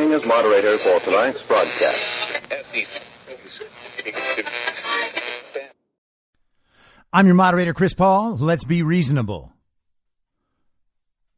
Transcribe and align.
Acting 0.00 0.14
as 0.14 0.24
moderator 0.24 0.78
for 0.78 0.98
tonight's 1.00 1.42
broadcast. 1.42 2.00
I'm 7.12 7.26
your 7.26 7.34
moderator, 7.34 7.74
Chris 7.74 7.92
Paul. 7.92 8.38
Let's 8.38 8.64
be 8.64 8.82
reasonable. 8.82 9.52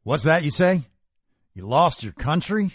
What's 0.05 0.23
that 0.23 0.45
you 0.45 0.53
say? 0.53 0.83
You 1.55 1.67
lost 1.67 2.05
your 2.05 2.13
country? 2.13 2.75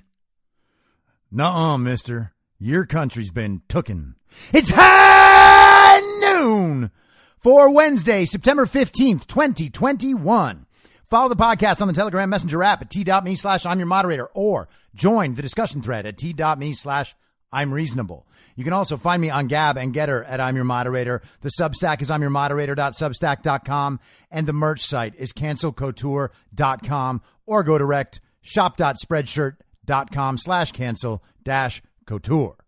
Nuh-uh, 1.32 1.78
mister. 1.78 2.34
Your 2.60 2.86
country's 2.86 3.32
been 3.32 3.62
tooken. 3.70 4.16
It's 4.52 4.72
high 4.76 6.02
noon 6.20 6.92
for 7.40 7.72
Wednesday, 7.72 8.26
September 8.26 8.66
15th, 8.66 9.26
2021. 9.26 10.67
Follow 11.08 11.30
the 11.30 11.36
podcast 11.36 11.82
on 11.82 11.88
the 11.88 11.94
Telegram 11.94 12.30
Messenger 12.30 12.64
app 12.64 12.82
at 12.82 12.90
t.me 12.90 13.36
slash 13.36 13.66
I'm 13.66 13.80
your 13.80 13.88
moderator 13.88 14.26
or 14.34 14.68
join 14.94 15.36
the 15.36 15.42
discussion 15.42 15.82
thread 15.82 16.06
at 16.06 16.18
t.me 16.18 16.74
slash 16.74 17.16
I'm 17.52 17.74
reasonable. 17.74 18.28
You 18.58 18.66
can 18.66 18.74
also 18.74 18.98
find 18.98 19.22
me 19.22 19.30
on 19.30 19.48
Gab 19.48 19.78
and 19.78 19.94
Gettr 19.94 20.26
at 20.28 20.42
I'm 20.42 20.56
Your 20.56 20.66
Moderator. 20.66 21.22
The 21.42 21.52
Substack 21.58 22.02
is 22.02 22.12
I'm 22.12 22.22
Your 22.22 22.30
Moderator.substack.com 22.30 24.02
and 24.32 24.48
the 24.48 24.54
merch 24.54 24.82
site 24.82 25.16
is 25.16 25.32
cancelcouture.com 25.32 27.22
or 27.46 27.64
go 27.64 27.78
direct 27.78 28.20
shop.spreadshirt.com 28.42 30.38
slash 30.38 30.72
cancel 30.74 31.24
dash 31.44 31.82
couture. 32.06 32.67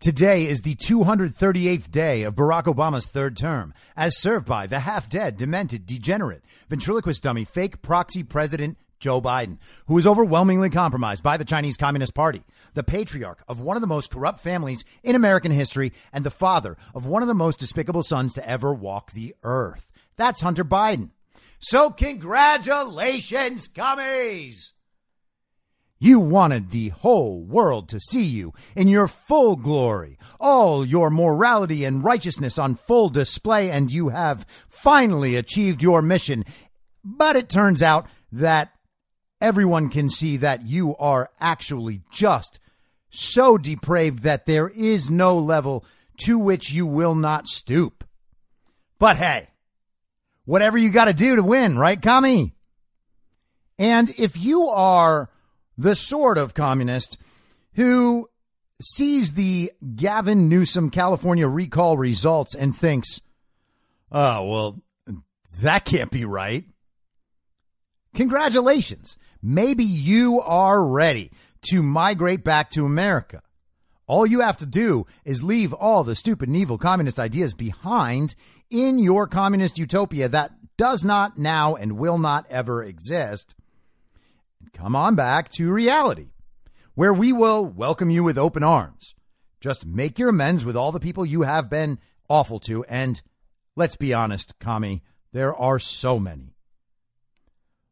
Today 0.00 0.46
is 0.46 0.62
the 0.62 0.76
238th 0.76 1.90
day 1.90 2.22
of 2.22 2.36
Barack 2.36 2.66
Obama's 2.66 3.04
third 3.04 3.36
term, 3.36 3.74
as 3.96 4.16
served 4.16 4.46
by 4.46 4.68
the 4.68 4.78
half 4.80 5.08
dead, 5.08 5.36
demented, 5.36 5.86
degenerate, 5.86 6.44
ventriloquist 6.68 7.24
dummy, 7.24 7.44
fake 7.44 7.82
proxy 7.82 8.22
president 8.22 8.78
Joe 9.00 9.20
Biden, 9.20 9.58
who 9.86 9.98
is 9.98 10.06
overwhelmingly 10.06 10.70
compromised 10.70 11.24
by 11.24 11.36
the 11.36 11.44
Chinese 11.44 11.76
Communist 11.76 12.14
Party, 12.14 12.44
the 12.74 12.84
patriarch 12.84 13.42
of 13.48 13.58
one 13.58 13.76
of 13.76 13.80
the 13.80 13.88
most 13.88 14.12
corrupt 14.12 14.38
families 14.38 14.84
in 15.02 15.16
American 15.16 15.50
history, 15.50 15.92
and 16.12 16.22
the 16.22 16.30
father 16.30 16.76
of 16.94 17.04
one 17.04 17.22
of 17.22 17.28
the 17.28 17.34
most 17.34 17.58
despicable 17.58 18.04
sons 18.04 18.34
to 18.34 18.48
ever 18.48 18.72
walk 18.72 19.10
the 19.10 19.34
earth. 19.42 19.90
That's 20.16 20.42
Hunter 20.42 20.64
Biden. 20.64 21.10
So, 21.58 21.90
congratulations, 21.90 23.66
commies! 23.66 24.74
You 26.00 26.20
wanted 26.20 26.70
the 26.70 26.90
whole 26.90 27.42
world 27.42 27.88
to 27.88 27.98
see 27.98 28.22
you 28.22 28.54
in 28.76 28.86
your 28.86 29.08
full 29.08 29.56
glory, 29.56 30.16
all 30.38 30.86
your 30.86 31.10
morality 31.10 31.84
and 31.84 32.04
righteousness 32.04 32.58
on 32.58 32.76
full 32.76 33.08
display, 33.08 33.70
and 33.70 33.90
you 33.90 34.10
have 34.10 34.46
finally 34.68 35.34
achieved 35.34 35.82
your 35.82 36.00
mission. 36.00 36.44
But 37.02 37.34
it 37.34 37.48
turns 37.48 37.82
out 37.82 38.06
that 38.30 38.72
everyone 39.40 39.88
can 39.88 40.08
see 40.08 40.36
that 40.36 40.66
you 40.66 40.94
are 40.96 41.30
actually 41.40 42.02
just 42.12 42.60
so 43.10 43.58
depraved 43.58 44.22
that 44.22 44.46
there 44.46 44.68
is 44.68 45.10
no 45.10 45.36
level 45.38 45.84
to 46.18 46.38
which 46.38 46.72
you 46.72 46.86
will 46.86 47.14
not 47.14 47.46
stoop. 47.46 48.04
But 48.98 49.16
hey, 49.16 49.48
whatever 50.44 50.78
you 50.78 50.90
got 50.90 51.06
to 51.06 51.12
do 51.12 51.36
to 51.36 51.42
win, 51.42 51.78
right, 51.78 52.00
commie? 52.00 52.54
And 53.78 54.10
if 54.18 54.36
you 54.36 54.68
are 54.68 55.30
the 55.78 55.94
sort 55.94 56.36
of 56.36 56.52
communist 56.54 57.16
who 57.74 58.28
sees 58.82 59.32
the 59.32 59.72
Gavin 59.94 60.48
Newsom 60.48 60.90
California 60.90 61.46
recall 61.46 61.96
results 61.96 62.54
and 62.54 62.76
thinks, 62.76 63.22
oh, 64.10 64.44
well, 64.44 64.82
that 65.60 65.84
can't 65.84 66.10
be 66.10 66.24
right. 66.24 66.64
Congratulations. 68.14 69.16
Maybe 69.40 69.84
you 69.84 70.40
are 70.40 70.82
ready 70.82 71.30
to 71.70 71.82
migrate 71.82 72.42
back 72.42 72.70
to 72.70 72.84
America. 72.84 73.42
All 74.08 74.26
you 74.26 74.40
have 74.40 74.56
to 74.58 74.66
do 74.66 75.06
is 75.24 75.42
leave 75.42 75.72
all 75.72 76.02
the 76.02 76.14
stupid 76.14 76.48
and 76.48 76.56
evil 76.56 76.78
communist 76.78 77.20
ideas 77.20 77.54
behind 77.54 78.34
in 78.70 78.98
your 78.98 79.26
communist 79.26 79.78
utopia 79.78 80.28
that 80.28 80.52
does 80.76 81.04
not 81.04 81.38
now 81.38 81.74
and 81.74 81.98
will 81.98 82.18
not 82.18 82.46
ever 82.48 82.82
exist. 82.82 83.54
Come 84.72 84.94
on 84.94 85.14
back 85.14 85.48
to 85.50 85.70
reality, 85.70 86.28
where 86.94 87.12
we 87.12 87.32
will 87.32 87.66
welcome 87.66 88.10
you 88.10 88.24
with 88.24 88.38
open 88.38 88.62
arms. 88.62 89.14
Just 89.60 89.86
make 89.86 90.18
your 90.18 90.28
amends 90.28 90.64
with 90.64 90.76
all 90.76 90.92
the 90.92 91.00
people 91.00 91.26
you 91.26 91.42
have 91.42 91.68
been 91.68 91.98
awful 92.28 92.60
to. 92.60 92.84
And 92.84 93.20
let's 93.76 93.96
be 93.96 94.14
honest, 94.14 94.58
commie, 94.58 95.02
there 95.32 95.54
are 95.54 95.78
so 95.78 96.18
many. 96.18 96.54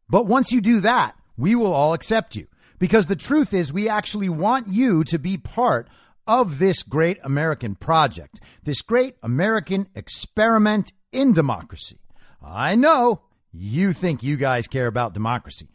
But 0.09 0.27
once 0.27 0.53
you 0.53 0.61
do 0.61 0.81
that, 0.81 1.17
we 1.37 1.55
will 1.55 1.73
all 1.73 1.93
accept 1.93 2.37
you 2.37 2.47
because 2.79 3.07
the 3.07 3.17
truth 3.17 3.53
is 3.53 3.73
we 3.73 3.89
actually 3.89 4.29
want 4.29 4.69
you 4.69 5.03
to 5.05 5.19
be 5.19 5.37
part 5.37 5.89
of 6.27 6.59
this 6.59 6.83
great 6.83 7.19
American 7.23 7.75
project, 7.75 8.41
this 8.63 8.83
great 8.83 9.17
American 9.23 9.89
experiment 9.95 10.93
in 11.13 11.33
democracy. 11.33 11.99
I 12.43 12.75
know 12.75 13.23
you 13.53 13.93
think 13.93 14.23
you 14.23 14.37
guys 14.37 14.67
care 14.67 14.87
about 14.87 15.15
democracy, 15.15 15.69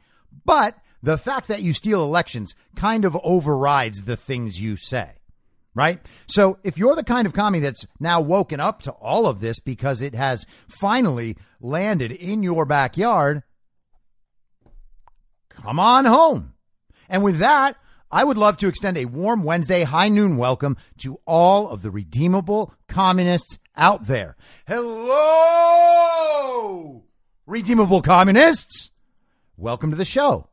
but 0.45 0.77
the 1.03 1.17
fact 1.17 1.47
that 1.47 1.61
you 1.61 1.73
steal 1.73 2.03
elections 2.03 2.55
kind 2.75 3.05
of 3.05 3.17
overrides 3.23 4.03
the 4.03 4.17
things 4.17 4.61
you 4.61 4.75
say. 4.75 5.13
Right? 5.73 5.99
So 6.27 6.57
if 6.63 6.77
you're 6.77 6.95
the 6.95 7.03
kind 7.03 7.25
of 7.25 7.33
commie 7.33 7.59
that's 7.59 7.87
now 7.99 8.19
woken 8.19 8.59
up 8.59 8.81
to 8.81 8.91
all 8.91 9.25
of 9.25 9.39
this 9.39 9.59
because 9.59 10.01
it 10.01 10.13
has 10.13 10.45
finally 10.67 11.37
landed 11.61 12.11
in 12.11 12.43
your 12.43 12.65
backyard, 12.65 13.43
come 15.47 15.79
on 15.79 16.03
home. 16.03 16.55
And 17.07 17.23
with 17.23 17.37
that, 17.39 17.77
I 18.11 18.25
would 18.25 18.37
love 18.37 18.57
to 18.57 18.67
extend 18.67 18.97
a 18.97 19.05
warm 19.05 19.43
Wednesday 19.43 19.83
high 19.83 20.09
noon 20.09 20.35
welcome 20.35 20.75
to 20.97 21.21
all 21.25 21.69
of 21.69 21.81
the 21.81 21.91
redeemable 21.91 22.73
communists 22.89 23.57
out 23.77 24.07
there. 24.07 24.35
Hello, 24.67 25.05
redeemable 27.45 28.01
communists. 28.01 28.90
Welcome 29.61 29.91
to 29.91 29.95
the 29.95 30.03
show. 30.05 30.47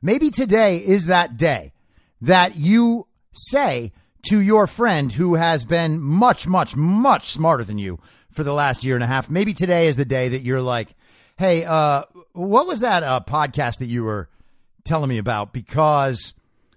Maybe 0.00 0.30
today 0.30 0.76
is 0.76 1.06
that 1.06 1.36
day 1.36 1.72
that 2.20 2.54
you 2.54 3.08
say 3.32 3.90
to 4.28 4.40
your 4.40 4.68
friend 4.68 5.12
who 5.12 5.34
has 5.34 5.64
been 5.64 6.00
much, 6.00 6.46
much, 6.46 6.76
much 6.76 7.24
smarter 7.24 7.64
than 7.64 7.78
you 7.78 7.98
for 8.30 8.44
the 8.44 8.52
last 8.52 8.84
year 8.84 8.94
and 8.94 9.02
a 9.02 9.08
half. 9.08 9.28
Maybe 9.28 9.52
today 9.52 9.88
is 9.88 9.96
the 9.96 10.04
day 10.04 10.28
that 10.28 10.42
you're 10.42 10.62
like, 10.62 10.94
Hey, 11.36 11.64
uh, 11.64 12.04
what 12.32 12.68
was 12.68 12.78
that 12.78 13.02
uh, 13.02 13.22
podcast 13.26 13.78
that 13.78 13.86
you 13.86 14.04
were 14.04 14.28
telling 14.84 15.08
me 15.08 15.18
about? 15.18 15.52
Because 15.52 16.34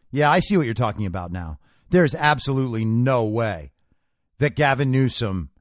yeah, 0.09 0.31
I 0.31 0.39
see 0.39 0.57
what 0.57 0.65
you're 0.65 0.73
talking 0.73 1.05
about 1.05 1.31
now. 1.31 1.59
There's 1.91 2.15
absolutely 2.15 2.85
no 2.85 3.23
way 3.23 3.71
that 4.39 4.55
Gavin 4.55 4.89
Newsom 4.89 5.51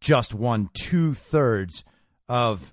just 0.00 0.32
won 0.32 0.70
two 0.74 1.12
thirds 1.12 1.82
of 2.28 2.72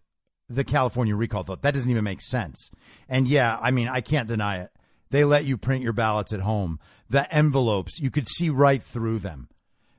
the 0.55 0.63
California 0.63 1.15
recall 1.15 1.43
vote. 1.43 1.61
That 1.61 1.73
doesn't 1.73 1.89
even 1.89 2.03
make 2.03 2.21
sense. 2.21 2.71
And 3.09 3.27
yeah, 3.27 3.57
I 3.61 3.71
mean, 3.71 3.87
I 3.87 4.01
can't 4.01 4.27
deny 4.27 4.59
it. 4.59 4.71
They 5.09 5.23
let 5.23 5.45
you 5.45 5.57
print 5.57 5.83
your 5.83 5.93
ballots 5.93 6.33
at 6.33 6.41
home. 6.41 6.79
The 7.09 7.31
envelopes, 7.33 7.99
you 7.99 8.09
could 8.09 8.27
see 8.27 8.49
right 8.49 8.81
through 8.81 9.19
them. 9.19 9.49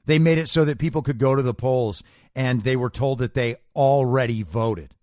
They 0.06 0.19
made 0.19 0.38
it 0.38 0.49
so 0.49 0.64
that 0.64 0.78
people 0.78 1.02
could 1.02 1.19
go 1.19 1.34
to 1.34 1.43
the 1.43 1.54
polls 1.54 2.02
and 2.34 2.62
they 2.62 2.76
were 2.76 2.90
told 2.90 3.19
that 3.19 3.34
they 3.34 3.56
already 3.76 4.43
voted. 4.43 4.94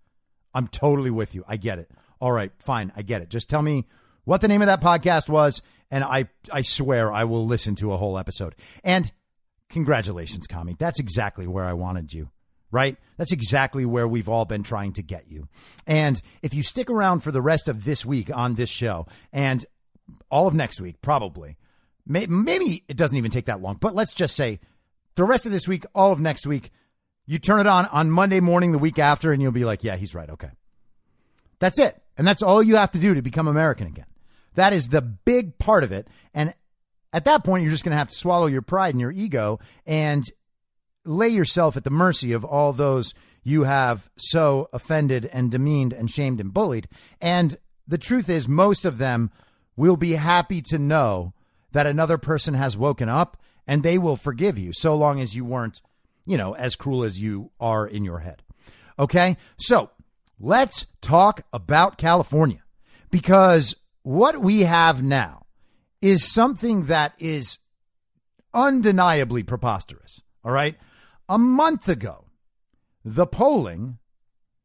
I'm 0.54 0.68
totally 0.68 1.12
with 1.12 1.36
you. 1.36 1.44
I 1.48 1.57
get 1.57 1.80
it. 1.80 1.92
All 2.19 2.31
right, 2.31 2.52
fine. 2.57 2.92
I 2.95 3.02
get 3.04 3.22
it. 3.22 3.30
Just 3.30 3.50
tell 3.50 3.62
me 3.62 3.86
what 4.25 4.42
the 4.42 4.48
name 4.48 4.62
of 4.62 4.68
that 4.68 4.81
podcast 4.81 5.30
was, 5.30 5.62
and 5.90 6.04
I 6.04 6.28
I 6.52 6.62
swear 6.62 7.12
I 7.12 7.24
will 7.24 7.45
listen 7.45 7.75
to 7.75 7.94
a 7.94 7.98
whole 7.98 8.18
episode. 8.18 8.56
And 8.84 9.12
congratulations, 9.69 10.48
commie. 10.48 10.75
That's 10.78 11.00
exactly 11.00 11.48
where 11.48 11.66
I 11.66 11.74
wanted 11.74 12.13
you. 12.13 12.30
Right? 12.71 12.98
That's 13.18 13.33
exactly 13.33 13.86
where 13.86 14.07
we've 14.07 14.30
all 14.30 14.45
been 14.45 14.63
trying 14.63 14.94
to 14.94 15.01
get 15.01 15.30
you. 15.30 15.48
And 15.88 16.21
if 16.44 16.54
you 16.54 16.62
stick 16.62 16.89
around 16.89 17.21
for 17.21 17.31
the 17.31 17.42
rest 17.42 17.68
of 17.68 17.83
this 17.83 18.06
week 18.06 18.30
on 18.36 18.56
this 18.56 18.69
show 18.69 19.07
and 19.33 19.66
all 20.30 20.48
of 20.48 20.54
next 20.54 20.80
week, 20.80 21.01
probably, 21.01 21.57
may, 22.06 22.27
maybe 22.27 22.83
it 22.88 22.95
doesn't 22.95 23.18
even 23.18 23.31
take 23.31 23.48
that 23.48 23.62
long, 23.62 23.77
but 23.80 23.95
let's 23.95 24.13
just 24.13 24.36
say 24.36 24.60
the 25.16 25.24
rest 25.24 25.45
of 25.45 25.51
this 25.51 25.68
week, 25.68 25.86
all 25.95 26.12
of 26.12 26.19
next 26.19 26.45
week, 26.45 26.71
you 27.25 27.39
turn 27.39 27.60
it 27.60 27.68
on 27.68 27.86
on 27.88 28.10
Monday 28.10 28.39
morning 28.39 28.71
the 28.71 28.77
week 28.77 28.98
after, 28.98 29.31
and 29.31 29.42
you'll 29.42 29.51
be 29.51 29.66
like, 29.66 29.83
yeah, 29.83 29.95
he's 29.95 30.16
right. 30.16 30.30
Okay. 30.30 30.50
That's 31.60 31.77
it. 31.77 32.01
And 32.18 32.27
that's 32.27 32.42
all 32.42 32.63
you 32.63 32.75
have 32.75 32.92
to 32.92 33.00
do 33.00 33.13
to 33.13 33.21
become 33.21 33.48
American 33.48 33.88
again. 33.88 34.06
That 34.56 34.74
is 34.74 34.88
the 34.88 35.01
big 35.01 35.57
part 35.57 35.83
of 35.83 35.92
it. 35.92 36.07
And 36.33 36.54
at 37.13 37.25
that 37.25 37.44
point, 37.44 37.63
you're 37.63 37.71
just 37.71 37.83
going 37.83 37.92
to 37.92 37.98
have 37.98 38.10
to 38.10 38.16
swallow 38.16 38.48
your 38.48 38.62
pride 38.62 38.94
and 38.94 39.01
your 39.01 39.12
ego 39.12 39.60
and 39.86 40.24
lay 41.09 41.29
yourself 41.29 41.75
at 41.75 41.83
the 41.83 41.89
mercy 41.89 42.31
of 42.31 42.45
all 42.45 42.71
those 42.71 43.13
you 43.44 43.63
have 43.63 44.09
so 44.17 44.69
offended 44.71 45.25
and 45.31 45.51
demeaned 45.51 45.94
and 45.94 46.09
shamed 46.09 46.39
and 46.39 46.53
bullied. 46.53 46.88
And 47.19 47.57
the 47.88 47.97
truth 47.97 48.29
is, 48.29 48.47
most 48.47 48.85
of 48.85 48.97
them 48.97 49.31
will 49.75 49.97
be 49.97 50.13
happy 50.13 50.61
to 50.61 50.77
know 50.77 51.33
that 51.71 51.88
another 51.88 52.17
person 52.17 52.53
has 52.53 52.77
woken 52.77 53.09
up 53.09 53.38
and 53.65 53.81
they 53.83 53.97
will 53.97 54.15
forgive 54.15 54.57
you 54.57 54.71
so 54.73 54.95
long 54.95 55.19
as 55.19 55.35
you 55.35 55.45
weren't, 55.45 55.81
you 56.25 56.38
know, 56.38 56.53
as 56.56 56.75
cruel 56.75 57.03
as 57.03 57.19
you 57.19 57.51
are 57.59 57.88
in 57.88 58.03
your 58.03 58.19
head. 58.19 58.44
Okay. 58.97 59.38
So 59.57 59.89
let's 60.39 60.85
talk 61.01 61.41
about 61.53 61.97
California 61.97 62.63
because 63.09 63.75
what 64.03 64.41
we 64.41 64.61
have 64.61 65.01
now 65.01 65.45
is 66.01 66.31
something 66.31 66.85
that 66.85 67.13
is 67.19 67.59
undeniably 68.53 69.44
preposterous. 69.44 70.21
All 70.44 70.51
right. 70.51 70.77
A 71.30 71.38
month 71.38 71.88
ago, 71.88 72.26
the 73.06 73.28
polling 73.28 74.00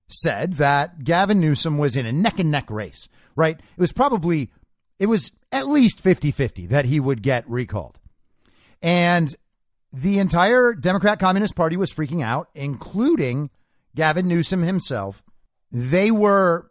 said 0.08 0.54
that 0.54 1.04
Gavin 1.04 1.38
Newsom 1.38 1.76
was 1.76 1.94
in 1.94 2.06
a 2.06 2.12
neck 2.12 2.38
and 2.38 2.50
neck 2.50 2.70
race, 2.70 3.08
right? 3.36 3.58
It 3.58 3.80
was 3.80 3.92
probably, 3.92 4.50
it 4.98 5.06
was 5.06 5.30
at 5.52 5.68
least 5.68 6.00
50 6.00 6.30
50 6.30 6.66
that 6.66 6.86
he 6.86 6.98
would 6.98 7.22
get 7.22 7.48
recalled. 7.48 8.00
And 8.82 9.34
the 9.92 10.18
entire 10.18 10.72
Democrat 10.74 11.18
Communist 11.18 11.54
Party 11.54 11.76
was 11.76 11.92
freaking 11.92 12.22
out, 12.22 12.48
including 12.54 13.50
Gavin 13.94 14.26
Newsom 14.26 14.62
himself. 14.62 15.22
They 15.70 16.10
were 16.10 16.70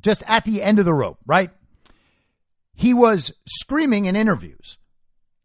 just 0.00 0.22
at 0.26 0.44
the 0.44 0.62
end 0.62 0.78
of 0.78 0.84
the 0.84 0.92
rope, 0.92 1.18
right? 1.26 1.50
He 2.74 2.92
was 2.92 3.32
screaming 3.46 4.04
in 4.04 4.16
interviews. 4.16 4.78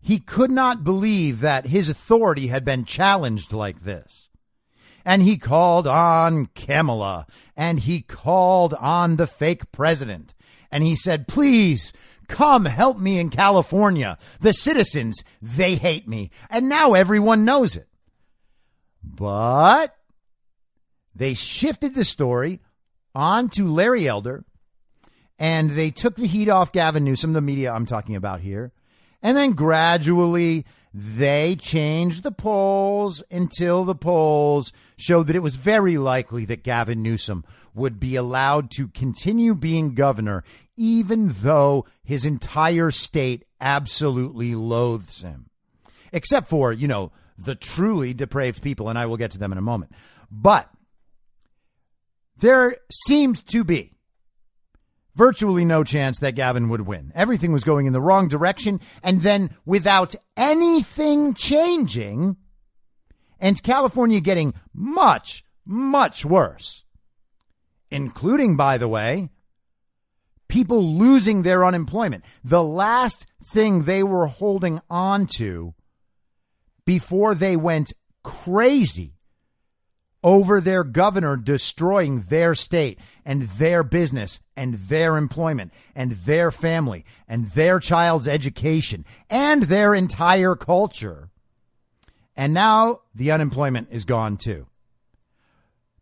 He 0.01 0.19
could 0.19 0.51
not 0.51 0.83
believe 0.83 1.41
that 1.41 1.67
his 1.67 1.87
authority 1.87 2.47
had 2.47 2.65
been 2.65 2.85
challenged 2.85 3.53
like 3.53 3.83
this. 3.83 4.29
And 5.05 5.21
he 5.21 5.37
called 5.37 5.87
on 5.87 6.47
Kamala 6.47 7.25
and 7.55 7.79
he 7.79 8.01
called 8.01 8.73
on 8.75 9.15
the 9.15 9.27
fake 9.27 9.71
president. 9.71 10.33
And 10.71 10.83
he 10.83 10.95
said, 10.95 11.27
please 11.27 11.91
come 12.27 12.65
help 12.65 12.97
me 12.97 13.19
in 13.19 13.29
California. 13.29 14.17
The 14.39 14.53
citizens, 14.53 15.23
they 15.41 15.75
hate 15.75 16.07
me. 16.07 16.31
And 16.49 16.69
now 16.69 16.93
everyone 16.93 17.45
knows 17.45 17.75
it. 17.75 17.87
But 19.03 19.95
they 21.13 21.33
shifted 21.33 21.93
the 21.93 22.05
story 22.05 22.61
onto 23.13 23.65
Larry 23.65 24.07
Elder 24.07 24.45
and 25.37 25.71
they 25.71 25.89
took 25.89 26.15
the 26.15 26.27
heat 26.27 26.49
off 26.49 26.71
Gavin 26.71 27.03
Newsom, 27.03 27.33
the 27.33 27.41
media 27.41 27.71
I'm 27.71 27.87
talking 27.87 28.15
about 28.15 28.41
here. 28.41 28.71
And 29.21 29.37
then 29.37 29.51
gradually 29.53 30.65
they 30.93 31.55
changed 31.55 32.23
the 32.23 32.31
polls 32.31 33.23
until 33.31 33.85
the 33.85 33.95
polls 33.95 34.73
showed 34.97 35.27
that 35.27 35.35
it 35.35 35.43
was 35.43 35.55
very 35.55 35.97
likely 35.97 36.43
that 36.45 36.63
Gavin 36.63 37.01
Newsom 37.01 37.45
would 37.73 37.99
be 37.99 38.15
allowed 38.15 38.69
to 38.71 38.89
continue 38.89 39.55
being 39.55 39.93
governor, 39.93 40.43
even 40.75 41.27
though 41.29 41.85
his 42.03 42.25
entire 42.25 42.91
state 42.91 43.45
absolutely 43.61 44.53
loathes 44.53 45.21
him. 45.21 45.49
Except 46.11 46.49
for, 46.49 46.73
you 46.73 46.89
know, 46.89 47.13
the 47.37 47.55
truly 47.55 48.13
depraved 48.13 48.61
people, 48.61 48.89
and 48.89 48.99
I 48.99 49.05
will 49.05 49.17
get 49.17 49.31
to 49.31 49.37
them 49.37 49.53
in 49.53 49.57
a 49.57 49.61
moment. 49.61 49.93
But 50.29 50.69
there 52.37 52.75
seemed 53.07 53.47
to 53.47 53.63
be 53.63 53.90
virtually 55.15 55.65
no 55.65 55.83
chance 55.83 56.19
that 56.19 56.35
Gavin 56.35 56.69
would 56.69 56.81
win. 56.81 57.11
Everything 57.15 57.51
was 57.51 57.63
going 57.63 57.85
in 57.85 57.93
the 57.93 58.01
wrong 58.01 58.27
direction. 58.27 58.79
And 59.03 59.21
then 59.21 59.55
without 59.65 60.15
anything 60.37 61.33
changing, 61.33 62.37
and 63.39 63.61
California 63.63 64.19
getting 64.19 64.53
much, 64.73 65.43
much 65.65 66.23
worse, 66.23 66.83
including, 67.89 68.55
by 68.55 68.77
the 68.77 68.87
way, 68.87 69.29
people 70.47 70.83
losing 70.83 71.41
their 71.41 71.65
unemployment. 71.65 72.23
The 72.43 72.63
last 72.63 73.25
thing 73.43 73.83
they 73.83 74.03
were 74.03 74.27
holding 74.27 74.81
on 74.89 75.25
to 75.37 75.73
before 76.85 77.33
they 77.33 77.55
went 77.55 77.93
crazy 78.23 79.13
over 80.23 80.61
their 80.61 80.83
governor 80.83 81.35
destroying 81.35 82.21
their 82.21 82.53
state 82.55 82.99
and 83.25 83.43
their 83.43 83.83
business 83.83 84.39
and 84.55 84.75
their 84.75 85.17
employment 85.17 85.73
and 85.95 86.11
their 86.11 86.51
family 86.51 87.05
and 87.27 87.47
their 87.47 87.79
child's 87.79 88.27
education 88.27 89.05
and 89.29 89.63
their 89.63 89.95
entire 89.95 90.55
culture. 90.55 91.29
And 92.35 92.53
now 92.53 93.01
the 93.13 93.31
unemployment 93.31 93.89
is 93.91 94.05
gone 94.05 94.37
too. 94.37 94.67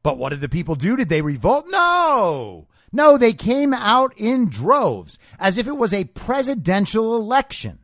But 0.03 0.17
what 0.17 0.29
did 0.29 0.41
the 0.41 0.49
people 0.49 0.75
do? 0.75 0.95
Did 0.95 1.09
they 1.09 1.21
revolt? 1.21 1.65
No. 1.69 2.67
No, 2.91 3.17
they 3.17 3.33
came 3.33 3.73
out 3.73 4.13
in 4.17 4.49
droves 4.49 5.19
as 5.37 5.57
if 5.57 5.67
it 5.67 5.77
was 5.77 5.93
a 5.93 6.05
presidential 6.05 7.15
election 7.15 7.79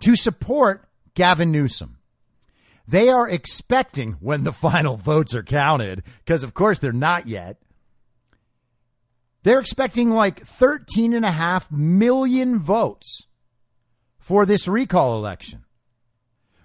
to 0.00 0.16
support 0.16 0.88
Gavin 1.14 1.52
Newsom. 1.52 1.95
They 2.88 3.08
are 3.08 3.28
expecting 3.28 4.12
when 4.20 4.44
the 4.44 4.52
final 4.66 4.96
votes 4.96 5.34
are 5.34 5.42
counted, 5.42 6.02
because 6.24 6.42
of 6.44 6.54
course 6.54 6.78
they're 6.78 6.92
not 6.92 7.26
yet. 7.26 7.58
They're 9.42 9.60
expecting 9.60 10.10
like 10.10 10.44
13 10.44 11.12
and 11.12 11.24
a 11.24 11.30
half 11.30 11.70
million 11.70 12.58
votes 12.58 13.26
for 14.18 14.44
this 14.44 14.66
recall 14.66 15.16
election. 15.16 15.64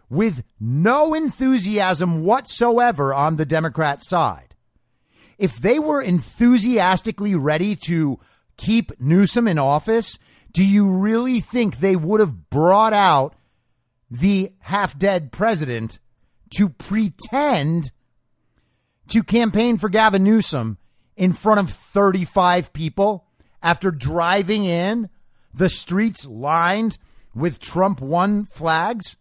with 0.10 0.44
no 0.60 1.14
enthusiasm 1.14 2.26
whatsoever 2.26 3.14
on 3.14 3.38
the 3.38 3.46
Democrat 3.46 4.04
side. 4.04 4.56
If 5.38 5.58
they 5.58 5.80
were 5.80 6.02
enthusiastically 6.02 7.34
ready 7.34 7.76
to 7.88 8.20
keep 8.58 8.92
Newsom 9.00 9.48
in 9.48 9.58
office, 9.58 10.20
do 10.52 10.66
you 10.66 10.86
really 10.92 11.40
think 11.40 11.78
they 11.78 11.96
would 11.96 12.20
have 12.20 12.50
brought 12.50 12.92
out 12.94 13.36
the 14.10 14.52
half 14.60 15.00
dead 15.00 15.32
president 15.32 16.00
to 16.52 16.70
pretend 16.70 17.92
to 19.10 19.24
campaign 19.24 19.78
for 19.78 19.90
Gavin 19.90 20.24
Newsom 20.24 20.78
in 21.16 21.34
front 21.34 21.60
of 21.60 21.70
35 21.70 22.74
people 22.74 23.26
after 23.62 23.92
driving 23.92 24.64
in 24.66 25.10
the 25.54 25.70
streets 25.70 26.26
lined 26.28 26.98
with 27.36 27.60
Trump 27.60 28.02
won 28.02 28.46
flags? 28.46 29.18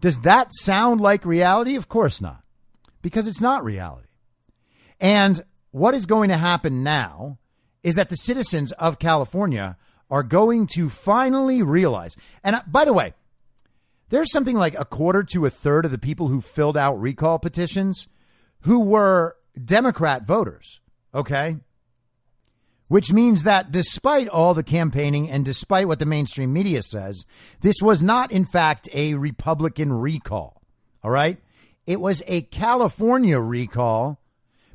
Does 0.00 0.20
that 0.20 0.52
sound 0.52 1.00
like 1.00 1.24
reality? 1.24 1.76
Of 1.76 1.88
course 1.88 2.20
not, 2.20 2.42
because 3.02 3.28
it's 3.28 3.40
not 3.40 3.64
reality. 3.64 4.08
And 4.98 5.42
what 5.70 5.94
is 5.94 6.06
going 6.06 6.28
to 6.30 6.36
happen 6.36 6.82
now 6.82 7.38
is 7.82 7.94
that 7.94 8.08
the 8.08 8.16
citizens 8.16 8.72
of 8.72 8.98
California 8.98 9.76
are 10.10 10.22
going 10.22 10.66
to 10.66 10.88
finally 10.90 11.62
realize. 11.62 12.16
And 12.42 12.60
by 12.66 12.84
the 12.84 12.92
way, 12.92 13.14
there's 14.10 14.30
something 14.30 14.56
like 14.56 14.78
a 14.78 14.84
quarter 14.84 15.24
to 15.32 15.46
a 15.46 15.50
third 15.50 15.84
of 15.84 15.90
the 15.90 15.98
people 15.98 16.28
who 16.28 16.40
filled 16.40 16.76
out 16.76 17.00
recall 17.00 17.38
petitions 17.38 18.08
who 18.60 18.80
were 18.80 19.36
Democrat 19.64 20.26
voters. 20.26 20.80
Okay. 21.14 21.56
Which 22.88 23.12
means 23.12 23.44
that 23.44 23.70
despite 23.70 24.28
all 24.28 24.52
the 24.52 24.64
campaigning 24.64 25.30
and 25.30 25.44
despite 25.44 25.86
what 25.86 26.00
the 26.00 26.06
mainstream 26.06 26.52
media 26.52 26.82
says, 26.82 27.24
this 27.60 27.76
was 27.80 28.02
not, 28.02 28.32
in 28.32 28.44
fact, 28.44 28.88
a 28.92 29.14
Republican 29.14 29.92
recall. 29.92 30.60
All 31.02 31.10
right. 31.10 31.38
It 31.86 32.00
was 32.00 32.22
a 32.26 32.42
California 32.42 33.38
recall 33.38 34.20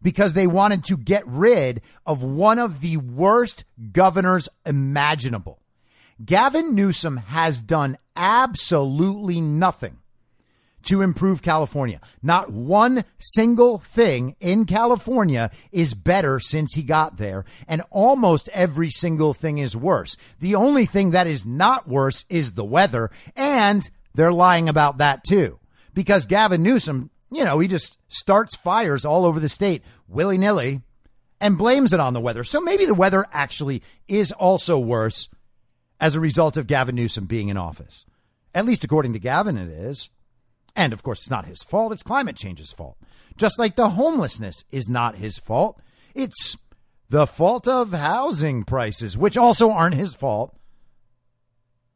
because 0.01 0.33
they 0.33 0.47
wanted 0.47 0.83
to 0.85 0.97
get 0.97 1.27
rid 1.27 1.81
of 2.05 2.23
one 2.23 2.59
of 2.59 2.79
the 2.79 2.97
worst 2.97 3.65
governors 3.91 4.47
imaginable. 4.65 5.59
Gavin 6.23 6.75
Newsom 6.75 7.17
has 7.17 7.61
done 7.61 7.97
absolutely 8.15 9.41
nothing 9.41 9.97
to 10.83 11.01
improve 11.01 11.41
California. 11.41 11.99
Not 12.21 12.51
one 12.51 13.03
single 13.17 13.79
thing 13.79 14.35
in 14.39 14.65
California 14.65 15.49
is 15.71 15.93
better 15.93 16.39
since 16.39 16.75
he 16.75 16.83
got 16.83 17.17
there, 17.17 17.43
and 17.67 17.81
almost 17.89 18.49
every 18.53 18.91
single 18.91 19.33
thing 19.33 19.57
is 19.57 19.75
worse. 19.75 20.15
The 20.39 20.55
only 20.55 20.85
thing 20.85 21.11
that 21.11 21.27
is 21.27 21.45
not 21.45 21.87
worse 21.87 22.23
is 22.29 22.51
the 22.51 22.63
weather, 22.63 23.09
and 23.35 23.89
they're 24.13 24.31
lying 24.31 24.69
about 24.69 24.99
that 24.99 25.23
too. 25.23 25.59
Because 25.93 26.27
Gavin 26.27 26.61
Newsom 26.61 27.09
you 27.31 27.43
know, 27.43 27.59
he 27.59 27.67
just 27.67 27.97
starts 28.07 28.55
fires 28.55 29.03
all 29.05 29.25
over 29.25 29.39
the 29.39 29.49
state 29.49 29.83
willy 30.07 30.37
nilly 30.37 30.81
and 31.41 31.57
blames 31.57 31.91
it 31.91 31.99
on 31.99 32.13
the 32.13 32.21
weather. 32.21 32.43
So 32.43 32.61
maybe 32.61 32.85
the 32.85 32.93
weather 32.93 33.25
actually 33.31 33.83
is 34.07 34.31
also 34.31 34.79
worse 34.79 35.27
as 35.99 36.15
a 36.15 36.19
result 36.19 36.57
of 36.57 36.67
Gavin 36.67 36.95
Newsom 36.95 37.25
being 37.25 37.49
in 37.49 37.57
office. 37.57 38.05
At 38.53 38.65
least 38.65 38.83
according 38.83 39.13
to 39.13 39.19
Gavin, 39.19 39.57
it 39.57 39.69
is. 39.69 40.09
And 40.75 40.93
of 40.93 41.03
course, 41.03 41.19
it's 41.19 41.29
not 41.29 41.45
his 41.45 41.63
fault. 41.63 41.91
It's 41.91 42.03
climate 42.03 42.35
change's 42.35 42.71
fault. 42.71 42.97
Just 43.37 43.59
like 43.59 43.75
the 43.75 43.91
homelessness 43.91 44.63
is 44.71 44.89
not 44.89 45.15
his 45.15 45.37
fault. 45.37 45.81
It's 46.13 46.57
the 47.09 47.27
fault 47.27 47.67
of 47.67 47.91
housing 47.93 48.63
prices, 48.63 49.17
which 49.17 49.37
also 49.37 49.71
aren't 49.71 49.95
his 49.95 50.15
fault. 50.15 50.55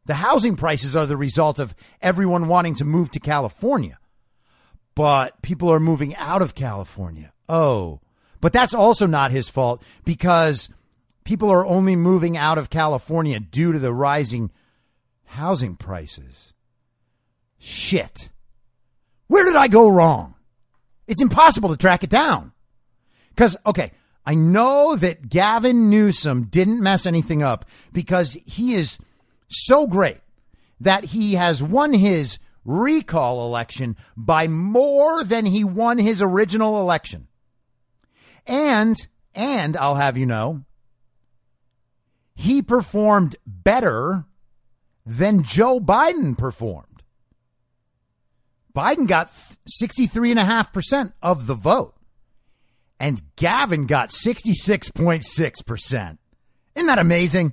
The 0.05 0.15
housing 0.15 0.55
prices 0.55 0.95
are 0.95 1.05
the 1.05 1.17
result 1.17 1.59
of 1.59 1.75
everyone 2.01 2.47
wanting 2.47 2.75
to 2.75 2.85
move 2.85 3.11
to 3.11 3.19
California 3.19 3.99
but 4.99 5.41
people 5.41 5.71
are 5.71 5.79
moving 5.79 6.13
out 6.17 6.41
of 6.41 6.55
California. 6.55 7.31
Oh, 7.47 8.01
but 8.41 8.51
that's 8.51 8.73
also 8.73 9.07
not 9.07 9.31
his 9.31 9.47
fault 9.47 9.81
because 10.03 10.69
people 11.29 11.51
are 11.51 11.67
only 11.67 11.95
moving 11.95 12.35
out 12.35 12.57
of 12.57 12.71
California 12.71 13.39
due 13.39 13.71
to 13.71 13.77
the 13.77 13.93
rising 13.93 14.49
housing 15.25 15.75
prices. 15.75 16.55
Shit. 17.59 18.29
Where 19.27 19.45
did 19.45 19.55
I 19.55 19.67
go 19.67 19.91
wrong? 19.91 20.33
It's 21.05 21.21
impossible 21.21 21.69
to 21.69 21.77
track 21.77 22.03
it 22.03 22.09
down. 22.09 22.51
Because, 23.29 23.55
okay, 23.63 23.91
I 24.25 24.33
know 24.33 24.95
that 24.95 25.29
Gavin 25.29 25.91
Newsom 25.91 26.45
didn't 26.45 26.81
mess 26.81 27.05
anything 27.05 27.43
up 27.43 27.63
because 27.93 28.33
he 28.47 28.73
is 28.73 28.97
so 29.49 29.85
great 29.85 30.21
that 30.79 31.03
he 31.03 31.35
has 31.35 31.61
won 31.61 31.93
his 31.93 32.39
recall 32.65 33.45
election 33.45 33.95
by 34.17 34.47
more 34.47 35.23
than 35.23 35.45
he 35.45 35.63
won 35.63 35.99
his 35.99 36.23
original 36.23 36.81
election. 36.81 37.27
And, 38.47 38.95
and 39.35 39.77
I'll 39.77 39.93
have 39.93 40.17
you 40.17 40.25
know, 40.25 40.63
he 42.39 42.61
performed 42.61 43.35
better 43.45 44.23
than 45.05 45.43
Joe 45.43 45.81
Biden 45.81 46.37
performed. 46.37 47.03
Biden 48.73 49.07
got 49.07 49.27
63.5% 49.27 51.11
of 51.21 51.47
the 51.47 51.53
vote, 51.53 51.95
and 52.97 53.21
Gavin 53.35 53.87
got 53.87 54.11
66.6%. 54.11 56.17
Isn't 56.75 56.87
that 56.87 56.97
amazing? 56.97 57.51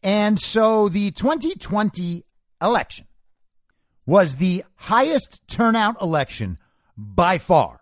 And 0.04 0.40
so 0.40 0.90
the 0.90 1.12
2020 1.12 2.26
election 2.62 3.08
was 4.06 4.36
the 4.36 4.64
highest 4.76 5.42
turnout 5.48 6.02
election 6.02 6.58
by 6.98 7.38
far 7.38 7.82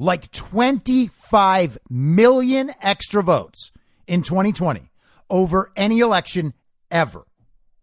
like 0.00 0.30
25 0.30 1.76
million 1.90 2.70
extra 2.80 3.22
votes 3.22 3.70
in 4.06 4.22
2020 4.22 4.90
over 5.28 5.70
any 5.76 6.00
election 6.00 6.54
ever. 6.90 7.26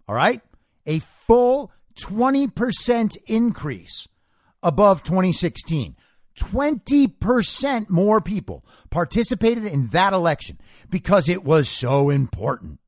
All 0.07 0.15
right? 0.15 0.41
A 0.87 0.97
full 0.99 1.71
20% 1.97 3.17
increase 3.25 4.07
above 4.63 5.03
2016. 5.03 5.95
20% 6.37 7.89
more 7.89 8.21
people 8.21 8.63
participated 8.91 9.65
in 9.65 9.87
that 9.87 10.13
election 10.13 10.59
because 10.89 11.29
it 11.29 11.43
was 11.43 11.67
so 11.67 12.09
important. 12.09 12.79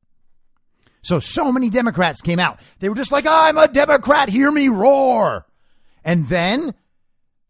So, 1.02 1.18
so 1.18 1.50
many 1.50 1.70
Democrats 1.70 2.20
came 2.20 2.38
out. 2.38 2.60
They 2.78 2.88
were 2.88 2.94
just 2.94 3.10
like, 3.10 3.26
I'm 3.26 3.58
a 3.58 3.66
Democrat, 3.66 4.28
hear 4.28 4.52
me 4.52 4.68
roar. 4.68 5.46
And 6.04 6.28
then 6.28 6.74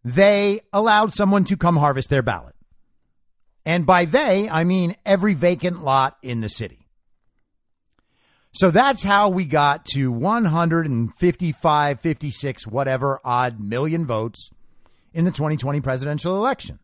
they 0.05 0.61
allowed 0.73 1.15
someone 1.15 1.45
to 1.45 1.57
come 1.57 1.77
harvest 1.77 2.09
their 2.09 2.23
ballot. 2.23 2.55
And 3.67 3.85
by 3.85 4.07
they, 4.07 4.49
I 4.49 4.65
mean 4.65 4.97
every 5.05 5.35
vacant 5.35 5.85
lot 5.85 6.17
in 6.23 6.41
the 6.41 6.49
city. 6.49 6.80
So 8.53 8.71
that's 8.71 9.05
how 9.05 9.29
we 9.29 9.45
got 9.45 9.85
to 9.93 10.11
155, 10.11 12.01
56, 12.01 12.67
whatever 12.67 13.21
odd 13.25 13.61
million 13.61 14.07
votes 14.07 14.51
in 15.13 15.25
the 15.25 15.31
2020 15.31 15.81
presidential 15.81 16.37
election. 16.37 16.81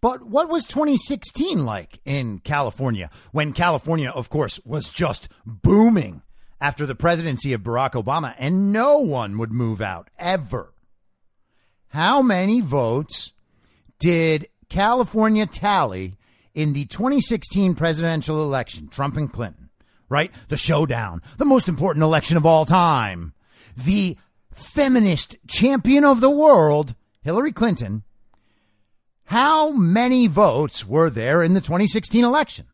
But 0.00 0.24
what 0.24 0.48
was 0.48 0.64
2016 0.66 1.64
like 1.64 2.00
in 2.04 2.40
California 2.40 3.08
when 3.30 3.52
California, 3.52 4.10
of 4.10 4.30
course, 4.30 4.58
was 4.64 4.90
just 4.90 5.28
booming 5.46 6.22
after 6.60 6.86
the 6.86 6.94
presidency 6.94 7.52
of 7.52 7.60
Barack 7.60 7.92
Obama 7.92 8.34
and 8.38 8.72
no 8.72 8.98
one 8.98 9.38
would 9.38 9.52
move 9.52 9.80
out 9.80 10.08
ever? 10.18 10.72
How 11.88 12.22
many 12.22 12.60
votes 12.60 13.34
did 14.00 14.48
California 14.70 15.46
tally 15.46 16.16
in 16.54 16.72
the 16.72 16.86
2016 16.86 17.74
presidential 17.74 18.42
election, 18.42 18.88
Trump 18.88 19.16
and 19.16 19.30
Clinton? 19.30 19.61
Right? 20.12 20.30
The 20.48 20.56
showdown, 20.56 21.22
the 21.38 21.44
most 21.46 21.68
important 21.68 22.02
election 22.04 22.36
of 22.36 22.46
all 22.46 22.66
time. 22.66 23.32
The 23.76 24.18
feminist 24.52 25.38
champion 25.48 26.04
of 26.04 26.20
the 26.20 26.30
world, 26.30 26.94
Hillary 27.22 27.50
Clinton. 27.50 28.02
How 29.24 29.70
many 29.70 30.26
votes 30.26 30.86
were 30.86 31.08
there 31.08 31.42
in 31.42 31.54
the 31.54 31.60
2016 31.60 32.22
election? 32.22 32.66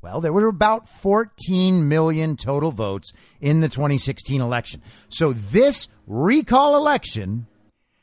Well, 0.00 0.20
there 0.20 0.32
were 0.32 0.46
about 0.46 0.88
14 0.88 1.88
million 1.88 2.36
total 2.36 2.70
votes 2.70 3.12
in 3.40 3.60
the 3.60 3.68
2016 3.68 4.40
election. 4.40 4.80
So 5.08 5.32
this 5.32 5.88
recall 6.06 6.76
election 6.76 7.48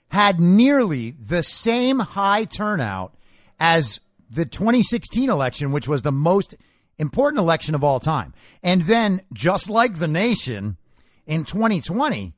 had 0.09 0.41
nearly 0.41 1.11
the 1.11 1.43
same 1.43 1.99
high 1.99 2.43
turnout 2.43 3.15
as 3.57 4.01
the 4.29 4.45
2016 4.45 5.29
election, 5.29 5.71
which 5.71 5.87
was 5.87 6.01
the 6.01 6.11
most 6.11 6.55
important 6.97 7.39
election 7.39 7.75
of 7.75 7.83
all 7.83 7.99
time. 7.99 8.33
And 8.61 8.83
then, 8.83 9.21
just 9.33 9.69
like 9.69 9.99
the 9.99 10.07
nation 10.07 10.77
in 11.25 11.45
2020, 11.45 12.33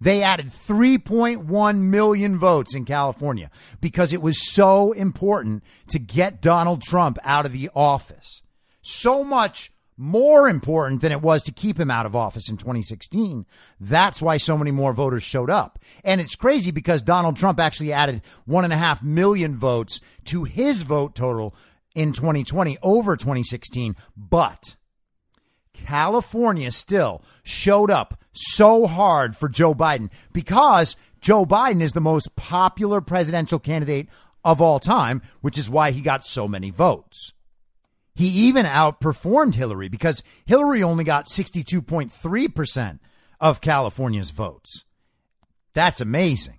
they 0.00 0.22
added 0.22 0.46
3.1 0.46 1.78
million 1.78 2.38
votes 2.38 2.74
in 2.74 2.84
California 2.84 3.50
because 3.80 4.12
it 4.12 4.20
was 4.20 4.52
so 4.52 4.92
important 4.92 5.62
to 5.88 5.98
get 5.98 6.42
Donald 6.42 6.82
Trump 6.82 7.18
out 7.24 7.46
of 7.46 7.52
the 7.52 7.70
office. 7.74 8.42
So 8.82 9.24
much 9.24 9.72
more 9.96 10.48
important 10.48 11.00
than 11.00 11.12
it 11.12 11.22
was 11.22 11.42
to 11.44 11.52
keep 11.52 11.80
him 11.80 11.90
out 11.90 12.04
of 12.04 12.14
office 12.14 12.50
in 12.50 12.56
2016. 12.56 13.46
That's 13.80 14.20
why 14.20 14.36
so 14.36 14.58
many 14.58 14.70
more 14.70 14.92
voters 14.92 15.22
showed 15.22 15.48
up. 15.48 15.78
And 16.04 16.20
it's 16.20 16.36
crazy 16.36 16.70
because 16.70 17.02
Donald 17.02 17.36
Trump 17.36 17.58
actually 17.58 17.92
added 17.92 18.20
one 18.44 18.64
and 18.64 18.72
a 18.72 18.76
half 18.76 19.02
million 19.02 19.56
votes 19.56 20.00
to 20.26 20.44
his 20.44 20.82
vote 20.82 21.14
total 21.14 21.54
in 21.96 22.12
2020 22.12 22.78
over 22.82 23.16
2016. 23.16 23.96
But 24.16 24.76
California 25.72 26.70
still 26.70 27.24
showed 27.42 27.90
up 27.90 28.22
so 28.32 28.86
hard 28.86 29.36
for 29.36 29.48
Joe 29.48 29.74
Biden 29.74 30.10
because 30.32 30.96
Joe 31.20 31.44
Biden 31.44 31.82
is 31.82 31.94
the 31.94 32.00
most 32.00 32.36
popular 32.36 33.00
presidential 33.00 33.58
candidate 33.58 34.08
of 34.44 34.60
all 34.60 34.78
time, 34.78 35.22
which 35.40 35.58
is 35.58 35.68
why 35.68 35.90
he 35.90 36.00
got 36.00 36.24
so 36.24 36.46
many 36.46 36.70
votes. 36.70 37.32
He 38.14 38.28
even 38.28 38.64
outperformed 38.64 39.54
Hillary 39.54 39.88
because 39.88 40.22
Hillary 40.46 40.82
only 40.82 41.04
got 41.04 41.26
62.3% 41.26 42.98
of 43.40 43.60
California's 43.60 44.30
votes. 44.30 44.84
That's 45.74 46.00
amazing. 46.00 46.58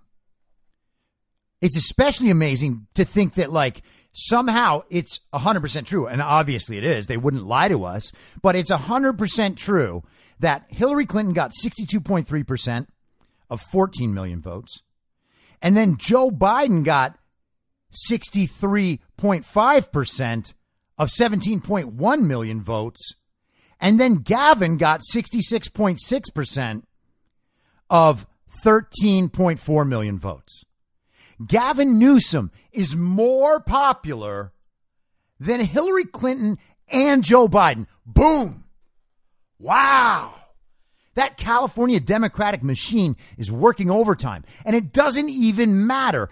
It's 1.59 1.77
especially 1.77 2.29
amazing 2.29 2.85
to 2.93 3.03
think 3.03 3.33
that, 3.35 3.51
like, 3.51 3.81
somehow 4.17 4.81
it's 4.89 5.21
100% 5.33 5.85
true. 5.85 6.07
And 6.07 6.21
obviously 6.21 6.77
it 6.77 6.83
is. 6.83 7.07
They 7.07 7.15
wouldn't 7.17 7.45
lie 7.45 7.67
to 7.67 7.83
us, 7.85 8.11
but 8.41 8.55
it's 8.55 8.71
100% 8.71 9.55
true 9.55 10.03
that 10.39 10.65
Hillary 10.69 11.05
Clinton 11.05 11.33
got 11.33 11.51
62.3% 11.51 12.87
of 13.49 13.61
14 13.61 14.13
million 14.13 14.41
votes. 14.41 14.83
And 15.61 15.77
then 15.77 15.97
Joe 15.97 16.29
Biden 16.29 16.83
got 16.83 17.17
63.5% 18.09 20.53
of 20.97 21.09
17.1 21.09 22.21
million 22.21 22.61
votes. 22.61 23.15
And 23.79 23.99
then 23.99 24.15
Gavin 24.15 24.77
got 24.77 25.01
66.6% 25.13 26.81
of 27.89 28.25
13.4 28.65 29.87
million 29.87 30.17
votes. 30.17 30.63
Gavin 31.45 31.99
Newsom 31.99 32.51
is 32.71 32.95
more 32.95 33.59
popular 33.59 34.53
than 35.39 35.59
Hillary 35.59 36.05
Clinton 36.05 36.57
and 36.87 37.23
Joe 37.23 37.47
Biden. 37.47 37.87
Boom. 38.05 38.63
Wow. 39.59 40.33
That 41.15 41.37
California 41.37 41.99
Democratic 41.99 42.63
machine 42.63 43.15
is 43.37 43.51
working 43.51 43.91
overtime. 43.91 44.45
And 44.65 44.75
it 44.75 44.93
doesn't 44.93 45.29
even 45.29 45.85
matter 45.85 46.29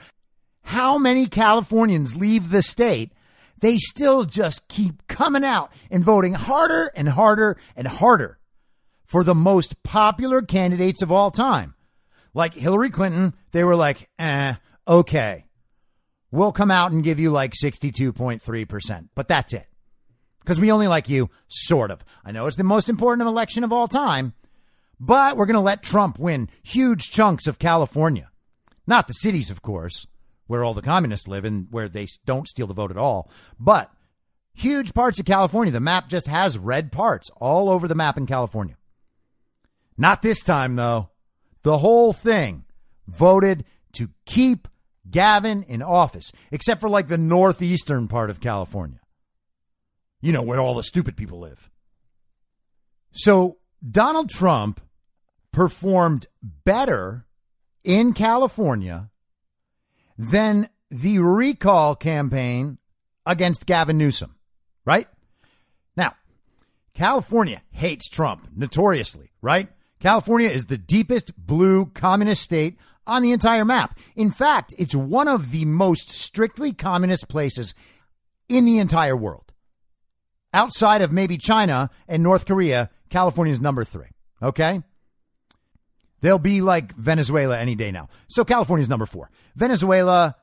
how 0.63 0.97
many 0.97 1.27
Californians 1.27 2.15
leave 2.15 2.49
the 2.49 2.61
state 2.61 3.11
they 3.59 3.77
still 3.77 4.25
just 4.25 4.67
keep 4.67 5.07
coming 5.07 5.43
out 5.43 5.71
and 5.89 6.03
voting 6.03 6.33
harder 6.33 6.91
and 6.95 7.09
harder 7.09 7.57
and 7.75 7.87
harder 7.87 8.37
for 9.05 9.23
the 9.23 9.35
most 9.35 9.81
popular 9.83 10.41
candidates 10.41 11.01
of 11.01 11.11
all 11.11 11.31
time. 11.31 11.73
Like 12.33 12.53
Hillary 12.53 12.89
Clinton, 12.89 13.33
they 13.51 13.63
were 13.63 13.75
like, 13.75 14.09
eh, 14.19 14.55
okay, 14.87 15.45
we'll 16.31 16.51
come 16.51 16.71
out 16.71 16.91
and 16.91 17.03
give 17.03 17.19
you 17.19 17.31
like 17.31 17.53
62.3%, 17.53 19.09
but 19.15 19.27
that's 19.27 19.53
it. 19.53 19.67
Because 20.39 20.59
we 20.59 20.71
only 20.71 20.87
like 20.87 21.09
you, 21.09 21.29
sort 21.47 21.91
of. 21.91 22.05
I 22.23 22.31
know 22.31 22.45
it's 22.45 22.57
the 22.57 22.63
most 22.63 22.89
important 22.89 23.27
election 23.27 23.63
of 23.63 23.73
all 23.73 23.87
time, 23.87 24.33
but 24.99 25.37
we're 25.37 25.47
going 25.47 25.55
to 25.55 25.59
let 25.59 25.81
Trump 25.81 26.19
win 26.19 26.49
huge 26.61 27.09
chunks 27.09 27.47
of 27.47 27.59
California. 27.59 28.29
Not 28.85 29.07
the 29.07 29.13
cities, 29.13 29.49
of 29.49 29.61
course 29.61 30.05
where 30.47 30.63
all 30.63 30.73
the 30.73 30.81
communists 30.81 31.27
live 31.27 31.45
and 31.45 31.67
where 31.71 31.89
they 31.89 32.07
don't 32.25 32.47
steal 32.47 32.67
the 32.67 32.73
vote 32.73 32.91
at 32.91 32.97
all. 32.97 33.29
But 33.59 33.91
huge 34.53 34.93
parts 34.93 35.19
of 35.19 35.25
California, 35.25 35.71
the 35.71 35.79
map 35.79 36.07
just 36.07 36.27
has 36.27 36.57
red 36.57 36.91
parts 36.91 37.29
all 37.37 37.69
over 37.69 37.87
the 37.87 37.95
map 37.95 38.17
in 38.17 38.25
California. 38.25 38.75
Not 39.97 40.21
this 40.21 40.43
time, 40.43 40.75
though. 40.75 41.09
The 41.63 41.79
whole 41.79 42.13
thing 42.13 42.65
voted 43.07 43.65
to 43.93 44.09
keep 44.25 44.67
Gavin 45.09 45.63
in 45.63 45.81
office, 45.81 46.31
except 46.51 46.81
for 46.81 46.89
like 46.89 47.07
the 47.07 47.17
northeastern 47.17 48.07
part 48.07 48.29
of 48.29 48.39
California. 48.39 48.99
You 50.21 50.31
know, 50.31 50.41
where 50.41 50.59
all 50.59 50.75
the 50.75 50.83
stupid 50.83 51.15
people 51.15 51.39
live. 51.39 51.69
So 53.11 53.57
Donald 53.87 54.29
Trump 54.29 54.81
performed 55.51 56.27
better 56.41 57.25
in 57.83 58.13
California 58.13 59.09
than 60.17 60.69
the 60.89 61.19
recall 61.19 61.95
campaign 61.95 62.77
against 63.25 63.65
Gavin 63.65 63.97
Newsom, 63.97 64.35
right? 64.85 65.07
Now, 65.95 66.15
California 66.93 67.61
hates 67.71 68.09
Trump 68.09 68.47
notoriously, 68.55 69.31
right? 69.41 69.69
California 69.99 70.49
is 70.49 70.65
the 70.65 70.77
deepest 70.77 71.35
blue 71.37 71.87
communist 71.87 72.41
state 72.41 72.77
on 73.07 73.21
the 73.21 73.31
entire 73.31 73.65
map. 73.65 73.99
In 74.15 74.31
fact, 74.31 74.73
it's 74.77 74.95
one 74.95 75.27
of 75.27 75.51
the 75.51 75.65
most 75.65 76.09
strictly 76.09 76.73
communist 76.73 77.27
places 77.27 77.73
in 78.49 78.65
the 78.65 78.79
entire 78.79 79.15
world. 79.15 79.53
Outside 80.53 81.01
of 81.01 81.11
maybe 81.11 81.37
China 81.37 81.89
and 82.07 82.23
North 82.23 82.45
Korea, 82.45 82.89
California 83.09 83.53
is 83.53 83.61
number 83.61 83.83
three. 83.83 84.07
Okay? 84.41 84.81
They'll 86.21 86.39
be 86.39 86.61
like 86.61 86.95
Venezuela 86.95 87.59
any 87.59 87.75
day 87.75 87.91
now. 87.91 88.09
So 88.27 88.45
California 88.45 88.81
is 88.81 88.89
number 88.89 89.05
four. 89.05 89.29
Venezuela 89.55 90.35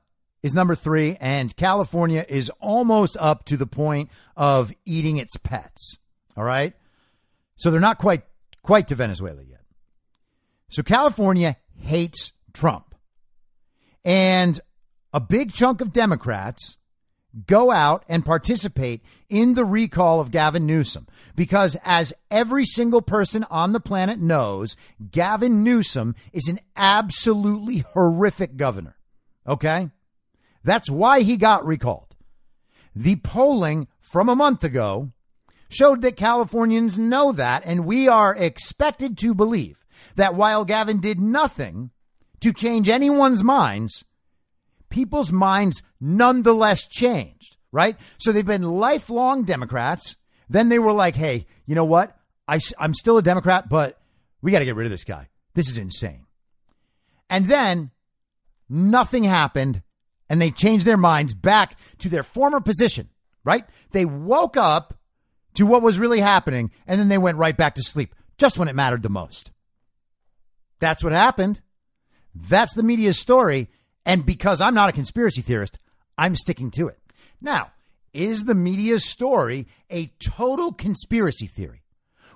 is 0.42 0.54
number 0.54 0.74
three, 0.74 1.16
and 1.20 1.54
California 1.56 2.24
is 2.28 2.50
almost 2.60 3.16
up 3.18 3.44
to 3.46 3.56
the 3.56 3.66
point 3.66 4.10
of 4.36 4.72
eating 4.84 5.16
its 5.16 5.36
pets. 5.36 5.98
All 6.36 6.44
right. 6.44 6.74
So 7.56 7.70
they're 7.70 7.80
not 7.80 7.98
quite 7.98 8.22
quite 8.62 8.88
to 8.88 8.94
Venezuela 8.94 9.42
yet. 9.42 9.60
So 10.68 10.82
California 10.82 11.56
hates 11.76 12.32
Trump. 12.52 12.94
And 14.04 14.60
a 15.12 15.20
big 15.20 15.52
chunk 15.52 15.80
of 15.80 15.92
Democrats 15.92 16.78
go 17.46 17.70
out 17.70 18.04
and 18.08 18.24
participate 18.24 19.02
in 19.28 19.54
the 19.54 19.64
recall 19.64 20.20
of 20.20 20.30
Gavin 20.30 20.66
Newsom. 20.66 21.06
Because 21.34 21.76
as 21.84 22.12
every 22.30 22.64
single 22.64 23.02
person 23.02 23.44
on 23.50 23.72
the 23.72 23.80
planet 23.80 24.18
knows, 24.18 24.76
Gavin 25.10 25.64
Newsom 25.64 26.14
is 26.32 26.48
an 26.48 26.60
absolutely 26.76 27.78
horrific 27.78 28.56
governor. 28.56 28.96
Okay? 29.46 29.90
That's 30.64 30.90
why 30.90 31.20
he 31.20 31.36
got 31.36 31.66
recalled. 31.66 32.14
The 32.94 33.16
polling 33.16 33.88
from 34.00 34.28
a 34.28 34.36
month 34.36 34.62
ago 34.62 35.12
showed 35.68 36.02
that 36.02 36.16
Californians 36.16 36.98
know 36.98 37.32
that, 37.32 37.62
and 37.64 37.86
we 37.86 38.06
are 38.06 38.36
expected 38.36 39.16
to 39.18 39.34
believe 39.34 39.84
that 40.16 40.34
while 40.34 40.66
Gavin 40.66 41.00
did 41.00 41.18
nothing 41.18 41.90
to 42.42 42.52
change 42.52 42.88
anyone's 42.88 43.42
minds, 43.42 44.04
people's 44.90 45.32
minds 45.32 45.82
nonetheless 46.00 46.86
changed, 46.86 47.56
right? 47.70 47.96
So 48.18 48.30
they've 48.32 48.44
been 48.44 48.62
lifelong 48.62 49.44
Democrats. 49.44 50.16
Then 50.48 50.68
they 50.68 50.78
were 50.78 50.92
like, 50.92 51.16
hey, 51.16 51.46
you 51.66 51.74
know 51.74 51.84
what? 51.84 52.16
I, 52.46 52.58
I'm 52.78 52.94
still 52.94 53.16
a 53.16 53.22
Democrat, 53.22 53.68
but 53.68 53.98
we 54.42 54.50
got 54.50 54.58
to 54.58 54.64
get 54.64 54.76
rid 54.76 54.86
of 54.86 54.90
this 54.90 55.04
guy. 55.04 55.28
This 55.54 55.70
is 55.70 55.78
insane. 55.78 56.26
And 57.30 57.46
then 57.46 57.90
nothing 58.68 59.24
happened 59.24 59.82
and 60.28 60.40
they 60.40 60.50
changed 60.50 60.84
their 60.84 60.96
minds 60.96 61.34
back 61.34 61.78
to 61.98 62.08
their 62.08 62.22
former 62.22 62.60
position, 62.60 63.08
right? 63.44 63.64
They 63.92 64.04
woke 64.04 64.56
up 64.56 64.98
to 65.54 65.64
what 65.64 65.82
was 65.82 65.98
really 65.98 66.20
happening 66.20 66.70
and 66.86 66.98
then 66.98 67.08
they 67.08 67.18
went 67.18 67.38
right 67.38 67.56
back 67.56 67.76
to 67.76 67.82
sleep 67.82 68.14
just 68.36 68.58
when 68.58 68.68
it 68.68 68.74
mattered 68.74 69.02
the 69.02 69.08
most. 69.08 69.52
That's 70.80 71.04
what 71.04 71.12
happened. 71.12 71.60
That's 72.34 72.74
the 72.74 72.82
media's 72.82 73.18
story. 73.18 73.68
And 74.04 74.26
because 74.26 74.60
I'm 74.60 74.74
not 74.74 74.88
a 74.88 74.92
conspiracy 74.92 75.42
theorist, 75.42 75.78
I'm 76.18 76.36
sticking 76.36 76.70
to 76.72 76.88
it. 76.88 76.98
Now, 77.40 77.72
is 78.12 78.44
the 78.44 78.54
media's 78.54 79.04
story 79.04 79.66
a 79.90 80.12
total 80.18 80.72
conspiracy 80.72 81.46
theory? 81.46 81.82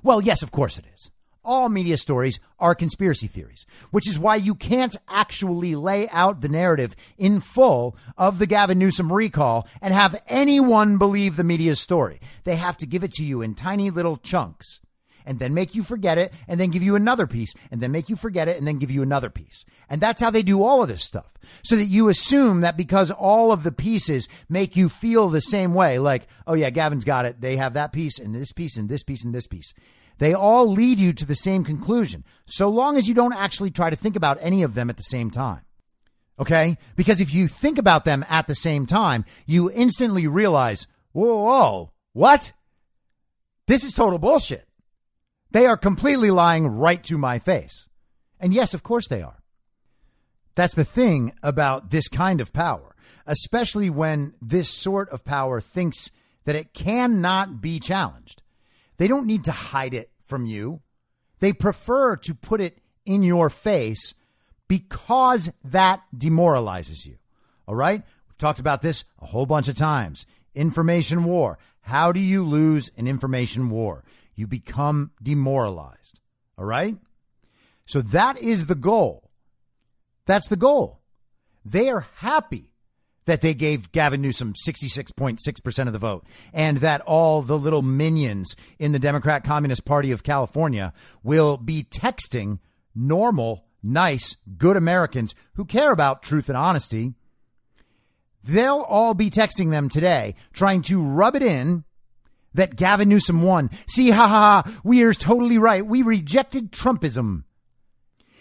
Well, 0.02 0.20
yes, 0.20 0.42
of 0.42 0.50
course 0.50 0.78
it 0.78 0.84
is. 0.94 1.10
All 1.44 1.68
media 1.68 1.96
stories 1.96 2.40
are 2.58 2.74
conspiracy 2.74 3.28
theories, 3.28 3.66
which 3.92 4.08
is 4.08 4.18
why 4.18 4.34
you 4.34 4.56
can't 4.56 4.96
actually 5.08 5.76
lay 5.76 6.08
out 6.08 6.40
the 6.40 6.48
narrative 6.48 6.96
in 7.18 7.38
full 7.38 7.96
of 8.18 8.38
the 8.38 8.46
Gavin 8.46 8.80
Newsom 8.80 9.12
recall 9.12 9.68
and 9.80 9.94
have 9.94 10.20
anyone 10.26 10.98
believe 10.98 11.36
the 11.36 11.44
media's 11.44 11.80
story. 11.80 12.20
They 12.42 12.56
have 12.56 12.76
to 12.78 12.86
give 12.86 13.04
it 13.04 13.12
to 13.12 13.24
you 13.24 13.42
in 13.42 13.54
tiny 13.54 13.90
little 13.90 14.16
chunks 14.16 14.80
and 15.26 15.38
then 15.38 15.52
make 15.52 15.74
you 15.74 15.82
forget 15.82 16.16
it 16.16 16.32
and 16.48 16.58
then 16.58 16.70
give 16.70 16.82
you 16.82 16.94
another 16.94 17.26
piece 17.26 17.52
and 17.70 17.80
then 17.80 17.92
make 17.92 18.08
you 18.08 18.16
forget 18.16 18.48
it 18.48 18.56
and 18.56 18.66
then 18.66 18.78
give 18.78 18.90
you 18.90 19.02
another 19.02 19.28
piece. 19.28 19.64
And 19.90 20.00
that's 20.00 20.22
how 20.22 20.30
they 20.30 20.42
do 20.42 20.62
all 20.62 20.82
of 20.82 20.88
this 20.88 21.04
stuff. 21.04 21.36
So 21.62 21.76
that 21.76 21.84
you 21.84 22.08
assume 22.08 22.60
that 22.62 22.76
because 22.76 23.10
all 23.10 23.52
of 23.52 23.62
the 23.64 23.72
pieces 23.72 24.28
make 24.48 24.76
you 24.76 24.88
feel 24.88 25.28
the 25.28 25.40
same 25.40 25.74
way, 25.74 25.98
like, 25.98 26.26
oh 26.46 26.54
yeah, 26.54 26.70
Gavin's 26.70 27.04
got 27.04 27.26
it. 27.26 27.40
They 27.40 27.56
have 27.56 27.74
that 27.74 27.92
piece 27.92 28.18
and 28.18 28.34
this 28.34 28.52
piece 28.52 28.76
and 28.76 28.88
this 28.88 29.02
piece 29.02 29.24
and 29.24 29.34
this 29.34 29.46
piece. 29.46 29.74
They 30.18 30.32
all 30.32 30.70
lead 30.70 30.98
you 30.98 31.12
to 31.12 31.26
the 31.26 31.34
same 31.34 31.62
conclusion, 31.62 32.24
so 32.46 32.68
long 32.68 32.96
as 32.96 33.06
you 33.06 33.14
don't 33.14 33.34
actually 33.34 33.70
try 33.70 33.90
to 33.90 33.96
think 33.96 34.16
about 34.16 34.38
any 34.40 34.62
of 34.62 34.74
them 34.74 34.88
at 34.88 34.96
the 34.96 35.02
same 35.02 35.30
time. 35.30 35.60
Okay? 36.38 36.78
Because 36.96 37.20
if 37.20 37.34
you 37.34 37.48
think 37.48 37.78
about 37.78 38.04
them 38.04 38.24
at 38.28 38.46
the 38.46 38.54
same 38.54 38.86
time, 38.86 39.24
you 39.46 39.70
instantly 39.70 40.26
realize, 40.26 40.86
whoa, 41.12 41.42
whoa, 41.44 41.92
what? 42.12 42.52
This 43.66 43.84
is 43.84 43.92
total 43.92 44.18
bullshit. 44.18 44.66
They 45.56 45.64
are 45.64 45.78
completely 45.78 46.30
lying 46.30 46.66
right 46.66 47.02
to 47.04 47.16
my 47.16 47.38
face. 47.38 47.88
And 48.38 48.52
yes, 48.52 48.74
of 48.74 48.82
course 48.82 49.08
they 49.08 49.22
are. 49.22 49.42
That's 50.54 50.74
the 50.74 50.84
thing 50.84 51.32
about 51.42 51.88
this 51.88 52.08
kind 52.08 52.42
of 52.42 52.52
power, 52.52 52.94
especially 53.26 53.88
when 53.88 54.34
this 54.42 54.68
sort 54.68 55.08
of 55.08 55.24
power 55.24 55.62
thinks 55.62 56.10
that 56.44 56.56
it 56.56 56.74
cannot 56.74 57.62
be 57.62 57.80
challenged. 57.80 58.42
They 58.98 59.08
don't 59.08 59.26
need 59.26 59.44
to 59.44 59.50
hide 59.50 59.94
it 59.94 60.10
from 60.26 60.44
you. 60.44 60.82
They 61.38 61.54
prefer 61.54 62.16
to 62.16 62.34
put 62.34 62.60
it 62.60 62.76
in 63.06 63.22
your 63.22 63.48
face 63.48 64.12
because 64.68 65.50
that 65.64 66.02
demoralizes 66.14 67.06
you. 67.06 67.16
All 67.66 67.76
right? 67.76 68.02
We've 68.28 68.36
talked 68.36 68.60
about 68.60 68.82
this 68.82 69.06
a 69.22 69.24
whole 69.24 69.46
bunch 69.46 69.68
of 69.68 69.74
times. 69.74 70.26
Information 70.54 71.24
war. 71.24 71.58
How 71.80 72.12
do 72.12 72.20
you 72.20 72.44
lose 72.44 72.90
an 72.98 73.06
information 73.06 73.70
war? 73.70 74.04
You 74.36 74.46
become 74.46 75.10
demoralized. 75.22 76.20
All 76.56 76.64
right? 76.64 76.96
So 77.86 78.02
that 78.02 78.38
is 78.38 78.66
the 78.66 78.74
goal. 78.74 79.30
That's 80.26 80.48
the 80.48 80.56
goal. 80.56 81.00
They 81.64 81.88
are 81.88 82.06
happy 82.16 82.72
that 83.26 83.40
they 83.40 83.54
gave 83.54 83.92
Gavin 83.92 84.22
Newsom 84.22 84.54
66.6% 84.66 85.86
of 85.86 85.92
the 85.92 85.98
vote 85.98 86.24
and 86.52 86.78
that 86.78 87.00
all 87.02 87.42
the 87.42 87.58
little 87.58 87.82
minions 87.82 88.54
in 88.78 88.92
the 88.92 88.98
Democrat 88.98 89.44
Communist 89.44 89.84
Party 89.84 90.12
of 90.12 90.22
California 90.22 90.92
will 91.22 91.56
be 91.56 91.82
texting 91.82 92.60
normal, 92.94 93.66
nice, 93.82 94.36
good 94.56 94.76
Americans 94.76 95.34
who 95.54 95.64
care 95.64 95.92
about 95.92 96.22
truth 96.22 96.48
and 96.48 96.56
honesty. 96.56 97.14
They'll 98.44 98.86
all 98.88 99.14
be 99.14 99.28
texting 99.28 99.70
them 99.70 99.88
today, 99.88 100.36
trying 100.52 100.82
to 100.82 101.02
rub 101.02 101.34
it 101.34 101.42
in 101.42 101.84
that 102.56 102.76
Gavin 102.76 103.08
Newsom 103.08 103.42
won. 103.42 103.70
See, 103.86 104.10
ha 104.10 104.28
ha 104.28 104.62
ha, 104.64 104.80
we 104.84 105.02
are 105.02 105.14
totally 105.14 105.58
right. 105.58 105.86
We 105.86 106.02
rejected 106.02 106.72
Trumpism. 106.72 107.44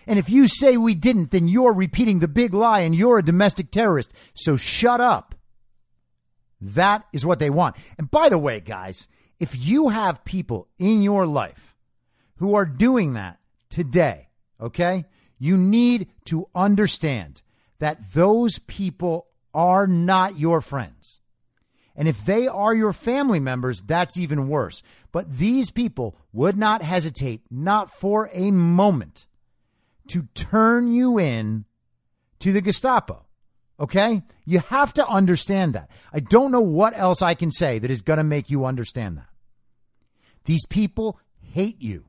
And 0.08 0.20
if 0.20 0.30
you 0.30 0.48
say 0.48 0.78
we 0.78 0.94
didn't, 0.96 1.32
then 1.32 1.48
you're 1.48 1.74
repeating 1.74 2.20
the 2.20 2.28
big 2.28 2.54
lie 2.54 2.82
and 2.82 2.96
you're 2.96 3.20
a 3.20 3.24
domestic 3.24 3.72
terrorist. 3.72 4.14
So 4.34 4.56
shut 4.56 5.02
up. 5.02 5.36
That 6.62 7.06
is 7.12 7.26
what 7.26 7.40
they 7.40 7.50
want. 7.50 7.76
And 7.98 8.10
by 8.10 8.30
the 8.30 8.38
way, 8.38 8.60
guys, 8.60 9.08
if 9.40 9.56
you 9.66 9.90
have 9.90 10.26
people 10.26 10.68
in 10.78 11.02
your 11.02 11.26
life 11.26 11.76
who 12.38 12.56
are 12.56 12.66
doing 12.66 13.14
that 13.14 13.40
today, 13.70 14.30
okay, 14.62 15.06
you 15.40 15.58
need 15.58 16.08
to 16.26 16.46
understand 16.56 17.42
that 17.80 18.14
those 18.14 18.60
people 18.60 19.28
are 19.54 19.88
not 19.88 20.40
your 20.40 20.62
friends. 20.62 21.05
And 21.96 22.08
if 22.08 22.26
they 22.26 22.48
are 22.48 22.76
your 22.76 22.94
family 22.94 23.40
members, 23.40 23.82
that's 23.82 24.18
even 24.18 24.48
worse. 24.48 24.84
But 25.12 25.38
these 25.38 25.72
people 25.72 26.18
would 26.34 26.58
not 26.58 26.82
hesitate, 26.82 27.42
not 27.50 27.90
for 27.90 28.30
a 28.34 28.52
moment, 28.52 29.26
to 30.08 30.28
turn 30.34 30.94
you 30.94 31.18
in 31.18 31.66
to 32.40 32.52
the 32.52 32.62
Gestapo. 32.62 33.26
Okay? 33.80 34.24
You 34.46 34.60
have 34.60 34.94
to 34.96 35.08
understand 35.08 35.74
that. 35.74 35.90
I 36.14 36.20
don't 36.20 36.52
know 36.52 36.62
what 36.62 36.98
else 36.98 37.22
I 37.22 37.34
can 37.34 37.52
say 37.52 37.80
that 37.80 37.92
is 37.92 38.02
going 38.02 38.18
to 38.18 38.24
make 38.24 38.50
you 38.50 38.66
understand 38.66 39.18
that. 39.18 39.30
These 40.44 40.66
people 40.68 41.20
hate 41.40 41.82
you. 41.82 42.06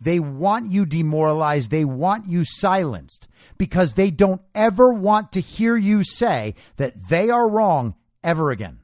They 0.00 0.20
want 0.20 0.70
you 0.70 0.86
demoralized. 0.86 1.70
They 1.70 1.84
want 1.84 2.26
you 2.26 2.44
silenced 2.44 3.28
because 3.58 3.94
they 3.94 4.10
don't 4.10 4.42
ever 4.54 4.92
want 4.92 5.32
to 5.32 5.40
hear 5.40 5.76
you 5.76 6.02
say 6.02 6.54
that 6.76 7.08
they 7.08 7.30
are 7.30 7.48
wrong 7.48 7.94
ever 8.22 8.50
again. 8.50 8.80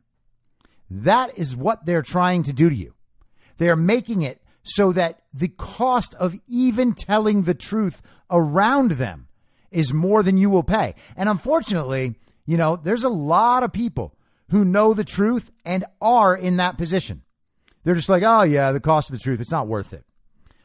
That 0.90 1.38
is 1.38 1.56
what 1.56 1.86
they're 1.86 2.02
trying 2.02 2.42
to 2.44 2.52
do 2.52 2.68
to 2.68 2.74
you. 2.74 2.94
They're 3.58 3.76
making 3.76 4.22
it 4.22 4.42
so 4.62 4.92
that 4.92 5.22
the 5.32 5.48
cost 5.48 6.14
of 6.16 6.34
even 6.48 6.94
telling 6.94 7.42
the 7.42 7.54
truth 7.54 8.02
around 8.30 8.92
them 8.92 9.28
is 9.70 9.94
more 9.94 10.22
than 10.22 10.36
you 10.36 10.50
will 10.50 10.62
pay. 10.62 10.94
And 11.16 11.28
unfortunately, 11.28 12.16
you 12.44 12.56
know, 12.56 12.76
there's 12.76 13.04
a 13.04 13.08
lot 13.08 13.62
of 13.62 13.72
people 13.72 14.16
who 14.50 14.64
know 14.64 14.92
the 14.92 15.04
truth 15.04 15.50
and 15.64 15.84
are 16.00 16.36
in 16.36 16.56
that 16.56 16.76
position. 16.76 17.22
They're 17.84 17.94
just 17.94 18.08
like, 18.08 18.24
oh, 18.24 18.42
yeah, 18.42 18.72
the 18.72 18.80
cost 18.80 19.10
of 19.10 19.16
the 19.16 19.22
truth, 19.22 19.40
it's 19.40 19.52
not 19.52 19.68
worth 19.68 19.92
it. 19.92 20.04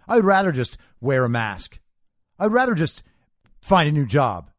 I'd 0.08 0.24
rather 0.24 0.52
just 0.52 0.78
wear 1.00 1.24
a 1.24 1.30
mask. 1.30 1.80
I'd 2.40 2.52
rather 2.52 2.74
just 2.74 3.04
find 3.62 3.88
a 3.88 3.92
new 3.92 4.06
job. 4.06 4.50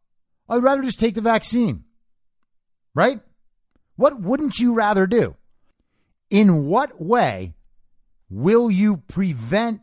I'd 0.49 0.63
rather 0.63 0.83
just 0.83 1.01
take 1.01 1.15
the 1.15 1.21
vaccine. 1.21 1.85
Right? 2.95 3.21
What 3.97 4.21
wouldn't 4.21 4.59
you 4.59 4.75
rather 4.75 5.07
do? 5.07 5.37
In 6.31 6.67
what 6.67 7.01
way 7.01 7.55
will 8.29 8.71
you 8.71 8.99
prevent 9.09 9.81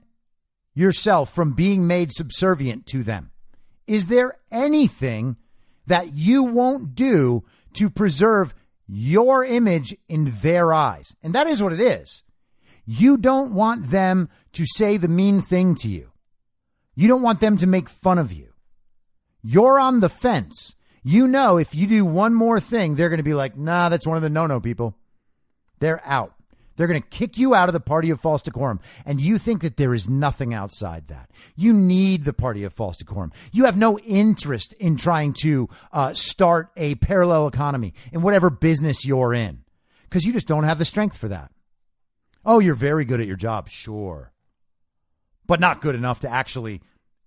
yourself 0.73 1.33
from 1.33 1.53
being 1.53 1.87
made 1.87 2.11
subservient 2.11 2.85
to 2.87 3.03
them? 3.03 3.31
Is 3.87 4.07
there 4.07 4.37
anything 4.51 5.37
that 5.87 6.13
you 6.13 6.43
won't 6.43 6.95
do 6.95 7.43
to 7.73 7.89
preserve 7.89 8.53
your 8.87 9.43
image 9.43 9.95
in 10.07 10.31
their 10.41 10.73
eyes? 10.73 11.15
And 11.21 11.33
that 11.35 11.47
is 11.47 11.61
what 11.61 11.73
it 11.73 11.79
is. 11.79 12.23
You 12.85 13.17
don't 13.17 13.53
want 13.53 13.89
them 13.91 14.29
to 14.53 14.65
say 14.65 14.97
the 14.97 15.07
mean 15.07 15.41
thing 15.41 15.75
to 15.75 15.89
you. 15.89 16.11
You 16.95 17.07
don't 17.07 17.21
want 17.21 17.39
them 17.39 17.57
to 17.57 17.67
make 17.67 17.89
fun 17.89 18.19
of 18.19 18.31
you. 18.31 18.53
You're 19.41 19.79
on 19.79 19.99
the 19.99 20.09
fence. 20.09 20.75
You 21.03 21.27
know, 21.27 21.57
if 21.57 21.75
you 21.75 21.87
do 21.87 22.05
one 22.05 22.33
more 22.33 22.59
thing, 22.59 22.95
they're 22.95 23.09
going 23.09 23.17
to 23.17 23.23
be 23.23 23.33
like, 23.33 23.57
nah, 23.57 23.89
that's 23.89 24.07
one 24.07 24.15
of 24.15 24.23
the 24.23 24.29
no 24.29 24.47
no 24.47 24.59
people. 24.59 24.95
They're 25.83 26.01
out. 26.05 26.33
They're 26.77 26.87
going 26.87 27.01
to 27.01 27.07
kick 27.09 27.37
you 27.37 27.53
out 27.53 27.67
of 27.67 27.73
the 27.73 27.81
party 27.81 28.09
of 28.09 28.21
false 28.21 28.41
decorum. 28.41 28.79
And 29.05 29.19
you 29.19 29.37
think 29.37 29.63
that 29.63 29.75
there 29.75 29.93
is 29.93 30.07
nothing 30.07 30.53
outside 30.53 31.07
that. 31.07 31.29
You 31.57 31.73
need 31.73 32.23
the 32.23 32.31
party 32.31 32.63
of 32.63 32.71
false 32.71 32.95
decorum. 32.95 33.33
You 33.51 33.65
have 33.65 33.75
no 33.75 33.99
interest 33.99 34.71
in 34.79 34.95
trying 34.95 35.33
to 35.41 35.67
uh, 35.91 36.13
start 36.13 36.69
a 36.77 36.95
parallel 36.95 37.47
economy 37.47 37.93
in 38.13 38.21
whatever 38.21 38.49
business 38.49 39.05
you're 39.05 39.33
in 39.33 39.65
because 40.03 40.23
you 40.23 40.31
just 40.31 40.47
don't 40.47 40.63
have 40.63 40.77
the 40.77 40.85
strength 40.85 41.17
for 41.17 41.27
that. 41.27 41.51
Oh, 42.45 42.59
you're 42.59 42.75
very 42.75 43.03
good 43.03 43.19
at 43.19 43.27
your 43.27 43.35
job, 43.35 43.67
sure. 43.67 44.31
But 45.47 45.59
not 45.59 45.81
good 45.81 45.95
enough 45.95 46.21
to 46.21 46.29
actually 46.29 46.81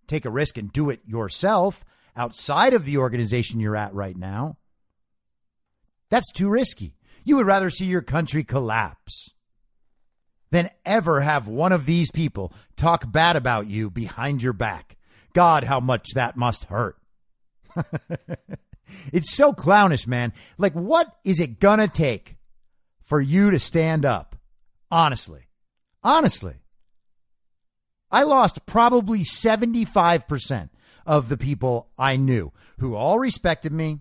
take 0.07 0.25
a 0.25 0.31
risk 0.31 0.57
and 0.57 0.73
do 0.73 0.89
it 0.89 1.01
yourself 1.05 1.85
outside 2.17 2.73
of 2.73 2.87
the 2.87 2.97
organization 2.97 3.61
you're 3.61 3.77
at 3.77 3.93
right 3.93 4.17
now. 4.17 4.57
That's 6.09 6.33
too 6.33 6.49
risky. 6.49 6.96
You 7.27 7.37
would 7.37 7.47
rather 7.47 7.71
see 7.71 7.87
your 7.87 8.03
country 8.03 8.45
collapse 8.45 9.35
than 10.53 10.71
ever 10.85 11.23
have 11.23 11.49
one 11.49 11.73
of 11.73 11.85
these 11.85 12.09
people 12.13 12.53
talk 12.77 13.11
bad 13.11 13.35
about 13.35 13.67
you 13.67 13.91
behind 13.91 14.45
your 14.45 14.53
back. 14.53 14.97
God, 15.33 15.65
how 15.65 15.81
much 15.81 16.13
that 16.15 16.37
must 16.37 16.67
hurt. 16.67 16.97
it's 19.13 19.35
so 19.35 19.53
clownish, 19.53 20.07
man. 20.07 20.33
Like, 20.57 20.73
what 20.75 21.17
is 21.25 21.41
it 21.41 21.59
gonna 21.59 21.89
take 21.89 22.37
for 23.03 23.21
you 23.21 23.51
to 23.51 23.59
stand 23.59 24.05
up? 24.05 24.37
Honestly. 24.89 25.49
Honestly. 26.05 26.55
I 28.09 28.23
lost 28.23 28.67
probably 28.67 29.25
75% 29.25 30.71
of 31.05 31.29
the 31.29 31.37
people 31.37 31.91
I 31.99 32.15
knew 32.15 32.53
who 32.79 32.95
all 32.95 33.19
respected 33.19 33.73
me. 33.73 33.99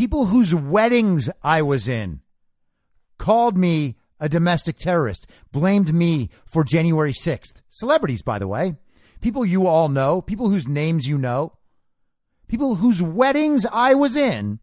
People 0.00 0.24
whose 0.24 0.54
weddings 0.54 1.28
I 1.42 1.60
was 1.60 1.86
in 1.86 2.20
called 3.18 3.58
me 3.58 3.96
a 4.18 4.30
domestic 4.30 4.78
terrorist, 4.78 5.26
blamed 5.52 5.92
me 5.92 6.30
for 6.46 6.64
January 6.64 7.12
6th. 7.12 7.60
Celebrities, 7.68 8.22
by 8.22 8.38
the 8.38 8.48
way. 8.48 8.76
People 9.20 9.44
you 9.44 9.66
all 9.66 9.90
know, 9.90 10.22
people 10.22 10.48
whose 10.48 10.66
names 10.66 11.06
you 11.06 11.18
know, 11.18 11.52
people 12.48 12.76
whose 12.76 13.02
weddings 13.02 13.66
I 13.70 13.92
was 13.92 14.16
in, 14.16 14.60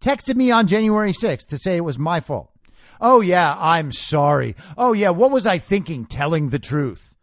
texted 0.00 0.36
me 0.36 0.52
on 0.52 0.68
January 0.68 1.10
6th 1.10 1.48
to 1.48 1.58
say 1.58 1.76
it 1.76 1.80
was 1.80 1.98
my 1.98 2.20
fault. 2.20 2.52
Oh, 3.00 3.20
yeah, 3.20 3.56
I'm 3.58 3.90
sorry. 3.90 4.54
Oh, 4.76 4.92
yeah, 4.92 5.10
what 5.10 5.32
was 5.32 5.48
I 5.48 5.58
thinking 5.58 6.06
telling 6.06 6.50
the 6.50 6.60
truth? 6.60 7.16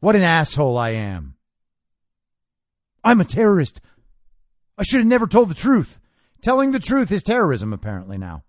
What 0.00 0.16
an 0.16 0.22
asshole 0.22 0.78
I 0.78 0.92
am. 0.92 1.34
I'm 3.04 3.20
a 3.20 3.26
terrorist. 3.26 3.82
I 4.78 4.84
should 4.84 5.00
have 5.00 5.06
never 5.06 5.26
told 5.26 5.50
the 5.50 5.54
truth. 5.54 6.00
Telling 6.46 6.70
the 6.70 6.78
truth 6.78 7.10
is 7.10 7.24
terrorism, 7.24 7.72
apparently, 7.72 8.16
now. 8.16 8.44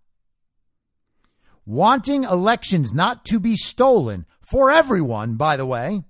Wanting 1.65 2.25
elections 2.25 2.93
not 2.93 3.25
to 3.25 3.39
be 3.39 3.55
stolen 3.55 4.27
for 4.39 4.69
everyone, 4.69 5.33
by 5.33 5.57
the 5.57 5.65
way, 5.65 6.03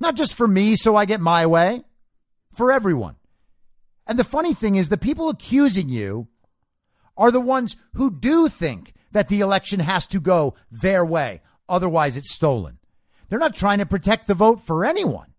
not 0.00 0.16
just 0.16 0.34
for 0.34 0.48
me 0.48 0.74
so 0.74 0.96
I 0.96 1.04
get 1.04 1.20
my 1.20 1.44
way, 1.44 1.82
for 2.54 2.72
everyone. 2.72 3.16
And 4.06 4.18
the 4.18 4.24
funny 4.24 4.54
thing 4.54 4.76
is, 4.76 4.88
the 4.88 4.96
people 4.96 5.28
accusing 5.28 5.90
you 5.90 6.28
are 7.14 7.30
the 7.30 7.40
ones 7.40 7.76
who 7.92 8.10
do 8.10 8.48
think 8.48 8.94
that 9.12 9.28
the 9.28 9.40
election 9.40 9.80
has 9.80 10.06
to 10.06 10.20
go 10.20 10.54
their 10.70 11.04
way. 11.04 11.42
Otherwise, 11.68 12.16
it's 12.16 12.32
stolen. 12.32 12.78
They're 13.28 13.38
not 13.38 13.54
trying 13.54 13.80
to 13.80 13.84
protect 13.84 14.28
the 14.28 14.34
vote 14.34 14.62
for 14.62 14.82
anyone, 14.82 15.34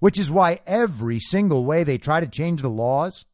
which 0.00 0.18
is 0.18 0.30
why 0.30 0.60
every 0.66 1.18
single 1.18 1.64
way 1.64 1.82
they 1.82 1.96
try 1.96 2.20
to 2.20 2.26
change 2.26 2.60
the 2.60 2.68
laws 2.68 3.24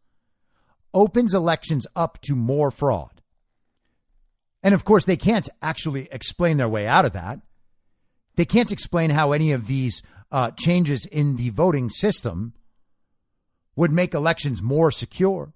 opens 0.98 1.32
elections 1.32 1.86
up 1.94 2.20
to 2.22 2.34
more 2.34 2.72
fraud. 2.72 3.22
And 4.64 4.74
of 4.74 4.84
course, 4.84 5.04
they 5.04 5.16
can't 5.16 5.48
actually 5.62 6.08
explain 6.10 6.56
their 6.56 6.68
way 6.68 6.88
out 6.88 7.04
of 7.04 7.12
that. 7.12 7.38
They 8.34 8.44
can't 8.44 8.72
explain 8.72 9.10
how 9.10 9.30
any 9.30 9.52
of 9.52 9.68
these 9.68 10.02
uh, 10.32 10.50
changes 10.50 11.06
in 11.06 11.36
the 11.36 11.50
voting 11.50 11.88
system 11.88 12.52
would 13.76 13.92
make 13.92 14.12
elections 14.12 14.60
more 14.60 14.90
secure 14.90 15.54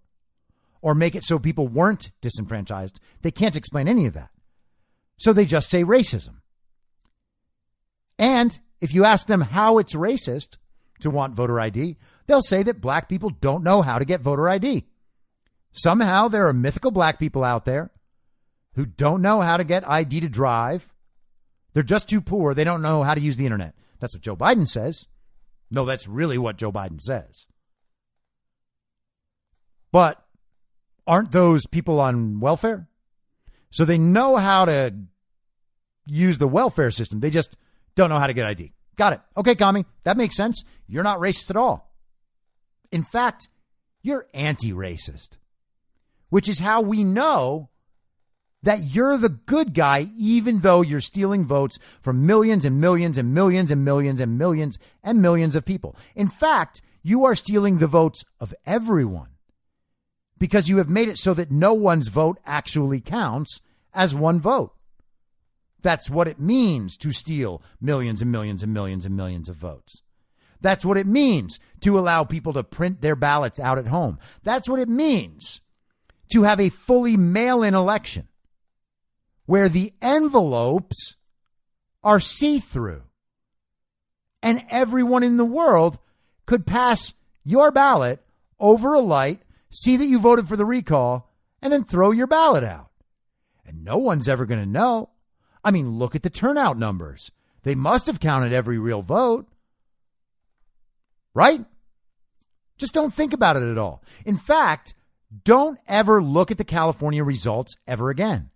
or 0.81 0.95
make 0.95 1.17
it 1.17 1.25
so 1.25 1.41
people 1.41 1.67
weren't 1.67 2.13
disenfranchised. 2.21 3.01
They 3.23 3.33
can't 3.33 3.57
explain 3.57 3.89
any 3.89 4.07
of 4.07 4.15
that. 4.15 4.31
So 5.19 5.33
they 5.33 5.45
just 5.45 5.69
say 5.71 5.83
racism. 5.83 6.37
And 8.17 8.61
if 8.81 8.95
you 8.95 9.05
ask 9.05 9.27
them 9.27 9.41
how 9.41 9.79
it's 9.79 9.97
racist 9.97 10.57
to 11.01 11.11
want 11.11 11.35
voter 11.35 11.59
ID, 11.59 11.97
they'll 12.27 12.43
say 12.43 12.63
that 12.63 12.81
black 12.81 13.09
people 13.09 13.31
don't 13.31 13.65
know 13.65 13.83
how 13.83 13.99
to 13.99 14.05
get 14.05 14.21
voter 14.21 14.49
ID. 14.49 14.87
Somehow 15.73 16.29
there 16.29 16.47
are 16.47 16.53
mythical 16.53 16.91
black 16.91 17.19
people 17.19 17.45
out 17.45 17.65
there 17.65 17.91
who 18.75 18.87
don't 18.87 19.23
know 19.23 19.41
how 19.41 19.57
to 19.57 19.65
get 19.65 19.89
ID 19.89 20.21
to 20.21 20.29
drive. 20.29 20.93
They're 21.73 21.83
just 21.83 22.09
too 22.09 22.21
poor. 22.21 22.55
They 22.55 22.65
don't 22.65 22.83
know 22.83 23.03
how 23.03 23.15
to 23.15 23.21
use 23.21 23.37
the 23.37 23.47
internet. 23.47 23.75
That's 23.99 24.15
what 24.15 24.23
Joe 24.23 24.37
Biden 24.37 24.67
says. 24.67 25.09
No, 25.71 25.85
that's 25.85 26.07
really 26.07 26.37
what 26.37 26.59
Joe 26.59 26.73
Biden 26.73 27.01
says. 27.01 27.47
But 29.91 30.23
aren't 31.07 31.33
those 31.33 31.67
people 31.67 32.01
on 32.01 32.41
welfare? 32.41 32.89
So 33.71 33.85
they 33.85 33.99
know 33.99 34.37
how 34.37 34.67
to 34.67 34.95
use 36.07 36.39
the 36.39 36.49
welfare 36.49 36.91
system. 36.91 37.21
They 37.21 37.31
just 37.31 37.57
don't 37.95 38.11
know 38.11 38.19
how 38.19 38.27
to 38.27 38.35
get 38.35 38.47
ID. 38.47 38.73
Got 38.97 39.15
it. 39.15 39.21
Okay, 39.37 39.55
commie, 39.55 39.87
that 40.05 40.17
makes 40.17 40.37
sense. 40.37 40.65
You're 40.87 41.03
not 41.03 41.21
racist 41.21 41.51
at 41.51 41.57
all. 41.57 41.91
In 42.91 43.03
fact, 43.03 43.49
you're 44.03 44.27
anti 44.35 44.73
racist, 44.73 45.39
which 46.33 46.49
is 46.49 46.61
how 46.61 46.81
we 46.81 47.05
know 47.05 47.69
that 48.63 48.81
you're 48.81 49.19
the 49.19 49.29
good 49.29 49.75
guy, 49.75 50.09
even 50.17 50.61
though 50.61 50.81
you're 50.81 50.99
stealing 50.99 51.45
votes 51.45 51.79
from 52.01 52.25
millions 52.25 52.65
and 52.65 52.81
millions 52.81 53.19
and 53.19 53.35
millions 53.35 53.71
and 53.71 53.85
millions 53.85 54.19
and 54.19 54.39
millions 54.39 54.79
and 55.03 55.21
millions 55.21 55.55
of 55.55 55.67
people. 55.67 55.95
In 56.17 56.29
fact, 56.29 56.81
you 57.03 57.27
are 57.27 57.35
stealing 57.35 57.77
the 57.77 57.87
votes 57.87 58.25
of 58.41 58.55
everyone 58.65 59.29
because 60.39 60.71
you 60.71 60.79
have 60.79 60.89
made 60.89 61.11
it 61.11 61.19
so 61.19 61.35
that 61.35 61.51
no 61.51 61.75
one's 61.75 62.09
vote 62.09 62.39
actually 62.47 63.03
counts 63.03 63.61
as 63.93 64.15
one 64.15 64.41
vote. 64.41 64.73
That's 65.83 66.09
what 66.09 66.29
it 66.29 66.41
means 66.41 66.97
to 66.97 67.13
steal 67.13 67.63
millions 67.79 68.23
and 68.23 68.33
millions 68.33 68.63
and 68.63 68.73
millions 68.73 69.05
and 69.05 69.15
millions 69.15 69.51
of 69.51 69.57
votes. 69.57 70.01
That's 70.63 70.83
what 70.83 70.97
it 70.97 71.07
means 71.07 71.61
to 71.81 71.99
allow 71.99 72.25
people 72.25 72.55
to 72.55 72.65
print 72.65 73.03
their 73.03 73.17
ballots 73.17 73.61
out 73.61 73.79
at 73.79 73.89
home. 73.89 74.19
That's 74.45 74.67
what 74.67 74.81
it 74.81 74.89
means 74.89 75.61
to 76.33 76.43
have 76.43 76.61
a 76.61 76.69
fully 76.69 77.17
mail 77.17 77.63
in 77.63 77.75
election 77.75 78.29
where 79.47 79.69
the 79.69 79.93
envelopes 80.01 81.17
are 82.03 82.21
see 82.21 82.59
through 82.59 83.03
and 84.43 84.65
everyone 84.71 85.23
in 85.23 85.37
the 85.37 85.45
world 85.45 85.99
could 86.47 86.67
pass 86.67 87.15
your 87.45 87.71
ballot 87.71 88.21
over 88.59 88.95
a 88.95 89.01
light 89.01 89.43
see 89.73 89.97
that 89.97 90.07
you 90.07 90.21
voted 90.21 90.47
for 90.47 90.57
the 90.57 90.67
recall, 90.67 91.33
and 91.63 91.73
then 91.73 91.83
throw 91.83 92.11
your 92.11 92.27
ballot 92.27 92.63
out. 92.63 92.91
And 93.65 93.85
no 93.85 93.97
one's 93.97 94.29
ever 94.29 94.45
going 94.45 94.61
to 94.61 94.67
know. 94.67 95.11
I 95.65 95.71
mean, 95.71 95.99
look 95.99 96.15
at 96.15 96.23
the 96.23 96.31
turnout 96.31 96.77
numbers. 96.77 97.31
They 97.63 97.75
must 97.75 98.07
have 98.07 98.21
counted 98.21 98.53
every 98.53 98.79
real 98.79 99.03
vote. 99.03 99.47
Right? 101.35 101.65
Just 102.77 102.93
don't 102.93 103.15
think 103.15 103.33
about 103.33 103.57
it 103.57 103.63
at 103.63 103.79
all. 103.79 104.03
In 104.27 104.37
fact, 104.37 104.95
don't 105.45 105.79
ever 105.89 106.23
look 106.23 106.51
at 106.51 106.59
the 106.59 106.65
California 106.65 107.25
results 107.25 107.75
ever 107.87 108.11
again. 108.11 108.51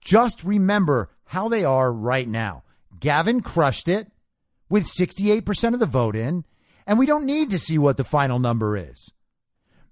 Just 0.00 0.44
remember 0.44 1.10
how 1.26 1.48
they 1.48 1.64
are 1.64 1.92
right 1.92 2.28
now. 2.28 2.62
Gavin 2.98 3.40
crushed 3.40 3.88
it 3.88 4.10
with 4.68 4.86
68% 4.86 5.74
of 5.74 5.80
the 5.80 5.86
vote 5.86 6.16
in, 6.16 6.44
and 6.86 6.98
we 6.98 7.06
don't 7.06 7.26
need 7.26 7.50
to 7.50 7.58
see 7.58 7.78
what 7.78 7.96
the 7.96 8.04
final 8.04 8.38
number 8.38 8.76
is. 8.76 9.12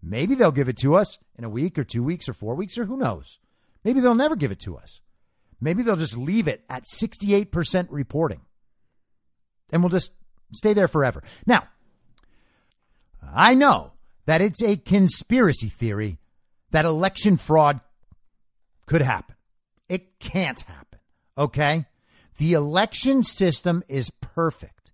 Maybe 0.03 0.35
they'll 0.35 0.51
give 0.51 0.68
it 0.68 0.79
to 0.79 0.95
us 0.95 1.18
in 1.37 1.45
a 1.45 1.51
week 1.51 1.79
or 1.79 1.85
two 1.85 2.03
weeks 2.03 2.29
or 2.29 2.33
four 2.33 2.55
weeks 2.55 2.77
or 2.77 2.87
who 2.87 2.97
knows. 2.97 3.38
Maybe 3.85 4.01
they'll 4.01 4.14
never 4.14 4.37
give 4.37 4.53
it 4.53 4.61
to 4.61 4.77
us. 4.77 5.01
Maybe 5.61 5.83
they'll 5.83 5.97
just 5.97 6.16
leave 6.16 6.49
it 6.49 6.64
at 6.68 6.85
68% 6.85 7.87
reporting 7.90 8.40
and 9.73 9.83
we'll 9.83 9.90
just 9.90 10.12
stay 10.53 10.75
there 10.75 10.87
forever. 10.87 11.23
Now, 11.47 11.64
I 13.35 13.55
know 13.55 13.92
that 14.27 14.40
it's 14.42 14.62
a 14.62 14.77
conspiracy 14.77 15.68
theory 15.68 16.18
that 16.73 16.85
election 16.85 17.37
fraud 17.37 17.81
could 18.87 19.03
happen. 19.03 19.37
It 19.89 20.19
can't 20.19 20.61
happen. 20.61 20.99
Okay? 21.39 21.87
The 22.39 22.55
election 22.55 23.23
system 23.23 23.85
is 23.89 24.11
perfect. 24.11 24.91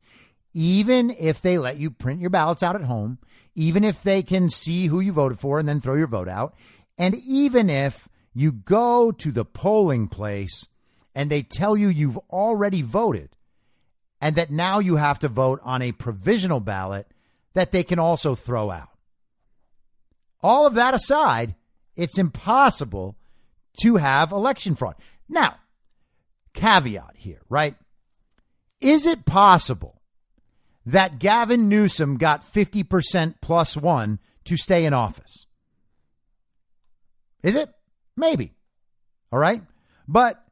Even 0.52 1.10
if 1.18 1.40
they 1.40 1.56
let 1.58 1.78
you 1.78 1.90
print 1.90 2.20
your 2.20 2.30
ballots 2.30 2.62
out 2.62 2.74
at 2.74 2.82
home, 2.82 3.18
even 3.54 3.84
if 3.84 4.02
they 4.02 4.22
can 4.22 4.48
see 4.48 4.86
who 4.86 5.00
you 5.00 5.12
voted 5.12 5.38
for 5.38 5.58
and 5.58 5.68
then 5.68 5.80
throw 5.80 5.94
your 5.94 6.06
vote 6.06 6.28
out, 6.28 6.54
and 6.96 7.14
even 7.14 7.70
if 7.70 8.08
you 8.34 8.52
go 8.52 9.10
to 9.10 9.32
the 9.32 9.44
polling 9.44 10.08
place 10.08 10.68
and 11.14 11.30
they 11.30 11.42
tell 11.42 11.76
you 11.76 11.88
you've 11.88 12.18
already 12.30 12.82
voted 12.82 13.30
and 14.20 14.36
that 14.36 14.50
now 14.50 14.78
you 14.78 14.96
have 14.96 15.18
to 15.20 15.28
vote 15.28 15.60
on 15.62 15.82
a 15.82 15.92
provisional 15.92 16.60
ballot 16.60 17.06
that 17.54 17.72
they 17.72 17.82
can 17.82 17.98
also 17.98 18.34
throw 18.34 18.70
out. 18.70 18.90
All 20.40 20.66
of 20.66 20.74
that 20.74 20.94
aside, 20.94 21.54
it's 21.98 22.18
impossible 22.18 23.16
to 23.82 23.96
have 23.96 24.32
election 24.32 24.74
fraud. 24.74 24.94
Now, 25.28 25.56
caveat 26.54 27.16
here, 27.16 27.42
right? 27.50 27.76
Is 28.80 29.06
it 29.06 29.26
possible 29.26 29.98
that 30.88 31.18
Gavin 31.18 31.68
Newsom 31.68 32.16
got 32.16 32.50
50% 32.50 33.34
plus 33.42 33.76
one 33.76 34.18
to 34.44 34.56
stay 34.56 34.86
in 34.86 34.94
office. 34.94 35.46
Is 37.42 37.54
it? 37.54 37.68
Maybe. 38.16 38.54
All 39.30 39.38
right. 39.38 39.62
But 40.08 40.42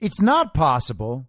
it's 0.00 0.20
not 0.20 0.52
possible 0.52 1.28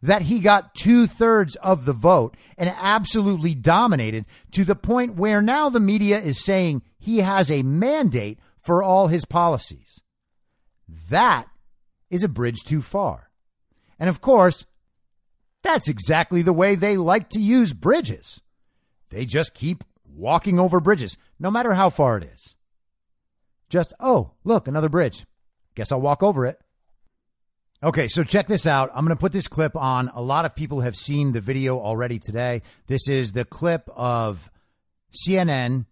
that 0.00 0.22
he 0.22 0.40
got 0.40 0.74
two 0.74 1.06
thirds 1.06 1.56
of 1.56 1.84
the 1.84 1.92
vote 1.92 2.34
and 2.56 2.74
absolutely 2.80 3.54
dominated 3.54 4.24
to 4.52 4.64
the 4.64 4.74
point 4.74 5.14
where 5.14 5.42
now 5.42 5.68
the 5.68 5.80
media 5.80 6.18
is 6.18 6.42
saying 6.42 6.80
he 6.98 7.18
has 7.18 7.50
a 7.50 7.62
mandate 7.62 8.38
for 8.64 8.82
all 8.82 9.08
his 9.08 9.24
policies. 9.24 10.02
That 11.10 11.46
is 12.10 12.24
a 12.24 12.28
bridge 12.28 12.62
too 12.64 12.82
far. 12.82 13.30
And 13.98 14.08
of 14.08 14.20
course, 14.20 14.66
that's 15.62 15.88
exactly 15.88 16.42
the 16.42 16.52
way 16.52 16.74
they 16.74 16.96
like 16.96 17.28
to 17.30 17.40
use 17.40 17.72
bridges. 17.72 18.40
They 19.10 19.24
just 19.24 19.54
keep 19.54 19.84
walking 20.04 20.58
over 20.58 20.80
bridges, 20.80 21.16
no 21.38 21.50
matter 21.50 21.74
how 21.74 21.90
far 21.90 22.16
it 22.16 22.24
is. 22.24 22.56
Just, 23.68 23.94
oh, 24.00 24.32
look, 24.44 24.68
another 24.68 24.88
bridge. 24.88 25.24
Guess 25.74 25.90
I'll 25.90 26.00
walk 26.00 26.22
over 26.22 26.46
it. 26.46 26.60
Okay, 27.82 28.08
so 28.08 28.24
check 28.24 28.46
this 28.46 28.66
out. 28.66 28.90
I'm 28.94 29.04
going 29.04 29.16
to 29.16 29.20
put 29.20 29.32
this 29.32 29.48
clip 29.48 29.76
on. 29.76 30.10
A 30.14 30.22
lot 30.22 30.44
of 30.44 30.54
people 30.54 30.80
have 30.80 30.96
seen 30.96 31.32
the 31.32 31.40
video 31.40 31.78
already 31.78 32.18
today. 32.18 32.62
This 32.86 33.08
is 33.08 33.32
the 33.32 33.44
clip 33.44 33.88
of 33.94 34.50
CNN 35.12 35.86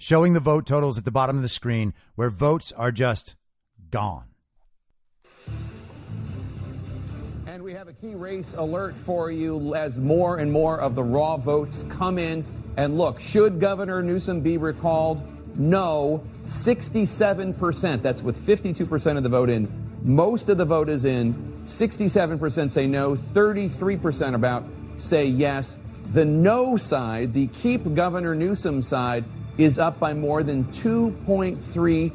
showing 0.00 0.32
the 0.32 0.40
vote 0.40 0.64
totals 0.64 0.96
at 0.96 1.04
the 1.04 1.10
bottom 1.10 1.36
of 1.36 1.42
the 1.42 1.48
screen 1.48 1.92
where 2.14 2.30
votes 2.30 2.72
are 2.72 2.90
just 2.90 3.36
gone. 3.90 4.24
And 7.46 7.62
we 7.62 7.74
have 7.74 7.86
a 7.86 7.92
key 7.92 8.14
race 8.14 8.54
alert 8.56 8.96
for 8.96 9.30
you 9.30 9.74
as 9.74 9.98
more 9.98 10.38
and 10.38 10.50
more 10.50 10.80
of 10.80 10.94
the 10.94 11.02
raw 11.02 11.36
votes 11.36 11.84
come 11.90 12.18
in. 12.18 12.46
And 12.78 12.96
look, 12.96 13.20
should 13.20 13.60
Governor 13.60 14.02
Newsom 14.02 14.40
be 14.40 14.56
recalled? 14.56 15.22
No, 15.58 16.24
67%. 16.46 18.00
That's 18.00 18.22
with 18.22 18.38
52% 18.46 19.16
of 19.18 19.22
the 19.22 19.28
vote 19.28 19.50
in. 19.50 19.70
Most 20.02 20.48
of 20.48 20.56
the 20.56 20.64
vote 20.64 20.88
is 20.88 21.04
in. 21.04 21.34
67% 21.64 22.70
say 22.70 22.86
no. 22.86 23.12
33% 23.12 24.34
about 24.34 24.64
say 24.96 25.26
yes. 25.26 25.76
The 26.12 26.24
no 26.24 26.78
side, 26.78 27.34
the 27.34 27.48
keep 27.48 27.94
Governor 27.94 28.34
Newsom 28.34 28.80
side, 28.80 29.24
is 29.60 29.78
up 29.78 29.98
by 29.98 30.14
more 30.14 30.42
than 30.42 30.64
2.3 30.64 32.12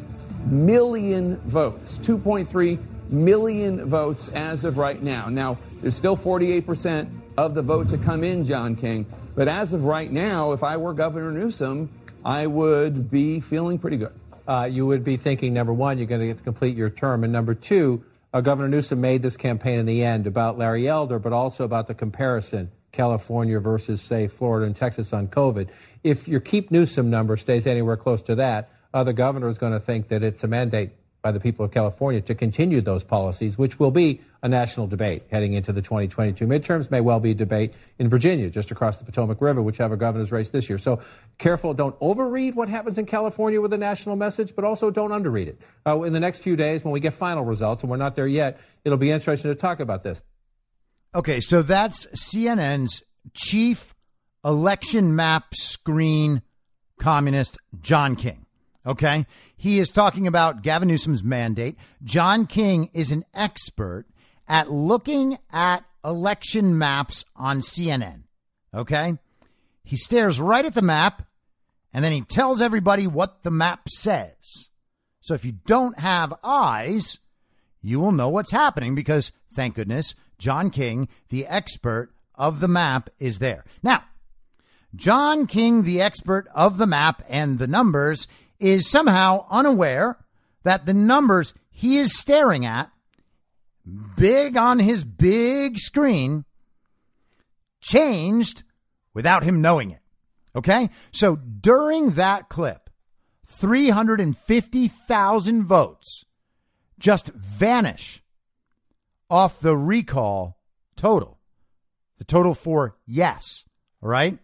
million 0.49 1.37
votes. 1.41 1.97
2.3 1.99 2.79
million 3.09 3.85
votes 3.85 4.29
as 4.29 4.63
of 4.63 4.77
right 4.77 5.01
now. 5.01 5.29
Now, 5.29 5.57
there's 5.79 5.95
still 5.95 6.17
48% 6.17 7.09
of 7.37 7.53
the 7.53 7.61
vote 7.61 7.89
to 7.89 7.97
come 7.97 8.23
in, 8.23 8.45
John 8.45 8.75
King. 8.75 9.05
But 9.35 9.47
as 9.47 9.73
of 9.73 9.83
right 9.83 10.11
now, 10.11 10.53
if 10.53 10.63
I 10.63 10.77
were 10.77 10.93
Governor 10.93 11.31
Newsom, 11.31 11.89
I 12.23 12.47
would 12.47 13.11
be 13.11 13.39
feeling 13.41 13.77
pretty 13.77 13.97
good. 13.97 14.13
Uh, 14.47 14.69
you 14.71 14.85
would 14.85 15.03
be 15.03 15.17
thinking, 15.17 15.53
number 15.53 15.73
one, 15.73 15.97
you're 15.97 16.07
going 16.07 16.21
to 16.21 16.27
get 16.27 16.37
to 16.37 16.43
complete 16.43 16.77
your 16.77 16.89
term. 16.89 17.23
And 17.23 17.33
number 17.33 17.53
two, 17.53 18.03
uh, 18.33 18.41
Governor 18.41 18.69
Newsom 18.69 19.01
made 19.01 19.21
this 19.21 19.37
campaign 19.37 19.79
in 19.79 19.85
the 19.85 20.03
end 20.03 20.27
about 20.27 20.57
Larry 20.57 20.87
Elder, 20.87 21.19
but 21.19 21.33
also 21.33 21.63
about 21.63 21.87
the 21.87 21.93
comparison 21.93 22.71
California 22.95 23.59
versus, 23.59 24.01
say, 24.01 24.27
Florida 24.27 24.65
and 24.65 24.75
Texas 24.75 25.13
on 25.13 25.27
COVID. 25.27 25.67
If 26.03 26.27
your 26.27 26.39
keep 26.39 26.71
Newsom 26.71 27.09
number 27.09 27.37
stays 27.37 27.67
anywhere 27.67 27.97
close 27.97 28.21
to 28.23 28.35
that, 28.35 28.71
other 28.93 29.13
governor 29.13 29.49
is 29.49 29.57
going 29.57 29.73
to 29.73 29.79
think 29.79 30.07
that 30.07 30.23
it's 30.23 30.43
a 30.43 30.47
mandate 30.47 30.91
by 31.25 31.31
the 31.31 31.39
people 31.39 31.65
of 31.65 31.71
California 31.71 32.21
to 32.21 32.35
continue 32.35 32.81
those 32.81 33.03
policies, 33.03 33.57
which 33.57 33.79
will 33.79 33.89
be 33.89 34.21
a 34.43 34.47
national 34.47 34.85
debate 34.85 35.23
heading 35.31 35.53
into 35.53 35.73
the 35.73 35.81
2022 35.81 36.45
midterms, 36.45 36.91
may 36.91 37.01
well 37.01 37.19
be 37.19 37.31
a 37.31 37.33
debate 37.33 37.73
in 37.97 38.09
Virginia, 38.09 38.47
just 38.47 38.69
across 38.69 38.99
the 38.99 39.05
Potomac 39.05 39.41
River, 39.41 39.59
which 39.59 39.77
have 39.77 39.91
a 39.91 39.97
governor's 39.97 40.31
race 40.31 40.49
this 40.49 40.69
year. 40.69 40.77
So 40.77 41.01
careful, 41.39 41.73
don't 41.73 41.99
overread 41.99 42.53
what 42.53 42.69
happens 42.69 42.99
in 42.99 43.07
California 43.07 43.59
with 43.59 43.73
a 43.73 43.77
national 43.79 44.17
message, 44.17 44.55
but 44.55 44.65
also 44.65 44.91
don't 44.91 45.09
underread 45.09 45.47
it. 45.47 45.59
Uh, 45.83 46.03
in 46.03 46.13
the 46.13 46.19
next 46.19 46.39
few 46.39 46.55
days, 46.55 46.85
when 46.85 46.91
we 46.91 46.99
get 46.99 47.15
final 47.15 47.43
results, 47.43 47.81
and 47.81 47.89
we're 47.89 47.97
not 47.97 48.15
there 48.15 48.27
yet, 48.27 48.59
it'll 48.83 48.99
be 48.99 49.09
interesting 49.09 49.49
to 49.49 49.55
talk 49.55 49.79
about 49.79 50.03
this. 50.03 50.21
Okay, 51.15 51.39
so 51.39 51.61
that's 51.61 52.07
CNN's 52.07 53.01
chief 53.33 53.95
election 54.43 55.15
map 55.15 55.55
screen 55.55 56.41
communist, 56.99 57.57
John 57.79 58.17
King. 58.17 58.45
Okay. 58.85 59.25
He 59.55 59.79
is 59.79 59.91
talking 59.91 60.27
about 60.27 60.61
Gavin 60.61 60.89
Newsom's 60.89 61.23
mandate. 61.23 61.77
John 62.03 62.45
King 62.45 62.89
is 62.93 63.11
an 63.11 63.23
expert 63.33 64.05
at 64.45 64.69
looking 64.69 65.37
at 65.53 65.85
election 66.03 66.77
maps 66.77 67.23
on 67.35 67.61
CNN. 67.61 68.23
Okay. 68.73 69.17
He 69.85 69.95
stares 69.95 70.39
right 70.39 70.65
at 70.65 70.73
the 70.73 70.81
map 70.81 71.25
and 71.93 72.03
then 72.03 72.11
he 72.11 72.21
tells 72.21 72.61
everybody 72.61 73.07
what 73.07 73.43
the 73.43 73.51
map 73.51 73.87
says. 73.87 74.69
So 75.21 75.33
if 75.33 75.45
you 75.45 75.53
don't 75.65 75.97
have 75.97 76.33
eyes, 76.43 77.19
you 77.81 78.01
will 78.01 78.11
know 78.11 78.27
what's 78.27 78.51
happening 78.51 78.95
because, 78.95 79.31
thank 79.53 79.75
goodness, 79.75 80.13
John 80.37 80.69
King, 80.69 81.07
the 81.29 81.47
expert 81.47 82.13
of 82.35 82.59
the 82.59 82.67
map, 82.67 83.09
is 83.19 83.39
there. 83.39 83.63
Now, 83.81 84.03
John 84.95 85.47
King, 85.47 85.83
the 85.83 86.01
expert 86.01 86.47
of 86.53 86.77
the 86.77 86.87
map 86.87 87.23
and 87.27 87.59
the 87.59 87.67
numbers, 87.67 88.27
is 88.59 88.89
somehow 88.89 89.45
unaware 89.49 90.17
that 90.63 90.85
the 90.85 90.93
numbers 90.93 91.53
he 91.69 91.97
is 91.97 92.17
staring 92.17 92.65
at, 92.65 92.89
big 94.15 94.55
on 94.57 94.79
his 94.79 95.03
big 95.03 95.77
screen, 95.77 96.45
changed 97.81 98.63
without 99.13 99.43
him 99.43 99.61
knowing 99.61 99.91
it. 99.91 99.99
Okay? 100.55 100.89
So 101.11 101.35
during 101.35 102.11
that 102.11 102.47
clip, 102.49 102.89
350,000 103.45 105.63
votes 105.63 106.25
just 106.97 107.27
vanish 107.29 108.23
off 109.29 109.59
the 109.59 109.77
recall 109.77 110.57
total. 110.95 111.39
The 112.17 112.23
total 112.23 112.55
for 112.55 112.97
yes. 113.05 113.65
All 114.01 114.09
right? 114.09 114.39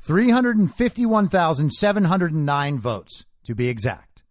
351,709 0.00 2.78
votes, 2.78 3.26
to 3.44 3.54
be 3.54 3.68
exact. 3.68 4.22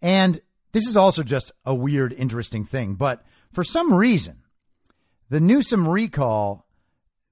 And 0.00 0.40
this 0.72 0.88
is 0.88 0.96
also 0.96 1.22
just 1.22 1.52
a 1.64 1.74
weird, 1.74 2.12
interesting 2.14 2.64
thing, 2.64 2.94
but 2.94 3.22
for 3.52 3.62
some 3.62 3.92
reason, 3.92 4.38
the 5.28 5.40
Newsom 5.40 5.86
recall, 5.86 6.66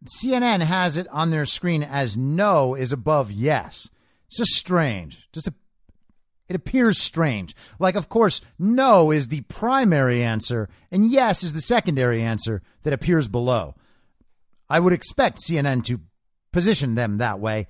CNN 0.05 0.61
has 0.61 0.97
it 0.97 1.09
on 1.09 1.31
their 1.31 1.47
screen 1.47 1.83
as 1.83 2.17
no 2.17 2.75
is 2.75 2.93
above 2.93 3.31
yes. 3.31 3.91
It's 4.29 4.37
just 4.37 4.53
strange. 4.53 5.29
Just 5.33 5.49
a, 5.49 5.55
it 6.51 6.57
appears 6.57 7.01
strange. 7.01 7.55
Like, 7.79 7.95
of 7.95 8.09
course, 8.09 8.41
no 8.59 9.13
is 9.13 9.29
the 9.29 9.43
primary 9.43 10.21
answer, 10.23 10.69
and 10.91 11.09
yes 11.09 11.45
is 11.45 11.53
the 11.53 11.61
secondary 11.61 12.23
answer 12.23 12.61
that 12.83 12.93
appears 12.93 13.29
below. 13.29 13.77
I 14.69 14.81
would 14.81 14.93
expect 14.93 15.39
CNN 15.39 15.85
to 15.85 16.01
position 16.53 16.97
them 16.97 17.19
that 17.19 17.39
way. 17.39 17.69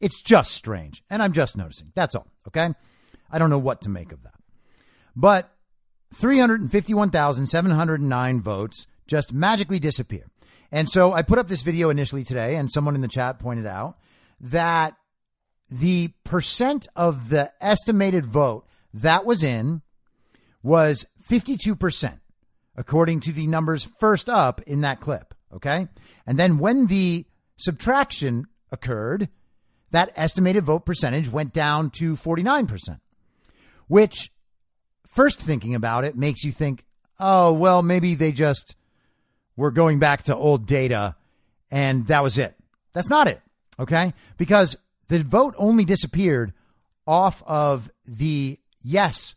It's 0.00 0.22
just 0.22 0.52
strange. 0.52 1.02
And 1.10 1.20
I'm 1.20 1.32
just 1.32 1.56
noticing. 1.56 1.90
That's 1.96 2.14
all. 2.14 2.28
Okay. 2.46 2.72
I 3.28 3.38
don't 3.40 3.50
know 3.50 3.58
what 3.58 3.80
to 3.82 3.90
make 3.90 4.12
of 4.12 4.22
that. 4.22 4.34
But 5.16 5.52
351,709 6.14 8.40
votes 8.40 8.86
just 9.08 9.32
magically 9.32 9.80
disappear. 9.80 10.30
And 10.70 10.88
so 10.88 11.12
I 11.12 11.22
put 11.22 11.40
up 11.40 11.48
this 11.48 11.62
video 11.62 11.90
initially 11.90 12.22
today, 12.22 12.54
and 12.54 12.70
someone 12.70 12.94
in 12.94 13.00
the 13.00 13.08
chat 13.08 13.40
pointed 13.40 13.66
out 13.66 13.98
that 14.40 14.94
the 15.70 16.08
percent 16.24 16.86
of 16.96 17.28
the 17.28 17.52
estimated 17.60 18.26
vote 18.26 18.66
that 18.92 19.24
was 19.24 19.44
in 19.44 19.82
was 20.62 21.06
52%, 21.28 22.18
according 22.76 23.20
to 23.20 23.32
the 23.32 23.46
numbers 23.46 23.88
first 23.98 24.28
up 24.28 24.60
in 24.62 24.80
that 24.80 25.00
clip. 25.00 25.34
Okay. 25.54 25.88
And 26.26 26.38
then 26.38 26.58
when 26.58 26.86
the 26.86 27.26
subtraction 27.56 28.46
occurred, 28.70 29.28
that 29.90 30.12
estimated 30.16 30.64
vote 30.64 30.86
percentage 30.86 31.28
went 31.28 31.52
down 31.52 31.90
to 31.90 32.14
49%, 32.14 33.00
which, 33.88 34.30
first 35.06 35.40
thinking 35.40 35.74
about 35.74 36.04
it, 36.04 36.16
makes 36.16 36.44
you 36.44 36.52
think, 36.52 36.84
oh, 37.18 37.52
well, 37.52 37.82
maybe 37.82 38.14
they 38.14 38.32
just 38.32 38.76
were 39.56 39.70
going 39.70 39.98
back 39.98 40.22
to 40.24 40.36
old 40.36 40.66
data 40.66 41.16
and 41.70 42.06
that 42.06 42.22
was 42.22 42.38
it. 42.38 42.54
That's 42.92 43.10
not 43.10 43.28
it, 43.28 43.40
okay? 43.78 44.14
Because 44.36 44.76
the 45.10 45.22
vote 45.24 45.54
only 45.58 45.84
disappeared 45.84 46.54
off 47.04 47.42
of 47.44 47.90
the 48.06 48.58
yes 48.80 49.34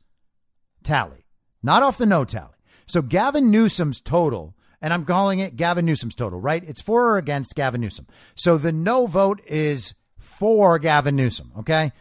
tally, 0.83 1.25
not 1.63 1.81
off 1.81 1.97
the 1.97 2.05
no 2.05 2.23
tally. 2.23 2.53
So 2.85 3.01
Gavin 3.01 3.49
Newsom's 3.49 3.99
total 3.99 4.55
and 4.81 4.93
I'm 4.93 5.05
calling 5.05 5.39
it 5.39 5.55
Gavin 5.55 5.85
Newsom's 5.85 6.13
total, 6.13 6.39
right? 6.39 6.63
It's 6.63 6.81
for 6.81 7.11
or 7.13 7.17
against 7.17 7.55
Gavin 7.55 7.81
Newsom. 7.81 8.05
So 8.35 8.57
the 8.57 8.71
no 8.71 9.07
vote 9.07 9.41
is 9.47 9.95
for 10.19 10.77
Gavin 10.77 11.15
Newsom, 11.15 11.51
okay? 11.59 11.91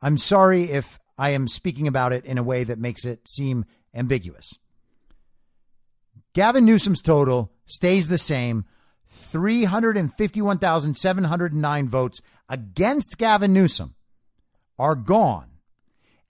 I'm 0.00 0.16
sorry 0.16 0.70
if 0.70 0.98
I 1.18 1.30
am 1.30 1.46
speaking 1.46 1.86
about 1.88 2.12
it 2.14 2.24
in 2.24 2.38
a 2.38 2.42
way 2.42 2.64
that 2.64 2.78
makes 2.78 3.04
it 3.04 3.28
seem 3.28 3.66
ambiguous. 3.94 4.48
Gavin 6.32 6.64
Newsom's 6.64 7.02
total 7.02 7.52
stays 7.66 8.08
the 8.08 8.16
same 8.16 8.64
351,709 9.10 11.88
votes 11.88 12.22
against 12.48 13.18
Gavin 13.18 13.52
Newsom 13.52 13.96
are 14.78 14.94
gone. 14.94 15.48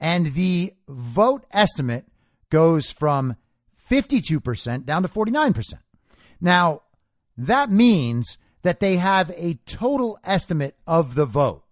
And 0.00 0.28
the 0.28 0.72
vote 0.88 1.44
estimate 1.52 2.06
goes 2.48 2.90
from 2.90 3.36
52% 3.88 4.86
down 4.86 5.02
to 5.02 5.08
49%. 5.08 5.74
Now, 6.40 6.80
that 7.36 7.70
means 7.70 8.38
that 8.62 8.80
they 8.80 8.96
have 8.96 9.30
a 9.36 9.58
total 9.66 10.18
estimate 10.24 10.74
of 10.86 11.14
the 11.14 11.26
vote 11.26 11.64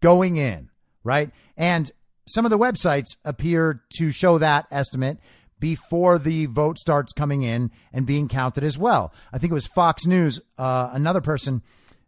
going 0.00 0.36
in, 0.36 0.70
right? 1.02 1.30
And 1.56 1.90
some 2.26 2.44
of 2.44 2.50
the 2.50 2.58
websites 2.58 3.16
appear 3.24 3.82
to 3.96 4.10
show 4.10 4.38
that 4.38 4.66
estimate 4.70 5.18
before 5.64 6.18
the 6.18 6.44
vote 6.44 6.78
starts 6.78 7.14
coming 7.14 7.40
in 7.40 7.70
and 7.90 8.04
being 8.04 8.28
counted 8.28 8.62
as 8.62 8.76
well. 8.76 9.14
I 9.32 9.38
think 9.38 9.50
it 9.50 9.54
was 9.54 9.66
Fox 9.66 10.04
News. 10.04 10.38
Uh, 10.58 10.90
another 10.92 11.22
person 11.22 11.62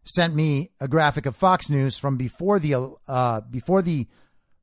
sent 0.04 0.34
me 0.34 0.72
a 0.78 0.86
graphic 0.86 1.24
of 1.24 1.34
Fox 1.34 1.70
News 1.70 1.96
from 1.96 2.18
before 2.18 2.59
the 2.59 2.94
uh, 3.09 3.40
before 3.50 3.80
the 3.80 4.09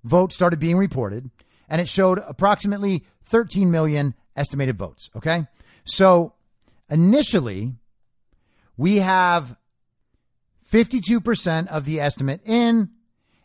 vote 0.04 0.32
started 0.32 0.60
being 0.60 0.78
reported, 0.78 1.32
and 1.68 1.82
it 1.82 1.88
showed 1.88 2.20
approximately 2.20 3.04
13 3.24 3.72
million 3.72 4.14
estimated 4.36 4.78
votes. 4.78 5.10
Okay, 5.16 5.48
so 5.86 6.36
initially 6.88 7.74
we 8.78 8.98
have 8.98 9.56
52% 10.72 11.66
of 11.66 11.86
the 11.86 12.00
estimate 12.00 12.42
in, 12.46 12.92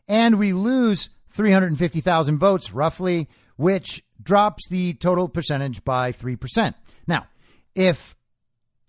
and 0.07 0.39
we 0.39 0.53
lose 0.53 1.09
350,000 1.31 2.37
votes 2.37 2.71
roughly, 2.71 3.31
which 3.59 4.03
drops 4.23 4.67
the 4.71 4.95
total 4.95 5.29
percentage 5.29 5.85
by 5.85 6.13
3%. 6.13 6.75
Now, 7.07 7.27
if 7.75 8.15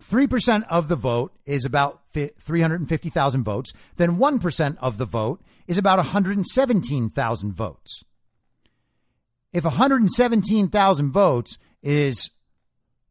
3% 0.03 0.63
of 0.69 0.87
the 0.87 0.95
vote 0.95 1.35
is 1.45 1.65
about 1.65 2.01
350,000 2.13 3.43
votes, 3.43 3.73
then 3.97 4.17
1% 4.17 4.77
of 4.79 4.97
the 4.97 5.05
vote 5.05 5.41
is 5.67 5.77
about 5.77 5.97
117,000 5.97 7.51
votes. 7.51 8.03
if 9.51 9.63
117,000 9.63 11.11
votes 11.11 11.57
is 11.81 12.29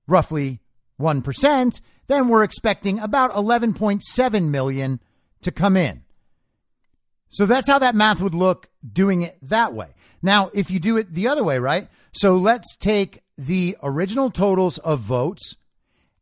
roughly 0.06 0.60
1%, 1.00 1.80
then 2.06 2.28
we're 2.28 2.44
expecting 2.44 2.98
about 3.00 3.32
11.7 3.34 4.48
million 4.48 5.00
to 5.42 5.50
come 5.50 5.76
in. 5.76 6.04
So 7.28 7.44
that's 7.44 7.68
how 7.68 7.78
that 7.80 7.94
math 7.94 8.20
would 8.20 8.34
look 8.34 8.68
doing 8.90 9.22
it 9.22 9.36
that 9.42 9.74
way. 9.74 9.88
Now, 10.22 10.50
if 10.52 10.70
you 10.70 10.80
do 10.80 10.96
it 10.96 11.12
the 11.12 11.28
other 11.28 11.44
way, 11.44 11.58
right? 11.58 11.88
So 12.12 12.36
let's 12.36 12.76
take 12.76 13.20
the 13.36 13.76
original 13.82 14.30
totals 14.30 14.78
of 14.78 15.00
votes 15.00 15.56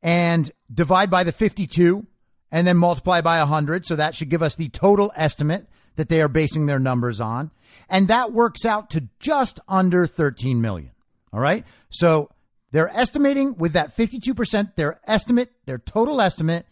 and 0.03 0.51
divide 0.73 1.11
by 1.11 1.25
the 1.25 1.33
52 1.33 2.07
and 2.51 2.67
then 2.67 2.77
multiply 2.77 3.21
by 3.21 3.39
100. 3.39 3.87
So 3.87 3.97
that 3.97 4.15
should 4.15 4.29
give 4.29 4.43
us 4.43 4.55
the 4.55 4.69
total 4.69 5.13
estimate 5.17 5.67
that 5.97 6.09
they 6.09 6.21
are 6.21 6.29
basing 6.29 6.67
their 6.67 6.79
numbers 6.79 7.21
on. 7.21 7.51
And 7.89 8.09
that 8.09 8.33
works 8.33 8.65
out 8.65 8.91
to 8.91 9.09
just 9.19 9.61
under 9.69 10.07
13 10.07 10.61
million. 10.61 10.93
All 11.33 11.41
right. 11.41 11.65
So 11.89 12.31
they're 12.73 12.95
estimating 12.95 13.57
with 13.57 13.73
that 13.73 13.97
52%, 13.97 14.75
their 14.75 15.01
estimate, 15.07 15.53
their 15.67 15.79
total 15.79 16.21
estimate 16.21 16.67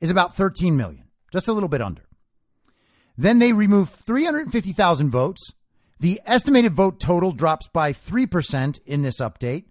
is 0.00 0.10
about 0.10 0.34
13 0.34 0.76
million, 0.76 1.04
just 1.32 1.48
a 1.48 1.52
little 1.52 1.68
bit 1.68 1.82
under. 1.82 2.02
Then 3.16 3.38
they 3.38 3.52
remove 3.52 3.90
350,000 3.90 5.10
votes. 5.10 5.52
The 6.00 6.20
estimated 6.24 6.72
vote 6.72 6.98
total 6.98 7.30
drops 7.32 7.68
by 7.68 7.92
3% 7.92 8.80
in 8.86 9.02
this 9.02 9.20
update. 9.20 9.66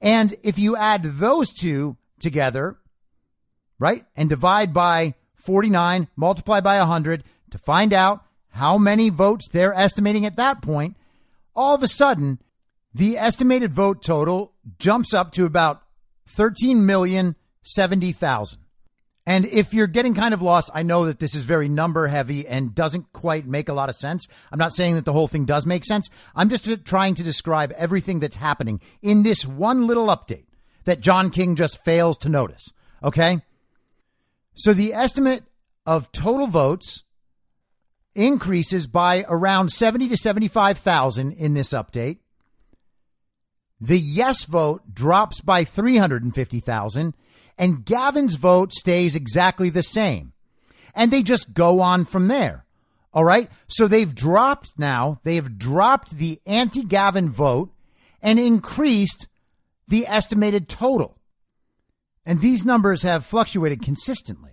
And 0.00 0.34
if 0.42 0.58
you 0.58 0.76
add 0.76 1.02
those 1.02 1.52
two 1.52 1.98
together, 2.20 2.78
right, 3.78 4.06
and 4.16 4.30
divide 4.30 4.72
by 4.72 5.14
49, 5.34 6.08
multiply 6.14 6.60
by 6.60 6.78
100 6.78 7.24
to 7.50 7.58
find 7.58 7.92
out 7.92 8.24
how 8.50 8.78
many 8.78 9.10
votes 9.10 9.48
they're 9.48 9.74
estimating 9.74 10.24
at 10.24 10.36
that 10.36 10.62
point, 10.62 10.96
all 11.56 11.74
of 11.74 11.82
a 11.82 11.88
sudden, 11.88 12.38
the 12.94 13.18
estimated 13.18 13.72
vote 13.72 14.02
total 14.02 14.52
jumps 14.78 15.12
up 15.12 15.32
to 15.32 15.44
about 15.44 15.82
13,070,000. 16.28 18.56
And 19.26 19.46
if 19.46 19.72
you're 19.72 19.86
getting 19.86 20.14
kind 20.14 20.34
of 20.34 20.42
lost, 20.42 20.70
I 20.74 20.82
know 20.82 21.06
that 21.06 21.18
this 21.18 21.34
is 21.34 21.44
very 21.44 21.68
number 21.68 22.08
heavy 22.08 22.46
and 22.46 22.74
doesn't 22.74 23.12
quite 23.14 23.46
make 23.46 23.70
a 23.70 23.72
lot 23.72 23.88
of 23.88 23.94
sense. 23.94 24.28
I'm 24.52 24.58
not 24.58 24.72
saying 24.72 24.96
that 24.96 25.06
the 25.06 25.14
whole 25.14 25.28
thing 25.28 25.46
does 25.46 25.64
make 25.64 25.84
sense. 25.84 26.10
I'm 26.34 26.50
just 26.50 26.68
uh, 26.68 26.76
trying 26.84 27.14
to 27.14 27.22
describe 27.22 27.72
everything 27.72 28.20
that's 28.20 28.36
happening 28.36 28.80
in 29.00 29.22
this 29.22 29.46
one 29.46 29.86
little 29.86 30.08
update 30.08 30.44
that 30.84 31.00
John 31.00 31.30
King 31.30 31.56
just 31.56 31.82
fails 31.82 32.18
to 32.18 32.28
notice. 32.28 32.70
Okay. 33.02 33.40
So 34.54 34.74
the 34.74 34.92
estimate 34.92 35.44
of 35.86 36.12
total 36.12 36.46
votes 36.46 37.04
increases 38.14 38.86
by 38.86 39.24
around 39.28 39.72
70 39.72 40.08
to 40.08 40.16
75,000 40.16 41.32
in 41.32 41.54
this 41.54 41.70
update. 41.70 42.18
The 43.80 43.98
yes 43.98 44.44
vote 44.44 44.94
drops 44.94 45.40
by 45.40 45.64
350,000 45.64 47.14
and 47.58 47.84
Gavin's 47.84 48.34
vote 48.34 48.72
stays 48.72 49.16
exactly 49.16 49.70
the 49.70 49.82
same. 49.82 50.32
And 50.94 51.10
they 51.10 51.22
just 51.22 51.54
go 51.54 51.80
on 51.80 52.04
from 52.04 52.28
there. 52.28 52.64
All 53.12 53.24
right. 53.24 53.50
So 53.68 53.86
they've 53.86 54.14
dropped 54.14 54.78
now, 54.78 55.20
they 55.22 55.36
have 55.36 55.58
dropped 55.58 56.12
the 56.16 56.40
anti 56.46 56.84
Gavin 56.84 57.30
vote 57.30 57.72
and 58.20 58.38
increased 58.38 59.28
the 59.86 60.06
estimated 60.06 60.68
total. 60.68 61.18
And 62.26 62.40
these 62.40 62.64
numbers 62.64 63.02
have 63.02 63.26
fluctuated 63.26 63.82
consistently. 63.82 64.52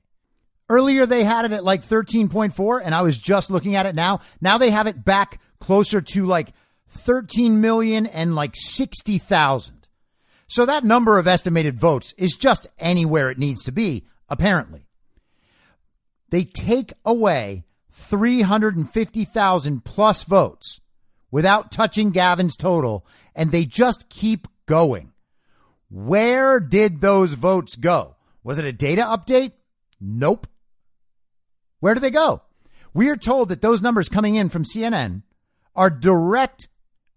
Earlier, 0.70 1.06
they 1.06 1.24
had 1.24 1.46
it 1.46 1.52
at 1.52 1.64
like 1.64 1.84
13.4, 1.84 2.82
and 2.84 2.96
I 2.96 3.02
was 3.02 3.18
just 3.18 3.52
looking 3.52 3.76
at 3.76 3.86
it 3.86 3.96
now. 3.96 4.22
Now 4.40 4.58
they 4.58 4.72
have 4.72 4.88
it 4.88 5.04
back 5.04 5.42
closer 5.60 6.02
to 6.02 6.26
like 6.26 6.54
13 6.90 7.60
million 7.60 8.06
and 8.06 8.36
like 8.36 8.52
60,000. 8.56 9.81
So 10.52 10.66
that 10.66 10.84
number 10.84 11.18
of 11.18 11.30
estimated 11.30 11.80
votes 11.80 12.14
is 12.18 12.36
just 12.36 12.68
anywhere 12.78 13.32
it 13.32 13.38
needs 13.38 13.64
to 13.64 13.72
be, 13.72 14.04
apparently. 14.28 14.86
They 16.30 16.44
take 16.44 16.92
away 17.06 17.64
350,000 17.94 19.86
plus 19.86 20.26
votes 20.26 20.82
without 21.32 21.72
touching 21.72 22.10
Gavin's 22.10 22.58
total, 22.58 23.06
and 23.34 23.54
they 23.54 23.64
just 23.64 24.10
keep 24.10 24.50
going. 24.66 25.14
Where 25.90 26.60
did 26.60 27.00
those 27.00 27.32
votes 27.32 27.78
go? 27.78 28.18
Was 28.44 28.60
it 28.60 28.66
a 28.66 28.74
data 28.74 29.04
update? 29.04 29.54
Nope. 30.02 30.48
Where 31.80 31.94
do 31.94 32.02
they 32.02 32.12
go? 32.12 32.42
We 32.94 33.08
are 33.08 33.16
told 33.16 33.48
that 33.48 33.62
those 33.62 33.82
numbers 33.82 34.10
coming 34.10 34.36
in 34.36 34.50
from 34.50 34.66
CNN 34.66 35.24
are 35.78 35.90
direct 35.90 36.68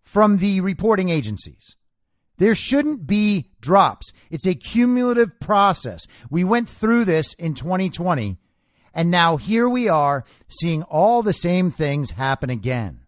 from 0.04 0.36
the 0.36 0.60
reporting 0.60 1.08
agencies. 1.08 1.74
There 2.38 2.54
shouldn't 2.54 3.06
be 3.06 3.50
drops. 3.60 4.12
It's 4.30 4.46
a 4.46 4.54
cumulative 4.54 5.38
process. 5.40 6.06
We 6.30 6.44
went 6.44 6.68
through 6.68 7.04
this 7.04 7.32
in 7.34 7.54
2020, 7.54 8.36
and 8.92 9.10
now 9.10 9.36
here 9.36 9.68
we 9.68 9.88
are 9.88 10.24
seeing 10.48 10.82
all 10.84 11.22
the 11.22 11.32
same 11.32 11.70
things 11.70 12.12
happen 12.12 12.50
again. 12.50 13.00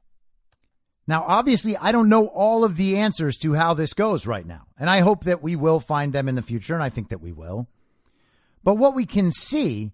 Now, 1.09 1.25
obviously, 1.27 1.77
I 1.77 1.93
don't 1.93 2.09
know 2.09 2.27
all 2.27 2.65
of 2.65 2.77
the 2.77 2.99
answers 2.99 3.37
to 3.39 3.55
how 3.55 3.75
this 3.75 3.95
goes 3.95 4.27
right 4.27 4.47
now, 4.47 4.67
and 4.79 4.91
I 4.91 5.01
hope 5.01 5.25
that 5.25 5.43
we 5.43 5.55
will 5.55 5.79
find 5.79 6.13
them 6.13 6.29
in 6.29 6.35
the 6.35 6.43
future, 6.43 6.75
and 6.75 6.83
I 6.83 6.89
think 6.89 7.11
that 7.11 7.21
we 7.21 7.33
will. 7.33 7.69
But 8.65 8.75
what 8.75 8.95
we 8.95 9.07
can 9.07 9.31
see 9.31 9.93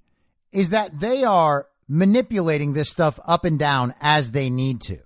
is 0.53 0.71
that 0.71 1.01
they 1.01 1.25
are 1.25 1.67
manipulating 1.87 2.73
this 2.73 2.91
stuff 2.91 3.21
up 3.27 3.45
and 3.45 3.59
down 3.59 3.95
as 4.01 4.31
they 4.31 4.49
need 4.49 4.81
to. 4.83 4.99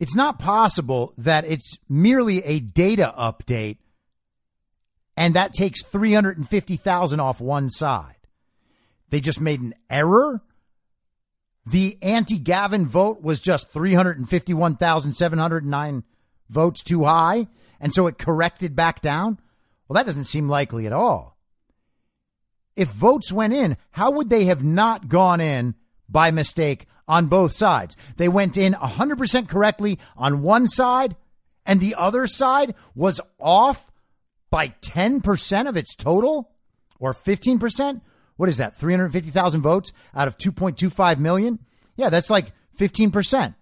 It's 0.00 0.16
not 0.16 0.38
possible 0.38 1.12
that 1.18 1.44
it's 1.44 1.78
merely 1.88 2.42
a 2.44 2.60
data 2.60 3.14
update 3.16 3.78
and 5.16 5.34
that 5.34 5.52
takes 5.52 5.84
350,000 5.84 7.20
off 7.20 7.40
one 7.40 7.70
side. 7.70 8.16
They 9.10 9.20
just 9.20 9.40
made 9.40 9.60
an 9.60 9.74
error. 9.88 10.42
The 11.66 11.96
anti 12.02 12.38
Gavin 12.38 12.86
vote 12.86 13.22
was 13.22 13.40
just 13.40 13.70
351,709 13.70 16.04
votes 16.48 16.82
too 16.82 17.04
high. 17.04 17.46
And 17.80 17.92
so 17.92 18.06
it 18.06 18.18
corrected 18.18 18.74
back 18.74 19.00
down. 19.00 19.38
Well, 19.86 19.94
that 19.94 20.06
doesn't 20.06 20.24
seem 20.24 20.48
likely 20.48 20.86
at 20.86 20.92
all. 20.92 21.38
If 22.76 22.88
votes 22.88 23.30
went 23.30 23.52
in, 23.52 23.76
how 23.92 24.10
would 24.12 24.30
they 24.30 24.46
have 24.46 24.64
not 24.64 25.08
gone 25.08 25.40
in 25.40 25.76
by 26.08 26.32
mistake 26.32 26.88
on 27.06 27.26
both 27.26 27.52
sides. 27.52 27.96
They 28.16 28.28
went 28.28 28.56
in 28.56 28.72
100% 28.74 29.48
correctly 29.48 29.98
on 30.16 30.42
one 30.42 30.66
side, 30.66 31.16
and 31.66 31.80
the 31.80 31.94
other 31.94 32.26
side 32.26 32.74
was 32.94 33.20
off 33.38 33.90
by 34.50 34.68
10% 34.68 35.68
of 35.68 35.76
its 35.76 35.96
total 35.96 36.52
or 36.98 37.12
15%. 37.12 38.00
What 38.36 38.48
is 38.48 38.56
that? 38.56 38.76
350,000 38.76 39.60
votes 39.60 39.92
out 40.14 40.28
of 40.28 40.38
2.25 40.38 41.18
million? 41.18 41.58
Yeah, 41.96 42.08
that's 42.08 42.30
like 42.30 42.52
15%. 42.78 43.54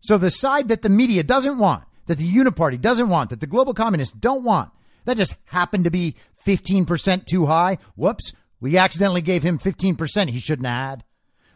So 0.00 0.18
the 0.18 0.30
side 0.30 0.68
that 0.68 0.82
the 0.82 0.88
media 0.88 1.22
doesn't 1.22 1.58
want, 1.58 1.84
that 2.06 2.18
the 2.18 2.30
Uniparty 2.30 2.80
doesn't 2.80 3.08
want, 3.08 3.30
that 3.30 3.40
the 3.40 3.46
global 3.46 3.74
communists 3.74 4.14
don't 4.14 4.44
want, 4.44 4.70
that 5.04 5.16
just 5.16 5.36
happened 5.46 5.84
to 5.84 5.90
be 5.90 6.16
15% 6.44 7.26
too 7.26 7.46
high. 7.46 7.78
Whoops. 7.96 8.32
We 8.60 8.78
accidentally 8.78 9.22
gave 9.22 9.42
him 9.42 9.58
15% 9.58 10.30
he 10.30 10.38
shouldn't 10.38 10.68
have 10.68 10.90
had. 10.90 11.04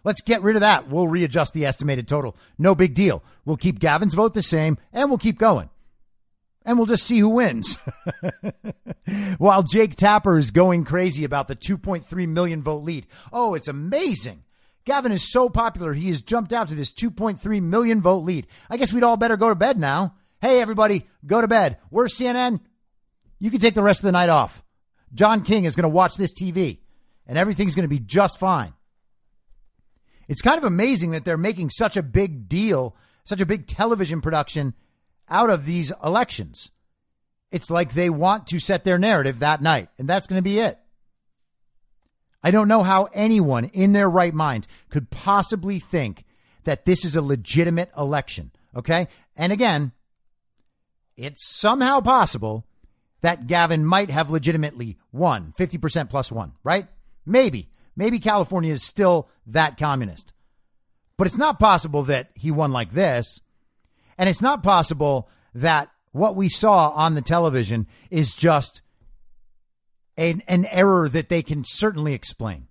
Let's 0.07 0.23
get 0.23 0.43
rid 0.43 0.55
of 0.55 0.61
that. 0.61 0.89
We'll 0.89 1.09
readjust 1.09 1.53
the 1.53 1.67
estimated 1.67 2.07
total. 2.07 2.37
No 2.59 2.77
big 2.77 2.95
deal. 2.95 3.25
We'll 3.45 3.57
keep 3.57 3.81
Gavin's 3.81 4.15
vote 4.15 4.35
the 4.35 4.43
same 4.43 4.79
and 4.93 5.09
we'll 5.09 5.19
keep 5.19 5.37
going. 5.37 5.69
And 6.65 6.79
we'll 6.79 6.87
just 6.87 7.05
see 7.05 7.19
who 7.19 7.31
wins. 7.31 7.77
While 9.39 9.65
Jake 9.65 9.97
Tapper 9.97 10.39
is 10.39 10.53
going 10.53 10.85
crazy 10.85 11.25
about 11.25 11.49
the 11.49 11.57
2.3 11.57 12.29
million 12.29 12.63
vote 12.63 12.85
lead. 12.85 13.09
Oh, 13.33 13.55
it's 13.55 13.67
amazing. 13.67 14.45
Gavin 14.85 15.11
is 15.11 15.29
so 15.29 15.49
popular, 15.49 15.93
he 15.93 16.07
has 16.07 16.23
jumped 16.23 16.53
out 16.53 16.69
to 16.69 16.77
this 16.77 16.93
2.3 16.93 17.61
million 17.61 18.01
vote 18.01 18.23
lead. 18.23 18.47
I 18.71 18.77
guess 18.77 18.93
we'd 18.93 19.03
all 19.03 19.17
better 19.17 19.37
go 19.37 19.49
to 19.49 19.57
bed 19.57 19.77
now. 19.77 20.15
Hey, 20.41 20.61
everybody, 20.61 21.09
go 21.27 21.41
to 21.41 21.49
bed. 21.49 21.79
We're 21.91 22.07
CNN. 22.07 22.61
You 23.41 23.51
can 23.51 23.59
take 23.59 23.75
the 23.75 23.83
rest 23.83 24.03
of 24.03 24.07
the 24.07 24.13
night 24.13 24.29
off. 24.29 24.63
John 25.13 25.43
King 25.43 25.65
is 25.65 25.75
going 25.75 25.83
to 25.83 25.89
watch 25.89 26.17
this 26.17 26.33
TV, 26.33 26.79
and 27.27 27.37
everything's 27.37 27.75
going 27.75 27.89
to 27.89 27.89
be 27.89 27.99
just 27.99 28.39
fine. 28.39 28.73
It's 30.29 30.43
kind 30.43 30.59
of 30.59 30.65
amazing 30.65 31.13
that 31.13 31.25
they're 31.25 31.37
making 31.37 31.71
such 31.71 31.97
a 31.97 32.03
big 32.03 32.49
deal, 32.49 32.97
such 33.25 33.41
a 33.41 33.47
big 33.47 33.67
television 33.67 34.21
production 34.21 34.75
out 35.29 35.51
of 35.51 35.67
these 35.67 35.93
elections. 36.03 36.71
It's 37.51 37.71
like 37.71 37.93
they 37.93 38.11
want 38.11 38.47
to 38.49 38.59
set 38.59 38.85
their 38.85 38.99
narrative 38.99 39.39
that 39.39 39.63
night, 39.63 39.89
and 39.99 40.09
that's 40.09 40.27
going 40.27 40.39
to 40.39 40.43
be 40.43 40.59
it. 40.59 40.79
I 42.43 42.51
don't 42.51 42.69
know 42.69 42.83
how 42.83 43.09
anyone 43.13 43.65
in 43.67 43.93
their 43.93 44.09
right 44.09 44.35
mind 44.35 44.67
could 44.89 45.11
possibly 45.11 45.79
think 45.79 46.25
that 46.65 46.85
this 46.85 47.05
is 47.05 47.17
a 47.17 47.23
legitimate 47.23 47.91
election. 47.97 48.53
Okay. 48.75 49.09
And 49.37 49.53
again, 49.53 49.93
it's 51.17 51.49
somehow 51.49 52.01
possible 52.01 52.67
that 53.23 53.47
Gavin 53.47 53.85
might 53.85 54.11
have 54.11 54.31
legitimately 54.31 54.99
won 55.11 55.55
50% 55.59 56.11
plus 56.11 56.31
one, 56.31 56.53
right? 56.63 56.87
Maybe. 57.25 57.71
Maybe 57.97 58.19
California 58.19 58.73
is 58.73 58.83
still 58.83 59.29
that 59.47 59.79
communist. 59.79 60.33
But 61.17 61.27
it's 61.27 61.39
not 61.39 61.59
possible 61.59 62.03
that 62.05 62.31
he 62.35 62.51
won 62.51 62.73
like 62.73 62.93
this. 62.93 63.41
And 64.19 64.29
it's 64.29 64.43
not 64.43 64.63
possible 64.63 65.29
that 65.55 65.91
what 66.13 66.37
we 66.37 66.49
saw 66.49 66.91
on 66.91 67.15
the 67.15 67.23
television 67.23 67.87
is 68.11 68.35
just 68.35 68.83
an, 70.17 70.43
an 70.47 70.67
error 70.67 71.09
that 71.09 71.29
they 71.29 71.43
can 71.43 71.65
certainly 71.65 72.15
explain. 72.15 72.69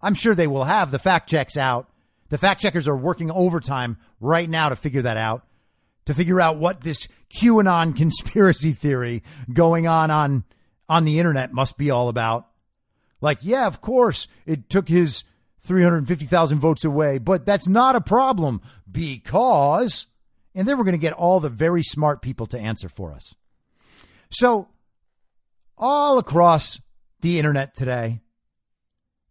I'm 0.00 0.14
sure 0.14 0.34
they 0.34 0.46
will 0.46 0.64
have 0.64 0.90
the 0.90 0.98
fact 0.98 1.28
checks 1.28 1.56
out. 1.56 1.88
The 2.28 2.38
fact 2.38 2.60
checkers 2.60 2.86
are 2.88 2.96
working 2.96 3.30
overtime 3.30 3.96
right 4.20 4.48
now 4.48 4.68
to 4.68 4.76
figure 4.76 5.02
that 5.02 5.16
out, 5.16 5.46
to 6.06 6.14
figure 6.14 6.40
out 6.40 6.58
what 6.58 6.82
this 6.82 7.08
QAnon 7.30 7.96
conspiracy 7.96 8.72
theory 8.72 9.22
going 9.52 9.86
on 9.86 10.10
on, 10.10 10.44
on 10.88 11.04
the 11.04 11.18
internet 11.18 11.52
must 11.52 11.78
be 11.78 11.90
all 11.90 12.08
about. 12.08 12.46
Like, 13.20 13.38
yeah, 13.42 13.66
of 13.66 13.80
course, 13.80 14.28
it 14.46 14.68
took 14.68 14.88
his 14.88 15.24
350,000 15.62 16.58
votes 16.58 16.84
away, 16.84 17.18
but 17.18 17.44
that's 17.44 17.68
not 17.68 17.96
a 17.96 18.00
problem 18.00 18.60
because, 18.90 20.06
and 20.54 20.66
then 20.66 20.78
we're 20.78 20.84
going 20.84 20.92
to 20.92 20.98
get 20.98 21.12
all 21.12 21.40
the 21.40 21.48
very 21.48 21.82
smart 21.82 22.22
people 22.22 22.46
to 22.46 22.58
answer 22.58 22.88
for 22.88 23.12
us. 23.12 23.34
So, 24.30 24.68
all 25.76 26.18
across 26.18 26.80
the 27.20 27.38
internet 27.38 27.74
today, 27.74 28.20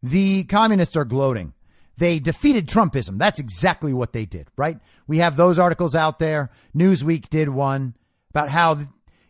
the 0.03 0.43
communists 0.45 0.97
are 0.97 1.05
gloating. 1.05 1.53
They 1.97 2.19
defeated 2.19 2.67
Trumpism. 2.67 3.17
That's 3.17 3.39
exactly 3.39 3.91
what 3.93 4.13
they 4.13 4.25
did, 4.25 4.49
right? 4.55 4.79
We 5.07 5.17
have 5.17 5.35
those 5.35 5.57
articles 5.57 5.95
out 5.95 6.19
there. 6.19 6.51
Newsweek 6.75 7.29
did 7.29 7.49
one 7.49 7.95
about 8.29 8.49
how 8.49 8.77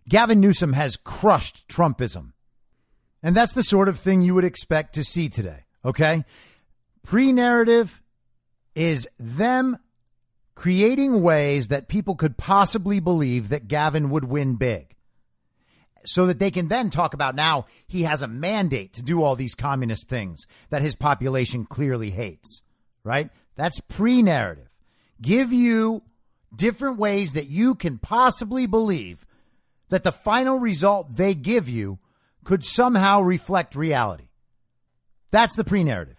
Gavin 0.10 0.41
Newsom 0.41 0.74
has 0.74 0.97
crushed 0.97 1.68
Trumpism. 1.70 2.34
And 3.24 3.36
that's 3.36 3.53
the 3.53 3.63
sort 3.63 3.89
of 3.89 3.99
thing 3.99 4.22
you 4.22 4.36
would 4.36 4.43
expect 4.43 4.93
to 4.95 5.03
see 5.03 5.30
today, 5.30 5.65
okay? 5.84 6.24
Pre 7.03 7.32
narrative 7.32 8.01
is 8.76 9.07
them 9.20 9.78
creating 10.55 11.22
ways 11.22 11.68
that 11.68 11.88
people 11.88 12.15
could 12.15 12.38
possibly 12.38 12.99
believe 12.99 13.49
that 13.49 13.68
Gavin 13.68 14.09
would 14.09 14.26
win 14.26 14.55
big 14.55 14.95
so 16.03 16.26
that 16.26 16.39
they 16.39 16.51
can 16.51 16.68
then 16.68 16.89
talk 16.89 17.13
about 17.13 17.36
now 17.36 17.65
he 17.86 18.03
has 18.03 18.22
a 18.22 18.28
mandate 18.28 18.93
to 18.93 19.01
do 19.01 19.22
all 19.22 19.36
these 19.36 19.55
communist 19.55 20.07
things 20.07 20.47
that 20.70 20.82
his 20.82 20.95
population 20.95 21.65
clearly 21.65 22.11
hates, 22.11 22.63
right? 23.03 23.30
That's 23.55 23.80
pre 23.82 24.22
narrative. 24.22 24.70
Give 25.22 25.51
you 25.51 26.03
different 26.55 26.97
ways 26.97 27.34
that 27.34 27.47
you 27.47 27.76
can 27.76 27.97
possibly 27.97 28.65
believe 28.65 29.26
that 29.89 30.03
the 30.03 30.11
final 30.11 30.57
result 30.59 31.15
they 31.15 31.34
give 31.34 31.68
you 31.68 31.99
could 32.48 32.64
somehow 32.64 33.20
reflect 33.20 33.76
reality. 33.76 34.30
That's 35.32 35.58
the 35.58 35.66
pre 35.66 35.84
narrative. 35.84 36.16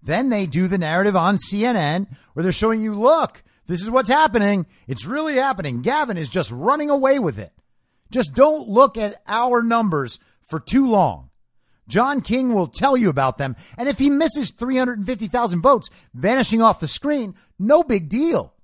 Then 0.00 0.28
they 0.28 0.46
do 0.46 0.68
the 0.68 0.78
narrative 0.78 1.16
on 1.16 1.38
CNN 1.38 2.06
where 2.32 2.44
they're 2.44 2.52
showing 2.52 2.80
you, 2.80 2.94
look, 2.94 3.42
this 3.66 3.82
is 3.82 3.90
what's 3.90 4.08
happening. 4.08 4.66
It's 4.86 5.06
really 5.06 5.34
happening. 5.34 5.82
Gavin 5.82 6.16
is 6.16 6.30
just 6.30 6.52
running 6.52 6.88
away 6.88 7.18
with 7.18 7.36
it. 7.36 7.52
Just 8.12 8.32
don't 8.32 8.68
look 8.68 8.96
at 8.96 9.22
our 9.26 9.60
numbers 9.60 10.20
for 10.48 10.60
too 10.60 10.88
long. 10.88 11.30
John 11.88 12.20
King 12.20 12.54
will 12.54 12.68
tell 12.68 12.96
you 12.96 13.08
about 13.08 13.36
them. 13.36 13.56
And 13.76 13.88
if 13.88 13.98
he 13.98 14.08
misses 14.08 14.52
350,000 14.52 15.60
votes 15.60 15.90
vanishing 16.14 16.62
off 16.62 16.78
the 16.78 16.86
screen, 16.86 17.34
no 17.58 17.82
big 17.82 18.08
deal. 18.08 18.54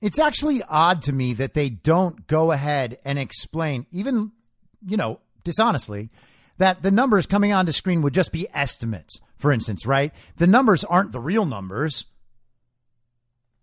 It's 0.00 0.18
actually 0.18 0.62
odd 0.62 1.02
to 1.02 1.12
me 1.12 1.34
that 1.34 1.52
they 1.52 1.68
don't 1.68 2.26
go 2.26 2.50
ahead 2.50 2.96
and 3.04 3.18
explain, 3.18 3.84
even, 3.92 4.32
you 4.86 4.96
know, 4.96 5.20
dishonestly, 5.44 6.10
that 6.58 6.82
the 6.82 6.90
numbers 6.90 7.26
coming 7.26 7.52
onto 7.52 7.72
screen 7.72 8.02
would 8.02 8.14
just 8.14 8.32
be 8.32 8.48
estimates, 8.54 9.20
for 9.38 9.52
instance, 9.52 9.86
right? 9.86 10.12
The 10.36 10.46
numbers 10.46 10.84
aren't 10.84 11.12
the 11.12 11.20
real 11.20 11.44
numbers. 11.44 12.06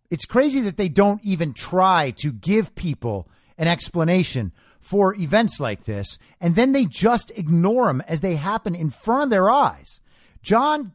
It's 0.09 0.25
crazy 0.25 0.61
that 0.61 0.77
they 0.77 0.89
don't 0.89 1.23
even 1.23 1.53
try 1.53 2.11
to 2.17 2.31
give 2.31 2.75
people 2.75 3.29
an 3.57 3.67
explanation 3.67 4.51
for 4.79 5.13
events 5.15 5.59
like 5.59 5.83
this, 5.83 6.17
and 6.39 6.55
then 6.55 6.71
they 6.71 6.85
just 6.85 7.31
ignore 7.35 7.87
them 7.87 8.01
as 8.07 8.21
they 8.21 8.35
happen 8.35 8.73
in 8.73 8.89
front 8.89 9.23
of 9.23 9.29
their 9.29 9.49
eyes. 9.49 10.01
John 10.41 10.93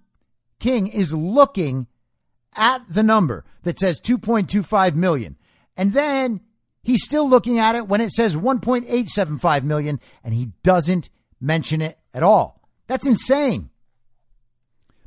King 0.59 0.87
is 0.89 1.13
looking 1.13 1.87
at 2.57 2.83
the 2.89 3.03
number 3.03 3.45
that 3.63 3.79
says 3.79 4.01
2.25 4.01 4.95
million, 4.95 5.37
and 5.77 5.93
then 5.93 6.41
he's 6.85 7.03
still 7.03 7.29
looking 7.29 7.59
at 7.59 7.75
it 7.75 7.89
when 7.89 8.01
it 8.01 8.13
says 8.13 8.37
1.875 8.37 9.65
million, 9.65 9.99
and 10.23 10.35
he 10.35 10.53
doesn't 10.63 11.09
mention 11.41 11.83
it 11.83 11.99
at 12.13 12.23
all. 12.23 12.61
That's 12.87 13.07
insane. 13.07 13.71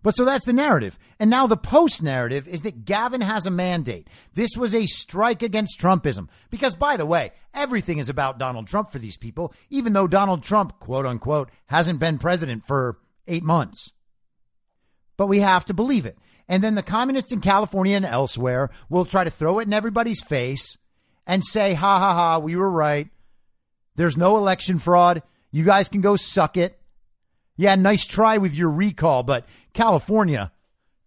But 0.03 0.15
so 0.15 0.23
that's 0.23 0.45
the 0.45 0.53
narrative. 0.53 0.97
And 1.19 1.29
now 1.29 1.47
the 1.47 1.57
post 1.57 2.01
narrative 2.01 2.47
is 2.47 2.61
that 2.61 2.85
Gavin 2.85 3.21
has 3.21 3.45
a 3.45 3.51
mandate. 3.51 4.07
This 4.35 4.51
was 4.55 4.73
a 4.73 4.85
strike 4.85 5.41
against 5.41 5.81
Trumpism. 5.81 6.29
Because, 6.49 6.75
by 6.75 6.97
the 6.97 7.05
way, 7.05 7.31
everything 7.53 7.97
is 7.97 8.09
about 8.09 8.37
Donald 8.37 8.67
Trump 8.67 8.91
for 8.91 8.99
these 8.99 9.17
people, 9.17 9.53
even 9.69 9.93
though 9.93 10.07
Donald 10.07 10.43
Trump, 10.43 10.79
quote 10.79 11.05
unquote, 11.05 11.49
hasn't 11.65 11.99
been 11.99 12.19
president 12.19 12.63
for 12.65 12.99
eight 13.27 13.43
months. 13.43 13.91
But 15.17 15.27
we 15.27 15.39
have 15.39 15.65
to 15.65 15.73
believe 15.73 16.05
it. 16.05 16.17
And 16.47 16.63
then 16.63 16.75
the 16.75 16.83
communists 16.83 17.33
in 17.33 17.41
California 17.41 17.95
and 17.95 18.05
elsewhere 18.05 18.69
will 18.89 19.03
try 19.03 19.23
to 19.23 19.31
throw 19.31 19.59
it 19.59 19.67
in 19.67 19.73
everybody's 19.73 20.21
face 20.21 20.77
and 21.27 21.45
say, 21.45 21.75
ha 21.75 21.99
ha 21.99 22.13
ha, 22.13 22.39
we 22.39 22.55
were 22.55 22.71
right. 22.71 23.09
There's 23.95 24.17
no 24.17 24.37
election 24.37 24.79
fraud. 24.79 25.21
You 25.51 25.63
guys 25.63 25.89
can 25.89 26.01
go 26.01 26.15
suck 26.15 26.57
it. 26.57 26.79
Yeah, 27.57 27.75
nice 27.75 28.05
try 28.05 28.37
with 28.37 28.55
your 28.55 28.71
recall, 28.71 29.23
but 29.23 29.45
California, 29.73 30.51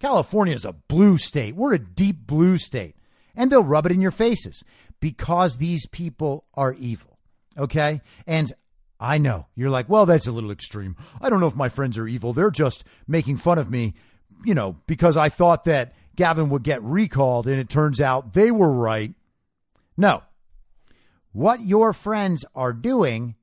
California 0.01 0.55
is 0.55 0.65
a 0.65 0.73
blue 0.73 1.17
state. 1.17 1.57
We're 1.57 1.75
a 1.75 1.79
deep 1.79 2.27
blue 2.27 2.59
state. 2.59 2.97
And 3.35 3.51
they'll 3.51 3.65
rub 3.65 3.87
it 3.87 3.93
in 3.93 4.01
your 4.01 4.11
faces 4.11 4.65
because 4.99 5.57
these 5.57 5.87
people 5.87 6.45
are 6.55 6.75
evil. 6.75 7.19
Okay. 7.57 8.01
And 8.27 8.53
I 8.99 9.19
know 9.19 9.47
you're 9.55 9.71
like, 9.71 9.89
well, 9.89 10.05
that's 10.05 10.27
a 10.27 10.33
little 10.33 10.51
extreme. 10.51 10.97
I 11.21 11.31
don't 11.31 11.41
know 11.41 11.47
if 11.47 11.57
my 11.57 11.69
friends 11.69 11.97
are 11.97 12.09
evil. 12.09 12.33
They're 12.33 12.51
just 12.51 12.85
making 13.07 13.39
fun 13.39 13.59
of 13.59 13.71
me, 13.71 13.95
you 14.45 14.55
know, 14.55 14.77
because 14.87 15.17
I 15.17 15.29
thought 15.29 15.65
that 15.65 15.95
Gavin 16.17 16.51
would 16.51 16.65
get 16.65 16.83
recalled 16.83 17.47
and 17.47 17.59
it 17.61 17.69
turns 17.69 18.01
out 18.01 18.35
they 18.35 18.51
were 18.51 18.71
right. 18.71 19.15
No. 20.01 20.23
What 21.33 21.61
your 21.61 21.93
friends 21.93 22.47
are 22.55 22.73
doing 22.73 23.35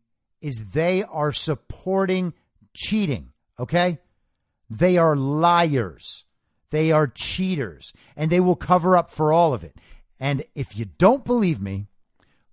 is 0.41 0.71
they 0.73 1.03
are 1.03 1.31
supporting 1.31 2.33
cheating. 2.73 3.29
Okay. 3.59 3.99
They 4.67 4.97
are 4.97 5.15
liars. 5.15 6.25
They 6.71 6.91
are 6.91 7.07
cheaters 7.07 7.93
and 8.15 8.31
they 8.31 8.39
will 8.39 8.55
cover 8.55 8.97
up 8.97 9.11
for 9.11 9.31
all 9.31 9.53
of 9.53 9.63
it. 9.63 9.75
And 10.19 10.43
if 10.55 10.75
you 10.75 10.85
don't 10.85 11.23
believe 11.23 11.61
me, 11.61 11.89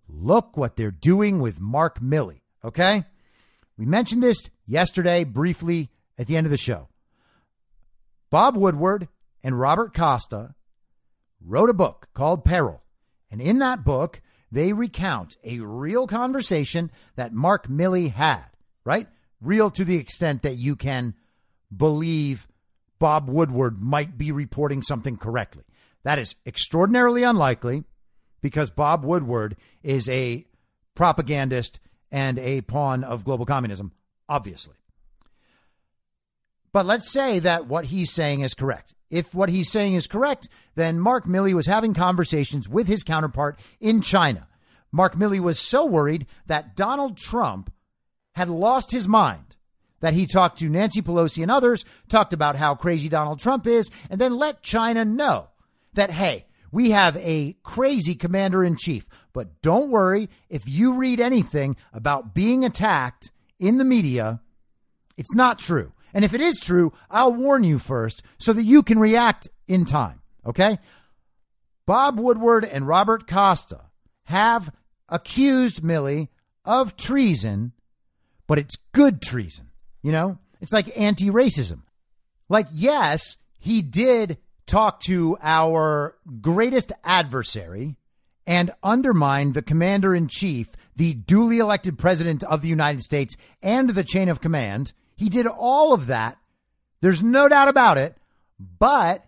look 0.07 0.55
what 0.55 0.77
they're 0.77 0.91
doing 0.91 1.41
with 1.41 1.59
Mark 1.59 1.99
Milley. 2.01 2.43
Okay. 2.63 3.05
We 3.79 3.87
mentioned 3.87 4.23
this 4.23 4.51
yesterday 4.67 5.25
briefly 5.25 5.89
at 6.19 6.27
the 6.27 6.37
end 6.37 6.47
of 6.47 6.51
the 6.51 6.59
show. 6.59 6.89
Bob 8.29 8.55
Woodward 8.55 9.09
and 9.43 9.59
Robert 9.59 9.95
Costa 9.95 10.55
wrote 11.43 11.71
a 11.71 11.75
book 11.75 12.09
called 12.13 12.45
Peril. 12.45 12.84
And 13.35 13.43
in 13.43 13.59
that 13.59 13.83
book, 13.83 14.23
they 14.53 14.73
recount 14.73 15.37
a 15.43 15.59
real 15.59 16.07
conversation 16.07 16.93
that 17.17 17.33
Mark 17.33 17.67
Milley 17.67 18.13
had, 18.13 18.47
right? 18.85 19.09
Real 19.41 19.73
to 19.73 19.85
the 19.85 19.97
extent 19.97 20.43
that 20.43 20.55
you 20.55 20.77
can 20.77 21.15
believe 21.77 22.47
Bob 23.01 23.29
Woodward 23.29 23.83
might 23.83 24.17
be 24.17 24.31
reporting 24.31 24.83
something 24.83 25.17
correctly. 25.17 25.65
That 26.05 26.21
is 26.21 26.37
extraordinarily 26.47 27.25
unlikely 27.25 27.83
because 28.41 28.71
Bob 28.71 29.05
Woodward 29.05 29.57
is 29.83 30.09
a 30.09 30.47
propagandist 30.95 31.81
and 32.13 32.39
a 32.39 32.61
pawn 32.61 33.03
of 33.03 33.25
global 33.25 33.47
communism, 33.47 33.91
obviously. 34.29 34.77
But 36.75 36.87
let's 36.87 37.13
say 37.13 37.39
that 37.39 37.69
what 37.69 37.85
he's 37.85 38.11
saying 38.11 38.41
is 38.41 38.53
correct. 38.53 38.97
If 39.09 39.33
what 39.33 39.49
he's 39.49 39.71
saying 39.71 39.95
is 39.95 40.09
correct, 40.09 40.49
then 40.75 40.99
Mark 40.99 41.25
Milley 41.25 41.55
was 41.55 41.67
having 41.67 41.95
conversations 41.95 42.69
with 42.69 42.89
his 42.89 43.05
counterpart 43.05 43.61
in 43.79 44.03
China. 44.03 44.49
Mark 44.91 45.15
Milley 45.15 45.39
was 45.39 45.61
so 45.61 45.87
worried 45.87 46.27
that 46.47 46.75
Donald 46.75 47.17
Trump 47.17 47.73
had 48.33 48.51
lost 48.51 48.91
his 48.91 49.07
mind 49.07 49.55
that 50.01 50.15
he 50.15 50.27
talked 50.27 50.59
to 50.59 50.69
Nancy 50.69 51.01
Pelosi 51.01 51.43
and 51.43 51.51
others, 51.51 51.85
talked 52.09 52.33
about 52.33 52.57
how 52.57 52.75
crazy 52.75 53.09
Donald 53.09 53.39
Trump 53.39 53.69
is, 53.69 53.89
and 54.11 54.21
then 54.21 54.37
let 54.37 54.65
China 54.65 55.05
know 55.05 55.51
that, 55.93 56.11
hey, 56.11 56.45
we 56.73 56.91
have 56.91 57.17
a 57.19 57.57
crazy 57.63 58.17
commander 58.17 58.65
in 58.65 58.75
chief. 58.75 59.07
But 59.33 59.63
don't 59.63 59.93
worry, 59.93 60.29
if 60.51 60.69
you 60.69 60.95
read 60.95 61.21
anything 61.21 61.77
about 61.93 62.35
being 62.35 62.65
attacked 62.65 63.31
in 63.61 63.79
the 63.79 63.85
media, 63.85 64.41
it's 65.17 65.37
not 65.37 65.61
true. 65.61 65.93
And 66.15 66.25
if 66.25 66.33
it 66.33 66.41
is 66.41 66.61
true, 66.61 66.93
I'll 67.11 67.35
warn 67.35 67.65
you 67.65 67.79
first 67.79 68.23
so 68.39 68.53
that 68.53 68.63
you 68.63 68.83
can 68.83 68.99
react 68.99 69.49
in 69.69 69.85
time. 69.85 70.23
Okay? 70.47 70.79
Bob 71.87 72.19
Woodward 72.19 72.65
and 72.65 72.89
Robert 72.89 73.27
Costa 73.27 73.81
have 74.25 74.73
accused 75.09 75.83
Milley 75.83 76.29
of 76.65 76.97
treason, 76.97 77.73
but 78.47 78.59
it's 78.59 78.77
good 78.93 79.21
treason. 79.21 79.71
You 80.03 80.13
know, 80.13 80.39
it's 80.61 80.73
like 80.73 80.99
anti 80.99 81.31
racism. 81.31 81.83
Like, 82.49 82.69
yes, 82.73 83.37
he 83.59 83.83
did 83.83 84.39
talk 84.67 85.01
to 85.01 85.37
our 85.43 86.17
greatest 86.41 86.93
adversary 87.03 87.97
and 88.47 88.71
undermine 88.83 89.53
the 89.53 89.63
commander 89.63 90.15
in 90.15 90.29
chief, 90.29 90.69
the 90.97 91.15
duly 91.15 91.59
elected 91.59 91.99
president 91.99 92.45
of 92.45 92.63
the 92.63 92.69
United 92.69 93.01
States, 93.03 93.37
and 93.63 93.91
the 93.91 94.05
chain 94.05 94.29
of 94.29 94.41
command. 94.41 94.93
He 95.17 95.29
did 95.29 95.47
all 95.47 95.93
of 95.93 96.07
that. 96.07 96.39
There's 97.01 97.23
no 97.23 97.49
doubt 97.49 97.69
about 97.69 97.99
it. 97.99 98.17
But 98.59 99.25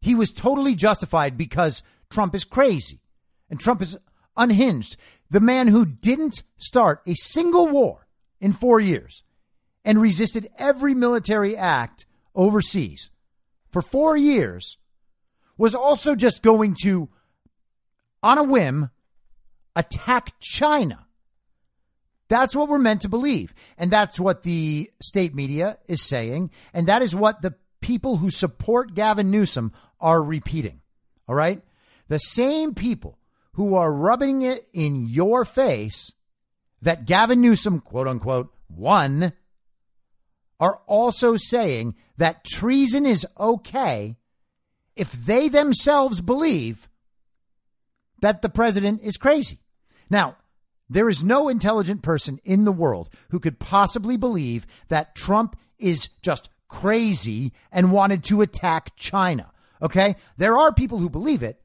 he 0.00 0.14
was 0.14 0.32
totally 0.32 0.74
justified 0.74 1.36
because 1.36 1.82
Trump 2.10 2.34
is 2.34 2.44
crazy 2.44 3.00
and 3.48 3.58
Trump 3.58 3.82
is 3.82 3.96
unhinged. 4.36 4.96
The 5.30 5.40
man 5.40 5.68
who 5.68 5.84
didn't 5.84 6.42
start 6.56 7.02
a 7.06 7.14
single 7.14 7.68
war 7.68 8.06
in 8.40 8.52
four 8.52 8.80
years 8.80 9.22
and 9.84 10.00
resisted 10.00 10.50
every 10.58 10.94
military 10.94 11.56
act 11.56 12.06
overseas 12.34 13.10
for 13.76 13.82
four 13.82 14.16
years 14.16 14.78
was 15.58 15.74
also 15.74 16.14
just 16.14 16.42
going 16.42 16.74
to, 16.82 17.08
on 18.22 18.38
a 18.38 18.42
whim, 18.42 18.90
attack 19.74 20.32
China. 20.40 21.05
That's 22.28 22.56
what 22.56 22.68
we're 22.68 22.78
meant 22.78 23.02
to 23.02 23.08
believe. 23.08 23.54
And 23.78 23.90
that's 23.90 24.18
what 24.18 24.42
the 24.42 24.90
state 25.00 25.34
media 25.34 25.78
is 25.86 26.02
saying. 26.02 26.50
And 26.72 26.88
that 26.88 27.02
is 27.02 27.14
what 27.14 27.42
the 27.42 27.54
people 27.80 28.16
who 28.16 28.30
support 28.30 28.94
Gavin 28.94 29.30
Newsom 29.30 29.72
are 30.00 30.22
repeating. 30.22 30.80
All 31.28 31.34
right? 31.34 31.62
The 32.08 32.18
same 32.18 32.74
people 32.74 33.18
who 33.52 33.74
are 33.74 33.92
rubbing 33.92 34.42
it 34.42 34.68
in 34.72 35.06
your 35.06 35.44
face 35.44 36.12
that 36.82 37.06
Gavin 37.06 37.40
Newsom, 37.40 37.80
quote 37.80 38.08
unquote, 38.08 38.52
won, 38.68 39.32
are 40.58 40.80
also 40.86 41.36
saying 41.36 41.94
that 42.16 42.44
treason 42.44 43.06
is 43.06 43.26
okay 43.38 44.16
if 44.94 45.12
they 45.12 45.48
themselves 45.48 46.20
believe 46.20 46.88
that 48.20 48.42
the 48.42 48.48
president 48.48 49.02
is 49.02 49.16
crazy. 49.16 49.60
Now, 50.08 50.36
there 50.88 51.08
is 51.08 51.24
no 51.24 51.48
intelligent 51.48 52.02
person 52.02 52.40
in 52.44 52.64
the 52.64 52.72
world 52.72 53.08
who 53.30 53.40
could 53.40 53.58
possibly 53.58 54.16
believe 54.16 54.66
that 54.88 55.14
Trump 55.14 55.56
is 55.78 56.08
just 56.22 56.48
crazy 56.68 57.52
and 57.72 57.92
wanted 57.92 58.22
to 58.24 58.42
attack 58.42 58.94
China. 58.96 59.52
Okay? 59.82 60.16
There 60.36 60.56
are 60.56 60.72
people 60.72 60.98
who 60.98 61.10
believe 61.10 61.42
it. 61.42 61.60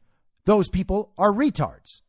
Those 0.45 0.69
people 0.69 1.13
are 1.17 1.31
retards. 1.31 2.01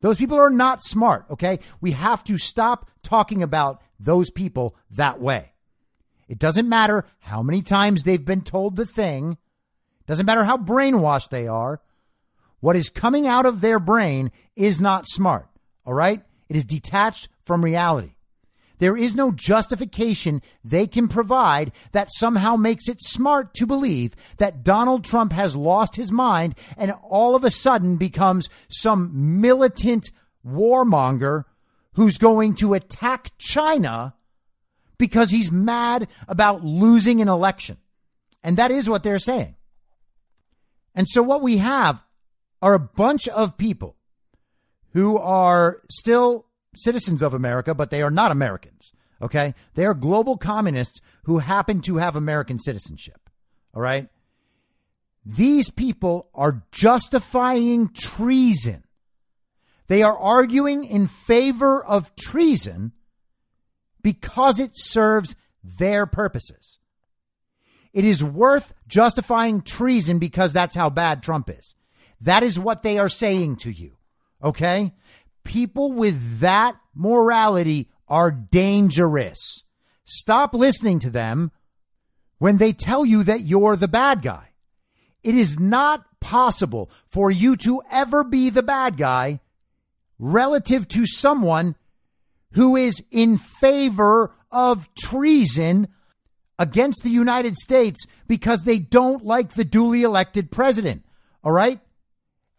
Those 0.00 0.18
people 0.18 0.38
are 0.38 0.50
not 0.50 0.82
smart. 0.82 1.26
Okay? 1.30 1.60
We 1.80 1.92
have 1.92 2.24
to 2.24 2.36
stop 2.36 2.90
talking 3.02 3.42
about 3.42 3.80
those 3.98 4.30
people 4.30 4.76
that 4.90 5.20
way. 5.20 5.52
It 6.28 6.38
doesn't 6.38 6.68
matter 6.68 7.04
how 7.18 7.42
many 7.42 7.62
times 7.62 8.02
they've 8.02 8.24
been 8.24 8.42
told 8.42 8.76
the 8.76 8.86
thing. 8.86 9.36
Doesn't 10.06 10.26
matter 10.26 10.44
how 10.44 10.56
brainwashed 10.56 11.30
they 11.30 11.46
are. 11.46 11.80
What 12.60 12.76
is 12.76 12.90
coming 12.90 13.26
out 13.26 13.46
of 13.46 13.60
their 13.60 13.80
brain 13.80 14.30
is 14.56 14.80
not 14.80 15.08
smart. 15.08 15.48
All 15.84 15.94
right? 15.94 16.22
It 16.50 16.56
is 16.56 16.64
detached 16.64 17.28
from 17.44 17.64
reality. 17.64 18.16
There 18.78 18.96
is 18.96 19.14
no 19.14 19.30
justification 19.30 20.42
they 20.64 20.88
can 20.88 21.06
provide 21.06 21.70
that 21.92 22.08
somehow 22.10 22.56
makes 22.56 22.88
it 22.88 23.00
smart 23.00 23.54
to 23.54 23.66
believe 23.66 24.16
that 24.38 24.64
Donald 24.64 25.04
Trump 25.04 25.32
has 25.32 25.54
lost 25.54 25.94
his 25.94 26.10
mind 26.10 26.56
and 26.76 26.92
all 27.04 27.36
of 27.36 27.44
a 27.44 27.52
sudden 27.52 27.96
becomes 27.96 28.48
some 28.68 29.40
militant 29.40 30.10
warmonger 30.44 31.44
who's 31.92 32.18
going 32.18 32.54
to 32.56 32.74
attack 32.74 33.30
China 33.38 34.14
because 34.98 35.30
he's 35.30 35.52
mad 35.52 36.08
about 36.26 36.64
losing 36.64 37.22
an 37.22 37.28
election. 37.28 37.76
And 38.42 38.56
that 38.56 38.72
is 38.72 38.90
what 38.90 39.04
they're 39.04 39.20
saying. 39.20 39.54
And 40.96 41.06
so 41.08 41.22
what 41.22 41.42
we 41.42 41.58
have 41.58 42.02
are 42.60 42.74
a 42.74 42.80
bunch 42.80 43.28
of 43.28 43.56
people 43.56 43.96
who 44.92 45.16
are 45.18 45.82
still 45.88 46.46
citizens 46.74 47.22
of 47.22 47.34
America, 47.34 47.74
but 47.74 47.90
they 47.90 48.02
are 48.02 48.10
not 48.10 48.30
Americans. 48.30 48.92
Okay. 49.22 49.54
They 49.74 49.84
are 49.84 49.94
global 49.94 50.36
communists 50.36 51.00
who 51.24 51.38
happen 51.38 51.80
to 51.82 51.96
have 51.96 52.16
American 52.16 52.58
citizenship. 52.58 53.28
All 53.74 53.82
right. 53.82 54.08
These 55.24 55.70
people 55.70 56.28
are 56.34 56.64
justifying 56.72 57.90
treason. 57.92 58.84
They 59.88 60.02
are 60.02 60.16
arguing 60.16 60.84
in 60.84 61.08
favor 61.08 61.84
of 61.84 62.14
treason 62.16 62.92
because 64.02 64.60
it 64.60 64.70
serves 64.74 65.36
their 65.62 66.06
purposes. 66.06 66.78
It 67.92 68.04
is 68.04 68.22
worth 68.22 68.72
justifying 68.86 69.62
treason 69.62 70.18
because 70.18 70.52
that's 70.52 70.76
how 70.76 70.90
bad 70.90 71.22
Trump 71.22 71.50
is. 71.50 71.74
That 72.20 72.42
is 72.42 72.58
what 72.58 72.82
they 72.82 72.98
are 72.98 73.08
saying 73.08 73.56
to 73.56 73.70
you. 73.70 73.96
Okay? 74.42 74.92
People 75.44 75.92
with 75.92 76.40
that 76.40 76.76
morality 76.94 77.88
are 78.08 78.30
dangerous. 78.30 79.64
Stop 80.04 80.54
listening 80.54 80.98
to 81.00 81.10
them 81.10 81.52
when 82.38 82.56
they 82.56 82.72
tell 82.72 83.04
you 83.04 83.22
that 83.22 83.42
you're 83.42 83.76
the 83.76 83.88
bad 83.88 84.22
guy. 84.22 84.48
It 85.22 85.34
is 85.34 85.58
not 85.58 86.04
possible 86.20 86.90
for 87.06 87.30
you 87.30 87.56
to 87.58 87.82
ever 87.90 88.24
be 88.24 88.50
the 88.50 88.62
bad 88.62 88.96
guy 88.96 89.40
relative 90.18 90.88
to 90.88 91.06
someone 91.06 91.76
who 92.52 92.76
is 92.76 93.02
in 93.10 93.38
favor 93.38 94.34
of 94.50 94.92
treason 94.94 95.88
against 96.58 97.02
the 97.02 97.10
United 97.10 97.56
States 97.56 98.06
because 98.26 98.62
they 98.62 98.78
don't 98.78 99.24
like 99.24 99.54
the 99.54 99.64
duly 99.64 100.02
elected 100.02 100.50
president. 100.50 101.04
All 101.42 101.52
right? 101.52 101.80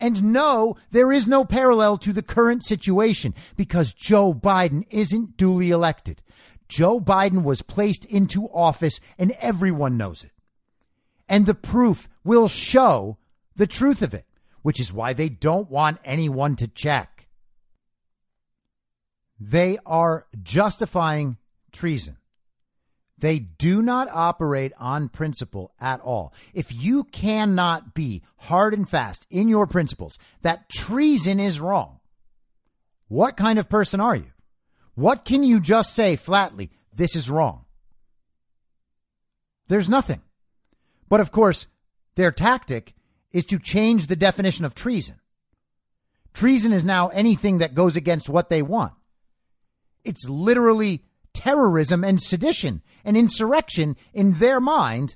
And 0.02 0.34
no, 0.34 0.78
there 0.90 1.12
is 1.12 1.28
no 1.28 1.46
parallel 1.46 2.00
to 2.00 2.12
the 2.12 2.24
current 2.24 2.64
situation 2.64 3.36
because 3.56 3.94
Joe 3.94 4.34
Biden 4.34 4.84
isn't 4.90 5.38
duly 5.38 5.70
elected. 5.70 6.24
Joe 6.68 7.00
Biden 7.00 7.44
was 7.44 7.62
placed 7.62 8.06
into 8.06 8.48
office 8.48 9.00
and 9.20 9.32
everyone 9.40 9.98
knows 9.98 10.24
it. 10.24 10.32
And 11.30 11.46
the 11.46 11.54
proof 11.54 12.10
will 12.24 12.48
show 12.48 13.20
the 13.56 13.68
truth 13.68 14.02
of 14.02 14.16
it, 14.16 14.26
which 14.64 14.80
is 14.80 14.92
why 14.92 15.14
they 15.14 15.30
don't 15.30 15.70
want 15.70 16.00
anyone 16.04 16.56
to 16.56 16.68
check. 16.68 17.28
They 19.40 19.78
are 19.86 20.26
justifying 20.42 21.38
treason. 21.72 22.18
They 23.22 23.38
do 23.38 23.84
not 23.84 24.10
operate 24.12 24.74
on 24.80 25.08
principle 25.08 25.72
at 25.80 26.02
all. 26.02 26.34
If 26.56 26.74
you 26.74 27.04
cannot 27.04 27.94
be 27.94 28.24
hard 28.36 28.74
and 28.74 28.90
fast 28.90 29.28
in 29.30 29.48
your 29.48 29.68
principles 29.68 30.18
that 30.42 30.70
treason 30.70 31.40
is 31.40 31.62
wrong, 31.62 32.00
what 33.08 33.38
kind 33.38 33.60
of 33.60 33.70
person 33.70 34.00
are 34.00 34.16
you? 34.16 34.32
What 34.96 35.24
can 35.24 35.44
you 35.44 35.60
just 35.60 35.94
say 35.94 36.16
flatly, 36.16 36.72
this 36.94 37.16
is 37.16 37.30
wrong? 37.30 37.66
There's 39.68 39.90
nothing. 39.90 40.22
But 41.08 41.20
of 41.20 41.32
course, 41.32 41.68
their 42.16 42.32
tactic 42.32 42.96
is 43.32 43.46
to 43.46 43.60
change 43.60 44.08
the 44.08 44.16
definition 44.16 44.66
of 44.66 44.74
treason. 44.74 45.20
Treason 46.34 46.74
is 46.74 46.84
now 46.84 47.10
anything 47.10 47.60
that 47.60 47.76
goes 47.76 47.96
against 47.96 48.30
what 48.30 48.50
they 48.50 48.64
want. 48.64 48.94
It's 50.04 50.28
literally 50.28 51.04
terrorism 51.42 52.04
and 52.04 52.22
sedition 52.22 52.84
and 53.04 53.18
insurrection 53.18 53.96
in 54.14 54.34
their 54.34 54.60
mind 54.60 55.16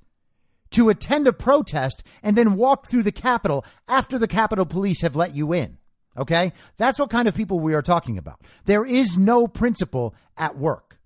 to 0.71 0.89
attend 0.89 1.27
a 1.27 1.33
protest 1.33 2.03
and 2.23 2.35
then 2.35 2.55
walk 2.55 2.87
through 2.87 3.03
the 3.03 3.11
Capitol 3.11 3.63
after 3.87 4.17
the 4.17 4.27
Capitol 4.27 4.65
Police 4.65 5.01
have 5.01 5.15
let 5.15 5.35
you 5.35 5.53
in. 5.53 5.77
Okay? 6.17 6.51
That's 6.77 6.97
what 6.97 7.11
kind 7.11 7.27
of 7.27 7.35
people 7.35 7.59
we 7.59 7.75
are 7.75 7.83
talking 7.83 8.17
about. 8.17 8.41
There 8.65 8.83
is 8.83 9.17
no 9.17 9.47
principle 9.47 10.15
at 10.35 10.57
work. 10.57 10.97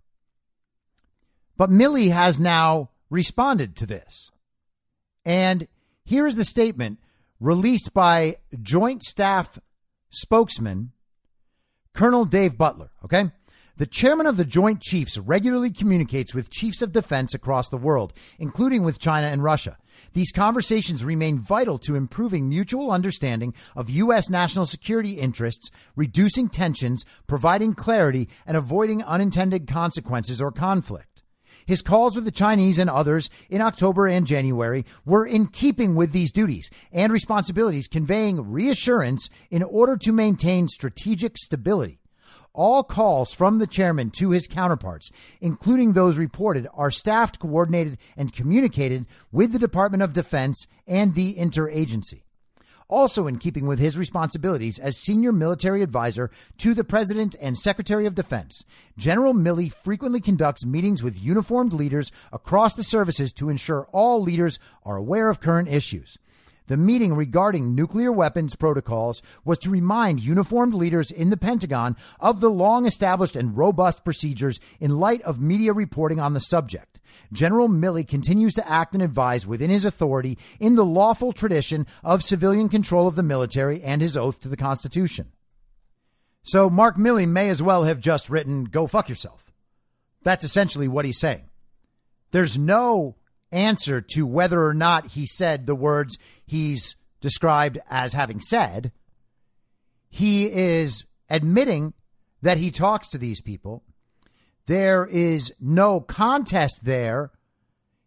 But 1.57 1.69
Milley 1.69 2.11
has 2.11 2.39
now 2.39 2.91
responded 3.09 3.75
to 3.75 3.85
this. 3.85 4.31
And 5.25 5.67
here 6.05 6.27
is 6.27 6.35
the 6.35 6.45
statement 6.45 6.99
released 7.41 7.93
by 7.93 8.37
Joint 8.61 9.03
Staff 9.03 9.59
spokesman 10.09 10.93
Colonel 11.93 12.23
Dave 12.23 12.57
Butler. 12.57 12.91
Okay? 13.03 13.31
The 13.79 13.87
chairman 13.87 14.25
of 14.25 14.35
the 14.35 14.43
Joint 14.43 14.81
Chiefs 14.81 15.17
regularly 15.17 15.71
communicates 15.71 16.35
with 16.35 16.49
chiefs 16.49 16.81
of 16.81 16.91
defense 16.91 17.33
across 17.33 17.69
the 17.69 17.77
world, 17.77 18.11
including 18.37 18.83
with 18.83 18.99
China 18.99 19.27
and 19.27 19.41
Russia. 19.41 19.77
These 20.11 20.33
conversations 20.33 21.05
remain 21.05 21.39
vital 21.39 21.79
to 21.79 21.95
improving 21.95 22.49
mutual 22.49 22.91
understanding 22.91 23.53
of 23.77 23.89
U.S. 23.89 24.29
national 24.29 24.65
security 24.65 25.13
interests, 25.13 25.71
reducing 25.95 26.49
tensions, 26.49 27.05
providing 27.25 27.73
clarity, 27.73 28.27
and 28.45 28.57
avoiding 28.57 29.01
unintended 29.01 29.65
consequences 29.65 30.41
or 30.41 30.51
conflict. 30.51 31.23
His 31.65 31.81
calls 31.81 32.17
with 32.17 32.25
the 32.25 32.31
Chinese 32.31 32.79
and 32.79 32.89
others 32.89 33.29
in 33.49 33.61
October 33.61 34.07
and 34.09 34.27
January 34.27 34.83
were 35.05 35.25
in 35.25 35.47
keeping 35.47 35.95
with 35.95 36.11
these 36.11 36.33
duties 36.33 36.69
and 36.91 37.13
responsibilities, 37.13 37.87
conveying 37.87 38.51
reassurance 38.51 39.29
in 39.49 39.63
order 39.63 39.95
to 39.95 40.11
maintain 40.11 40.67
strategic 40.67 41.37
stability. 41.37 42.01
All 42.53 42.83
calls 42.83 43.33
from 43.33 43.59
the 43.59 43.67
chairman 43.67 44.09
to 44.11 44.31
his 44.31 44.47
counterparts, 44.47 45.11
including 45.39 45.93
those 45.93 46.17
reported, 46.17 46.67
are 46.73 46.91
staffed, 46.91 47.39
coordinated, 47.39 47.97
and 48.17 48.33
communicated 48.33 49.05
with 49.31 49.53
the 49.53 49.59
Department 49.59 50.03
of 50.03 50.13
Defense 50.13 50.67
and 50.87 51.15
the 51.15 51.35
interagency. 51.35 52.23
also 52.89 53.27
in 53.27 53.37
keeping 53.37 53.67
with 53.67 53.79
his 53.79 53.97
responsibilities 53.97 54.79
as 54.79 54.97
senior 54.97 55.31
military 55.31 55.83
advisor 55.83 56.29
to 56.57 56.73
the 56.73 56.83
President 56.83 57.35
and 57.39 57.57
Secretary 57.57 58.05
of 58.05 58.15
Defense. 58.15 58.65
General 58.97 59.33
Milley 59.33 59.71
frequently 59.71 60.19
conducts 60.19 60.65
meetings 60.65 61.03
with 61.03 61.21
uniformed 61.21 61.71
leaders 61.71 62.11
across 62.33 62.73
the 62.73 62.83
services 62.83 63.31
to 63.33 63.49
ensure 63.49 63.87
all 63.91 64.21
leaders 64.21 64.59
are 64.83 64.97
aware 64.97 65.29
of 65.29 65.39
current 65.39 65.69
issues. 65.69 66.17
The 66.69 66.77
meeting 66.77 67.15
regarding 67.15 67.73
nuclear 67.73 68.11
weapons 68.11 68.55
protocols 68.55 69.23
was 69.43 69.57
to 69.59 69.71
remind 69.71 70.19
uniformed 70.19 70.75
leaders 70.75 71.09
in 71.09 71.31
the 71.31 71.35
Pentagon 71.37 71.97
of 72.19 72.41
the 72.41 72.49
long 72.51 72.85
established 72.85 73.35
and 73.35 73.57
robust 73.57 74.05
procedures 74.05 74.59
in 74.79 74.99
light 74.99 75.23
of 75.23 75.41
media 75.41 75.73
reporting 75.73 76.19
on 76.19 76.35
the 76.35 76.39
subject. 76.39 77.01
General 77.33 77.69
Milley 77.69 78.07
continues 78.07 78.53
to 78.53 78.69
act 78.69 78.93
and 78.93 79.01
advise 79.01 79.47
within 79.47 79.71
his 79.71 79.83
authority 79.83 80.37
in 80.59 80.75
the 80.75 80.85
lawful 80.85 81.33
tradition 81.33 81.87
of 82.03 82.23
civilian 82.23 82.69
control 82.69 83.07
of 83.07 83.15
the 83.15 83.23
military 83.23 83.81
and 83.81 83.99
his 83.99 84.15
oath 84.15 84.39
to 84.41 84.47
the 84.47 84.55
Constitution. 84.55 85.31
So 86.43 86.69
Mark 86.69 86.97
Milley 86.97 87.27
may 87.27 87.49
as 87.49 87.63
well 87.63 87.85
have 87.85 87.99
just 87.99 88.29
written, 88.29 88.65
go 88.65 88.85
fuck 88.85 89.09
yourself. 89.09 89.51
That's 90.21 90.45
essentially 90.45 90.87
what 90.87 91.05
he's 91.05 91.19
saying. 91.19 91.49
There's 92.29 92.59
no 92.59 93.15
answer 93.51 94.01
to 94.01 94.25
whether 94.25 94.63
or 94.63 94.73
not 94.73 95.07
he 95.07 95.25
said 95.25 95.65
the 95.65 95.75
words 95.75 96.17
he's 96.49 96.95
described 97.21 97.77
as 97.89 98.13
having 98.13 98.39
said. 98.39 98.91
He 100.09 100.51
is 100.51 101.05
admitting 101.29 101.93
that 102.41 102.57
he 102.57 102.71
talks 102.71 103.09
to 103.09 103.17
these 103.17 103.41
people. 103.41 103.83
There 104.65 105.05
is 105.05 105.53
no 105.59 105.99
contest 105.99 106.81
there. 106.83 107.31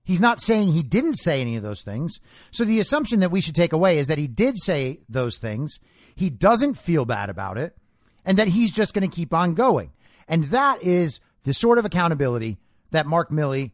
He's 0.02 0.20
not 0.20 0.40
saying 0.40 0.68
he 0.68 0.82
didn't 0.82 1.14
say 1.14 1.40
any 1.40 1.56
of 1.56 1.62
those 1.62 1.82
things. 1.82 2.18
So 2.50 2.64
the 2.64 2.80
assumption 2.80 3.20
that 3.20 3.30
we 3.30 3.40
should 3.40 3.54
take 3.54 3.72
away 3.72 3.98
is 3.98 4.08
that 4.08 4.18
he 4.18 4.26
did 4.26 4.58
say 4.58 4.98
those 5.08 5.38
things. 5.38 5.78
He 6.16 6.28
doesn't 6.28 6.74
feel 6.74 7.04
bad 7.04 7.30
about 7.30 7.58
it 7.58 7.76
and 8.24 8.38
that 8.38 8.48
he's 8.48 8.72
just 8.72 8.94
going 8.94 9.08
to 9.08 9.14
keep 9.14 9.32
on 9.32 9.54
going. 9.54 9.92
And 10.26 10.44
that 10.46 10.82
is 10.82 11.20
the 11.44 11.54
sort 11.54 11.78
of 11.78 11.84
accountability 11.84 12.58
that 12.90 13.06
Mark 13.06 13.30
Milley 13.30 13.72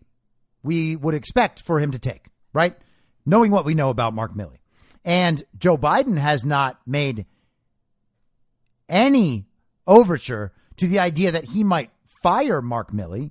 we 0.63 0.97
would 0.97 1.15
expect 1.15 1.61
for 1.61 1.81
him 1.81 1.93
to 1.93 1.99
take, 1.99 2.27
right? 2.53 2.77
Knowing 3.25 3.51
what 3.51 3.65
we 3.65 3.75
know 3.75 3.91
about 3.91 4.13
Mark 4.13 4.35
Milley. 4.35 4.58
And 5.09 5.43
Joe 5.59 5.79
Biden 5.79 6.19
has 6.19 6.45
not 6.45 6.83
made 6.87 7.25
any 8.91 9.47
overture 9.87 10.53
to 10.77 10.87
the 10.87 10.99
idea 10.99 11.33
that 11.33 11.47
he 11.47 11.65
might 11.65 11.91
fire 12.23 12.61
Mark 12.61 12.93
Milley. 12.93 13.31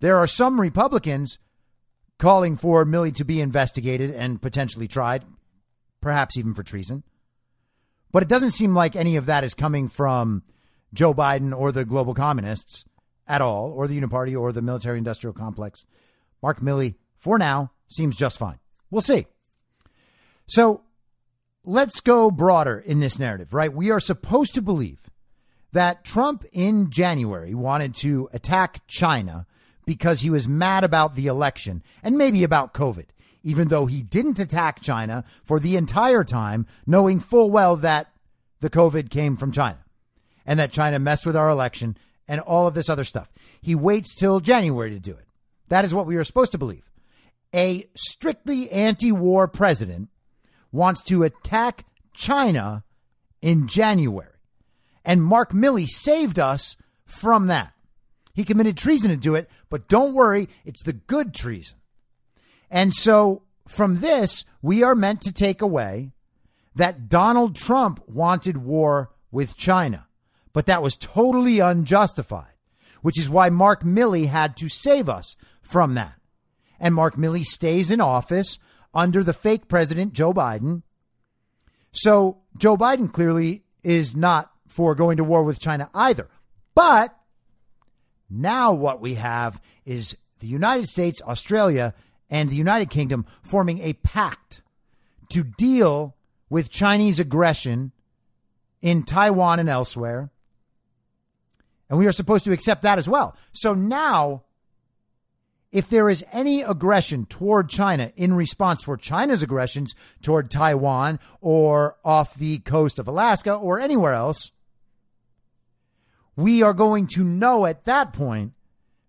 There 0.00 0.16
are 0.16 0.26
some 0.26 0.58
Republicans 0.58 1.38
calling 2.18 2.56
for 2.56 2.86
Milley 2.86 3.14
to 3.16 3.24
be 3.26 3.42
investigated 3.42 4.12
and 4.12 4.40
potentially 4.40 4.88
tried, 4.88 5.26
perhaps 6.00 6.38
even 6.38 6.54
for 6.54 6.62
treason. 6.62 7.02
But 8.10 8.22
it 8.22 8.28
doesn't 8.30 8.52
seem 8.52 8.74
like 8.74 8.96
any 8.96 9.16
of 9.16 9.26
that 9.26 9.44
is 9.44 9.52
coming 9.52 9.90
from 9.90 10.42
Joe 10.94 11.12
Biden 11.12 11.54
or 11.54 11.70
the 11.70 11.84
global 11.84 12.14
communists 12.14 12.86
at 13.26 13.42
all, 13.42 13.72
or 13.72 13.86
the 13.86 14.00
Uniparty 14.00 14.40
or 14.40 14.52
the 14.52 14.62
military 14.62 14.96
industrial 14.96 15.34
complex. 15.34 15.84
Mark 16.42 16.60
Milley, 16.60 16.94
for 17.18 17.36
now, 17.36 17.72
seems 17.88 18.16
just 18.16 18.38
fine. 18.38 18.58
We'll 18.90 19.02
see. 19.02 19.26
So 20.46 20.82
let's 21.64 22.00
go 22.00 22.30
broader 22.30 22.78
in 22.78 23.00
this 23.00 23.18
narrative, 23.18 23.54
right? 23.54 23.72
We 23.72 23.90
are 23.90 24.00
supposed 24.00 24.54
to 24.54 24.62
believe 24.62 25.10
that 25.72 26.04
Trump 26.04 26.44
in 26.52 26.90
January 26.90 27.54
wanted 27.54 27.94
to 27.96 28.28
attack 28.32 28.82
China 28.86 29.46
because 29.86 30.20
he 30.20 30.30
was 30.30 30.48
mad 30.48 30.84
about 30.84 31.14
the 31.14 31.26
election 31.26 31.82
and 32.02 32.16
maybe 32.16 32.44
about 32.44 32.74
COVID, 32.74 33.06
even 33.42 33.68
though 33.68 33.86
he 33.86 34.02
didn't 34.02 34.38
attack 34.38 34.80
China 34.80 35.24
for 35.44 35.58
the 35.58 35.76
entire 35.76 36.24
time, 36.24 36.66
knowing 36.86 37.20
full 37.20 37.50
well 37.50 37.76
that 37.76 38.12
the 38.60 38.70
COVID 38.70 39.10
came 39.10 39.36
from 39.36 39.52
China 39.52 39.78
and 40.46 40.58
that 40.58 40.72
China 40.72 40.98
messed 40.98 41.26
with 41.26 41.36
our 41.36 41.48
election 41.48 41.96
and 42.28 42.40
all 42.40 42.66
of 42.66 42.74
this 42.74 42.88
other 42.88 43.04
stuff. 43.04 43.30
He 43.60 43.74
waits 43.74 44.14
till 44.14 44.40
January 44.40 44.90
to 44.90 45.00
do 45.00 45.12
it. 45.12 45.26
That 45.68 45.84
is 45.84 45.94
what 45.94 46.06
we 46.06 46.16
are 46.16 46.24
supposed 46.24 46.52
to 46.52 46.58
believe. 46.58 46.90
A 47.54 47.88
strictly 47.94 48.70
anti 48.70 49.12
war 49.12 49.48
president 49.48 50.08
wants 50.74 51.02
to 51.04 51.22
attack 51.22 51.86
China 52.12 52.84
in 53.40 53.66
January. 53.66 54.28
And 55.04 55.22
Mark 55.22 55.52
Milley 55.52 55.86
saved 55.88 56.38
us 56.38 56.76
from 57.06 57.46
that. 57.46 57.72
He 58.34 58.44
committed 58.44 58.76
treason 58.76 59.10
to 59.10 59.16
do 59.16 59.34
it, 59.34 59.48
but 59.70 59.88
don't 59.88 60.14
worry, 60.14 60.48
it's 60.64 60.82
the 60.82 60.92
good 60.92 61.32
treason. 61.32 61.78
And 62.70 62.92
so 62.92 63.42
from 63.68 64.00
this, 64.00 64.44
we 64.60 64.82
are 64.82 64.94
meant 64.94 65.20
to 65.22 65.32
take 65.32 65.62
away 65.62 66.12
that 66.74 67.08
Donald 67.08 67.54
Trump 67.54 68.06
wanted 68.08 68.58
war 68.58 69.10
with 69.30 69.56
China 69.56 70.08
but 70.54 70.66
that 70.66 70.82
was 70.82 70.96
totally 70.96 71.58
unjustified, 71.58 72.54
which 73.02 73.18
is 73.18 73.28
why 73.28 73.50
Mark 73.50 73.82
Milley 73.82 74.28
had 74.28 74.56
to 74.56 74.70
save 74.70 75.10
us 75.10 75.36
from 75.60 75.94
that. 75.94 76.14
And 76.80 76.94
Mark 76.94 77.16
Milley 77.16 77.44
stays 77.44 77.90
in 77.90 78.00
office 78.00 78.58
under 78.94 79.22
the 79.22 79.32
fake 79.32 79.68
president, 79.68 80.12
Joe 80.12 80.32
Biden. 80.32 80.82
So 81.92 82.38
Joe 82.56 82.76
Biden 82.76 83.12
clearly 83.12 83.64
is 83.82 84.16
not 84.16 84.50
for 84.66 84.94
going 84.94 85.16
to 85.16 85.24
war 85.24 85.44
with 85.44 85.60
China 85.60 85.90
either. 85.94 86.28
But 86.74 87.16
now 88.28 88.72
what 88.72 89.00
we 89.00 89.14
have 89.14 89.60
is 89.84 90.16
the 90.40 90.46
United 90.46 90.86
States, 90.86 91.22
Australia, 91.22 91.94
and 92.30 92.50
the 92.50 92.56
United 92.56 92.90
Kingdom 92.90 93.26
forming 93.42 93.80
a 93.80 93.92
pact 93.92 94.62
to 95.30 95.44
deal 95.44 96.16
with 96.48 96.70
Chinese 96.70 97.20
aggression 97.20 97.92
in 98.80 99.02
Taiwan 99.02 99.58
and 99.58 99.68
elsewhere 99.68 100.30
and 101.88 101.98
we 101.98 102.06
are 102.06 102.12
supposed 102.12 102.44
to 102.44 102.52
accept 102.52 102.82
that 102.82 102.98
as 102.98 103.08
well. 103.08 103.36
So 103.52 103.74
now, 103.74 104.42
if 105.74 105.90
there 105.90 106.08
is 106.08 106.24
any 106.32 106.62
aggression 106.62 107.26
toward 107.26 107.68
China 107.68 108.12
in 108.14 108.32
response 108.32 108.84
for 108.84 108.96
China's 108.96 109.42
aggressions 109.42 109.96
toward 110.22 110.48
Taiwan 110.48 111.18
or 111.40 111.96
off 112.04 112.34
the 112.34 112.60
coast 112.60 113.00
of 113.00 113.08
Alaska 113.08 113.52
or 113.52 113.80
anywhere 113.80 114.12
else, 114.12 114.52
we 116.36 116.62
are 116.62 116.72
going 116.72 117.08
to 117.08 117.24
know 117.24 117.66
at 117.66 117.86
that 117.86 118.12
point 118.12 118.52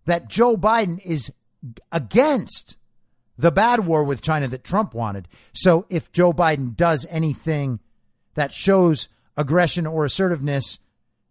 that 0.06 0.28
Joe 0.28 0.58
Biden 0.58 1.00
is 1.06 1.32
against 1.92 2.78
the 3.38 3.52
bad 3.52 3.86
war 3.86 4.04
with 4.04 4.24
China 4.24 4.48
that 4.48 4.64
Trump 4.64 4.96
wanted. 4.96 5.28
So 5.54 5.86
if 5.92 6.12
Joe 6.12 6.34
Biden 6.34 6.76
does 6.76 7.06
anything 7.12 7.80
that 8.34 8.52
shows 8.52 9.08
aggression 9.38 9.86
or 9.86 10.04
assertiveness 10.04 10.80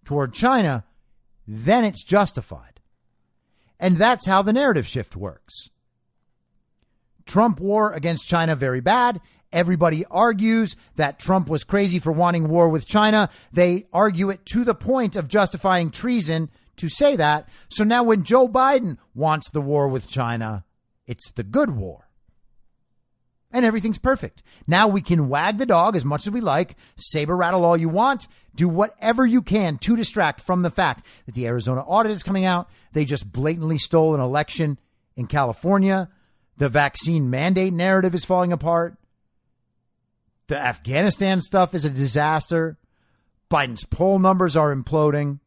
toward 0.04 0.32
China, 0.32 0.84
then 1.44 1.82
it's 1.82 2.04
justified. 2.04 2.73
And 3.84 3.98
that's 3.98 4.26
how 4.26 4.40
the 4.40 4.54
narrative 4.54 4.86
shift 4.86 5.14
works. 5.14 5.68
Trump 7.26 7.60
war 7.60 7.92
against 7.92 8.26
China 8.26 8.56
very 8.56 8.80
bad. 8.80 9.20
Everybody 9.52 10.06
argues 10.06 10.74
that 10.96 11.18
Trump 11.18 11.50
was 11.50 11.64
crazy 11.64 11.98
for 11.98 12.10
wanting 12.10 12.48
war 12.48 12.70
with 12.70 12.86
China. 12.86 13.28
They 13.52 13.84
argue 13.92 14.30
it 14.30 14.46
to 14.46 14.64
the 14.64 14.74
point 14.74 15.16
of 15.16 15.28
justifying 15.28 15.90
treason 15.90 16.48
to 16.76 16.88
say 16.88 17.14
that. 17.16 17.46
So 17.68 17.84
now 17.84 18.04
when 18.04 18.22
Joe 18.22 18.48
Biden 18.48 18.96
wants 19.14 19.50
the 19.50 19.60
war 19.60 19.86
with 19.86 20.08
China, 20.08 20.64
it's 21.06 21.30
the 21.32 21.44
good 21.44 21.76
war 21.76 22.03
and 23.54 23.64
everything's 23.64 23.98
perfect. 23.98 24.42
Now 24.66 24.88
we 24.88 25.00
can 25.00 25.28
wag 25.28 25.58
the 25.58 25.64
dog 25.64 25.94
as 25.94 26.04
much 26.04 26.26
as 26.26 26.32
we 26.32 26.40
like, 26.40 26.76
saber 26.96 27.36
rattle 27.36 27.64
all 27.64 27.76
you 27.76 27.88
want, 27.88 28.26
do 28.54 28.68
whatever 28.68 29.24
you 29.24 29.40
can 29.40 29.78
to 29.78 29.96
distract 29.96 30.40
from 30.40 30.62
the 30.62 30.70
fact 30.70 31.06
that 31.24 31.34
the 31.34 31.46
Arizona 31.46 31.80
audit 31.82 32.10
is 32.10 32.24
coming 32.24 32.44
out. 32.44 32.68
They 32.92 33.04
just 33.04 33.32
blatantly 33.32 33.78
stole 33.78 34.14
an 34.14 34.20
election 34.20 34.78
in 35.16 35.28
California. 35.28 36.10
The 36.56 36.68
vaccine 36.68 37.30
mandate 37.30 37.72
narrative 37.72 38.14
is 38.14 38.24
falling 38.24 38.52
apart. 38.52 38.96
The 40.48 40.58
Afghanistan 40.58 41.40
stuff 41.40 41.74
is 41.74 41.84
a 41.84 41.90
disaster. 41.90 42.76
Biden's 43.50 43.84
poll 43.84 44.18
numbers 44.18 44.56
are 44.56 44.74
imploding. 44.74 45.38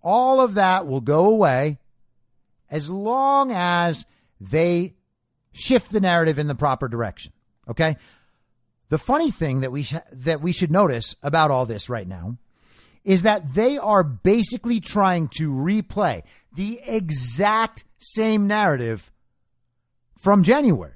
All 0.00 0.40
of 0.40 0.54
that 0.54 0.86
will 0.86 1.00
go 1.00 1.26
away 1.26 1.78
as 2.70 2.88
long 2.88 3.50
as 3.50 4.06
they 4.40 4.94
shift 5.52 5.90
the 5.90 6.00
narrative 6.00 6.38
in 6.38 6.46
the 6.46 6.54
proper 6.54 6.88
direction. 6.88 7.32
Okay. 7.68 7.96
The 8.88 8.98
funny 8.98 9.30
thing 9.30 9.60
that 9.60 9.70
we 9.70 9.84
sh- 9.84 9.94
that 10.12 10.40
we 10.40 10.52
should 10.52 10.70
notice 10.70 11.14
about 11.22 11.50
all 11.50 11.66
this 11.66 11.88
right 11.88 12.08
now 12.08 12.38
is 13.04 13.22
that 13.22 13.54
they 13.54 13.78
are 13.78 14.02
basically 14.02 14.80
trying 14.80 15.28
to 15.28 15.50
replay 15.50 16.22
the 16.54 16.80
exact 16.84 17.84
same 17.98 18.46
narrative 18.46 19.10
from 20.18 20.42
January. 20.42 20.94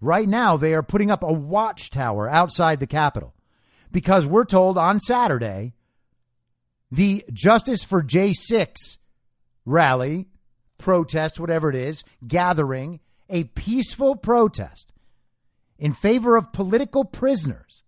Right 0.00 0.28
now, 0.28 0.56
they 0.56 0.74
are 0.74 0.82
putting 0.82 1.10
up 1.10 1.22
a 1.22 1.32
watchtower 1.32 2.28
outside 2.28 2.78
the 2.78 2.86
Capitol 2.86 3.34
because 3.90 4.26
we're 4.26 4.44
told 4.44 4.78
on 4.78 5.00
Saturday 5.00 5.72
the 6.90 7.24
Justice 7.32 7.82
for 7.82 8.02
J6 8.02 8.98
rally, 9.64 10.28
protest, 10.78 11.40
whatever 11.40 11.70
it 11.70 11.76
is, 11.76 12.04
gathering 12.26 13.00
a 13.28 13.44
peaceful 13.44 14.16
protest 14.16 14.92
in 15.78 15.92
favor 15.92 16.36
of 16.36 16.52
political 16.52 17.04
prisoners. 17.04 17.82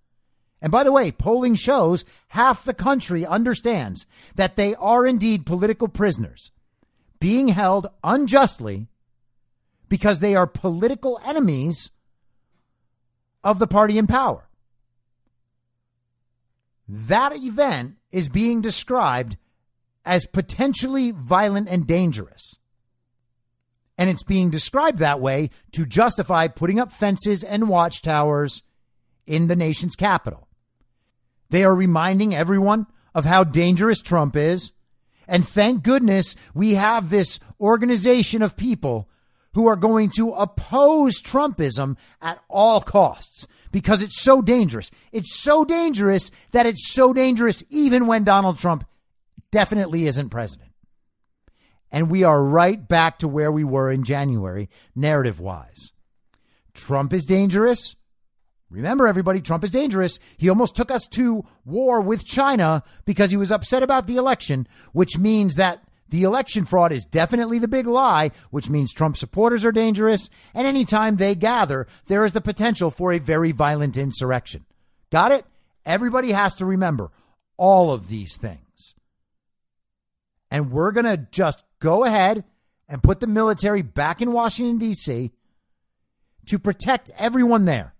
And 0.61 0.73
by 0.73 0.83
the 0.83 0.93
way, 0.93 1.13
polling 1.13 1.55
shows 1.55 2.05
half 2.29 2.65
the 2.65 2.75
country 2.75 3.25
understands 3.25 4.07
that 4.35 4.57
they 4.57 4.75
are 4.75 5.07
indeed 5.07 5.47
political 5.47 5.89
prisoners 5.89 6.51
being 7.21 7.49
held 7.49 7.89
unjustly 8.03 8.89
because 9.89 10.21
they 10.21 10.35
are 10.35 10.47
political 10.47 11.21
enemies 11.25 11.93
of 13.45 13.59
the 13.59 13.67
party 13.67 13.99
in 13.99 14.07
power. 14.07 14.49
That 16.89 17.35
event 17.35 17.97
is 18.11 18.29
being 18.29 18.61
described 18.61 19.37
as 20.05 20.27
potentially 20.27 21.11
violent 21.11 21.69
and 21.69 21.87
dangerous. 21.87 22.59
And 23.99 24.11
it's 24.11 24.23
being 24.23 24.51
described 24.51 24.99
that 24.99 25.21
way 25.21 25.51
to 25.73 25.87
justify 25.87 26.49
putting 26.49 26.79
up 26.79 26.93
fences 26.93 27.43
and 27.43 27.69
watchtowers 27.69 28.63
in 29.27 29.47
the 29.47 29.57
nation's 29.57 29.97
capital. 29.97 30.49
They 31.51 31.65
are 31.65 31.75
reminding 31.75 32.35
everyone 32.35 32.87
of 33.15 33.25
how 33.25 33.45
dangerous 33.45 34.01
Trump 34.01 34.37
is. 34.37 34.73
And 35.27 35.47
thank 35.47 35.83
goodness 35.83 36.37
we 36.55 36.75
have 36.75 37.11
this 37.11 37.41
organization 37.61 38.43
of 38.43 38.57
people 38.57 39.09
who 39.55 39.67
are 39.67 39.77
going 39.77 40.11
to 40.11 40.33
oppose 40.33 41.21
Trumpism 41.23 41.97
at 42.21 42.39
all 42.49 42.83
costs 42.83 43.47
because 43.73 44.03
it's 44.03 44.21
so 44.21 44.43
dangerous. 44.43 44.91
It's 45.13 45.35
so 45.35 45.65
dangerous 45.65 46.31
that 46.53 46.67
it's 46.67 46.93
so 46.93 47.15
dangerous 47.15 47.65
even 47.71 48.07
when 48.07 48.23
Donald 48.23 48.59
Trump 48.59 48.85
definitely 49.51 50.07
isn't 50.07 50.29
president. 50.29 50.66
And 51.97 52.11
we 52.11 52.25
are 52.25 52.45
right 52.45 52.87
back 52.87 53.21
to 53.21 53.27
where 53.27 53.51
we 53.51 53.65
were 53.65 53.91
in 53.91 54.05
January, 54.05 54.69
narrative 54.95 55.41
wise. 55.41 55.95
Trump 56.75 57.15
is 57.15 57.25
dangerous. 57.25 57.97
Remember, 58.69 59.07
everybody, 59.07 59.41
Trump 59.41 59.65
is 59.65 59.71
dangerous. 59.71 60.19
He 60.37 60.51
almost 60.51 60.77
took 60.77 60.91
us 60.91 61.09
to 61.13 61.47
war 61.65 62.03
with 62.03 62.27
China 62.27 62.83
because 63.07 63.31
he 63.31 63.39
was 63.39 63.51
upset 63.51 63.83
about 63.83 64.07
the 64.07 64.17
election, 64.17 64.69
which 64.93 65.17
means 65.17 65.55
that 65.55 65.85
the 66.11 66.25
election 66.25 66.67
fraud 66.67 66.93
is 66.93 67.07
definitely 67.07 67.59
the 67.59 67.67
big 67.67 67.87
lie, 67.87 68.31
which 68.51 68.69
means 68.69 68.93
Trump 68.93 69.17
supporters 69.17 69.65
are 69.65 69.73
dangerous. 69.73 70.29
And 70.53 70.67
anytime 70.67 71.17
they 71.17 71.35
gather, 71.35 71.87
there 72.09 72.27
is 72.27 72.35
the 72.35 72.43
potential 72.43 72.91
for 72.91 73.11
a 73.11 73.19
very 73.19 73.53
violent 73.53 73.97
insurrection. 73.97 74.67
Got 75.11 75.33
it? 75.33 75.47
Everybody 75.87 76.33
has 76.33 76.57
to 76.57 76.67
remember 76.67 77.11
all 77.57 77.91
of 77.91 78.09
these 78.09 78.37
things. 78.37 78.95
And 80.51 80.71
we're 80.71 80.93
going 80.93 81.07
to 81.07 81.27
just 81.33 81.65
go 81.79 82.05
ahead 82.05 82.45
and 82.89 83.03
put 83.03 83.21
the 83.21 83.27
military 83.27 83.83
back 83.83 84.23
in 84.23 84.33
Washington, 84.33 84.79
D.C. 84.79 85.33
to 86.47 86.59
protect 86.59 87.11
everyone 87.19 87.65
there. 87.65 87.95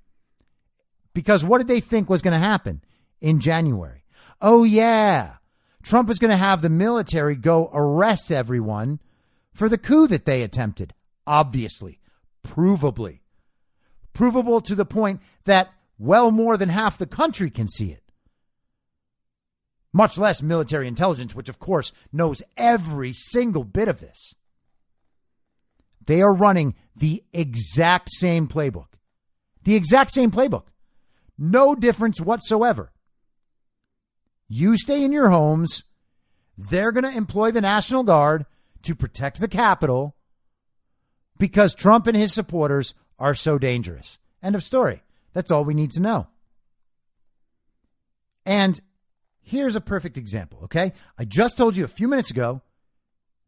Because 1.13 1.45
what 1.45 1.59
did 1.59 1.69
they 1.69 1.81
think 1.81 2.09
was 2.09 2.23
going 2.23 2.39
to 2.39 2.47
happen 2.47 2.83
in 3.21 3.41
January? 3.41 4.05
Oh, 4.41 4.65
yeah. 4.65 5.37
Trump 5.83 6.11
is 6.11 6.19
going 6.19 6.31
to 6.31 6.37
have 6.37 6.63
the 6.63 6.69
military 6.69 7.37
go 7.37 7.71
arrest 7.73 8.31
everyone 8.31 9.01
for 9.55 9.69
the 9.69 9.79
coup 9.79 10.07
that 10.09 10.25
they 10.25 10.43
attempted. 10.43 10.93
Obviously, 11.27 12.01
provably. 12.47 13.21
Provable 14.13 14.61
to 14.61 14.75
the 14.75 14.85
point 14.85 15.21
that 15.45 15.71
well 15.99 16.31
more 16.31 16.57
than 16.57 16.69
half 16.69 16.99
the 16.99 17.07
country 17.07 17.51
can 17.51 17.69
see 17.69 17.91
it. 17.91 18.03
Much 19.97 20.19
less 20.19 20.43
military 20.43 20.87
intelligence, 20.87 21.35
which 21.35 21.49
of 21.49 21.59
course 21.59 21.91
knows 22.13 22.43
every 22.59 23.15
single 23.15 23.65
bit 23.65 23.89
of 23.89 23.99
this. 23.99 24.35
They 26.05 26.21
are 26.21 26.35
running 26.35 26.75
the 26.95 27.25
exact 27.33 28.11
same 28.13 28.47
playbook. 28.47 28.89
The 29.65 29.75
exact 29.75 30.13
same 30.13 30.31
playbook. 30.31 30.65
No 31.39 31.75
difference 31.75 32.21
whatsoever. 32.21 32.93
You 34.49 34.77
stay 34.77 35.03
in 35.03 35.13
your 35.13 35.31
homes. 35.31 35.85
They're 36.59 36.93
going 36.93 37.11
to 37.11 37.17
employ 37.17 37.51
the 37.51 37.63
National 37.63 38.03
Guard 38.03 38.45
to 38.83 38.95
protect 38.95 39.41
the 39.41 39.49
Capitol 39.49 40.15
because 41.39 41.75
Trump 41.75 42.07
and 42.07 42.15
his 42.15 42.35
supporters 42.35 42.93
are 43.19 43.35
so 43.35 43.57
dangerous. 43.57 44.19
End 44.43 44.57
of 44.57 44.63
story. 44.63 45.03
That's 45.33 45.51
all 45.51 45.65
we 45.65 45.73
need 45.73 45.93
to 45.93 46.01
know. 46.01 46.27
And 48.45 48.79
here's 49.47 49.77
a 49.77 49.81
perfect 49.81 50.19
example, 50.19 50.61
okay? 50.65 50.93
I 51.17 51.25
just 51.25 51.57
told 51.57 51.77
you 51.77 51.85
a 51.85 51.89
few 51.89 52.09
minutes 52.09 52.31
ago 52.31 52.61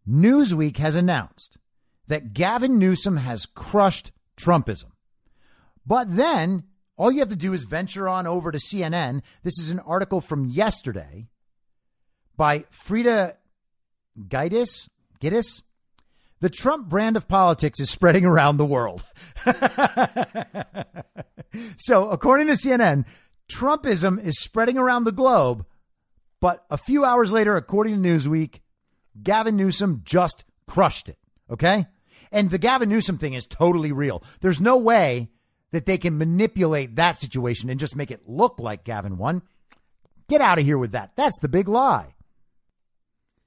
Newsweek 0.08 0.78
has 0.78 0.96
announced 0.96 1.58
that 2.06 2.32
Gavin 2.32 2.78
Newsom 2.78 3.18
has 3.18 3.44
crushed 3.44 4.12
Trumpism. 4.36 4.92
But 5.84 6.16
then 6.16 6.64
all 6.96 7.10
you 7.10 7.18
have 7.18 7.28
to 7.28 7.36
do 7.36 7.52
is 7.52 7.64
venture 7.64 8.08
on 8.08 8.26
over 8.26 8.50
to 8.50 8.58
CNN. 8.58 9.22
This 9.42 9.58
is 9.58 9.70
an 9.70 9.80
article 9.80 10.20
from 10.20 10.46
yesterday 10.46 11.28
by 12.36 12.64
Frida 12.70 13.36
Ghitis. 14.18 14.88
Ghitis? 15.20 15.62
The 16.40 16.48
Trump 16.48 16.88
brand 16.88 17.16
of 17.16 17.26
politics 17.26 17.80
is 17.80 17.90
spreading 17.90 18.24
around 18.24 18.56
the 18.56 18.64
world. 18.64 19.04
so, 21.76 22.10
according 22.10 22.46
to 22.46 22.52
CNN, 22.52 23.04
Trumpism 23.50 24.22
is 24.22 24.40
spreading 24.40 24.78
around 24.78 25.04
the 25.04 25.12
globe. 25.12 25.66
But 26.40 26.64
a 26.70 26.78
few 26.78 27.04
hours 27.04 27.32
later, 27.32 27.56
according 27.56 28.00
to 28.00 28.08
Newsweek, 28.08 28.60
Gavin 29.22 29.56
Newsom 29.56 30.02
just 30.04 30.44
crushed 30.66 31.08
it. 31.08 31.18
Okay? 31.50 31.86
And 32.30 32.50
the 32.50 32.58
Gavin 32.58 32.88
Newsom 32.88 33.18
thing 33.18 33.34
is 33.34 33.46
totally 33.46 33.92
real. 33.92 34.22
There's 34.40 34.60
no 34.60 34.76
way 34.76 35.30
that 35.72 35.86
they 35.86 35.98
can 35.98 36.18
manipulate 36.18 36.96
that 36.96 37.18
situation 37.18 37.70
and 37.70 37.80
just 37.80 37.96
make 37.96 38.10
it 38.10 38.28
look 38.28 38.58
like 38.58 38.84
Gavin 38.84 39.18
won. 39.18 39.42
Get 40.28 40.40
out 40.40 40.58
of 40.58 40.64
here 40.64 40.78
with 40.78 40.92
that. 40.92 41.12
That's 41.16 41.38
the 41.40 41.48
big 41.48 41.68
lie. 41.68 42.14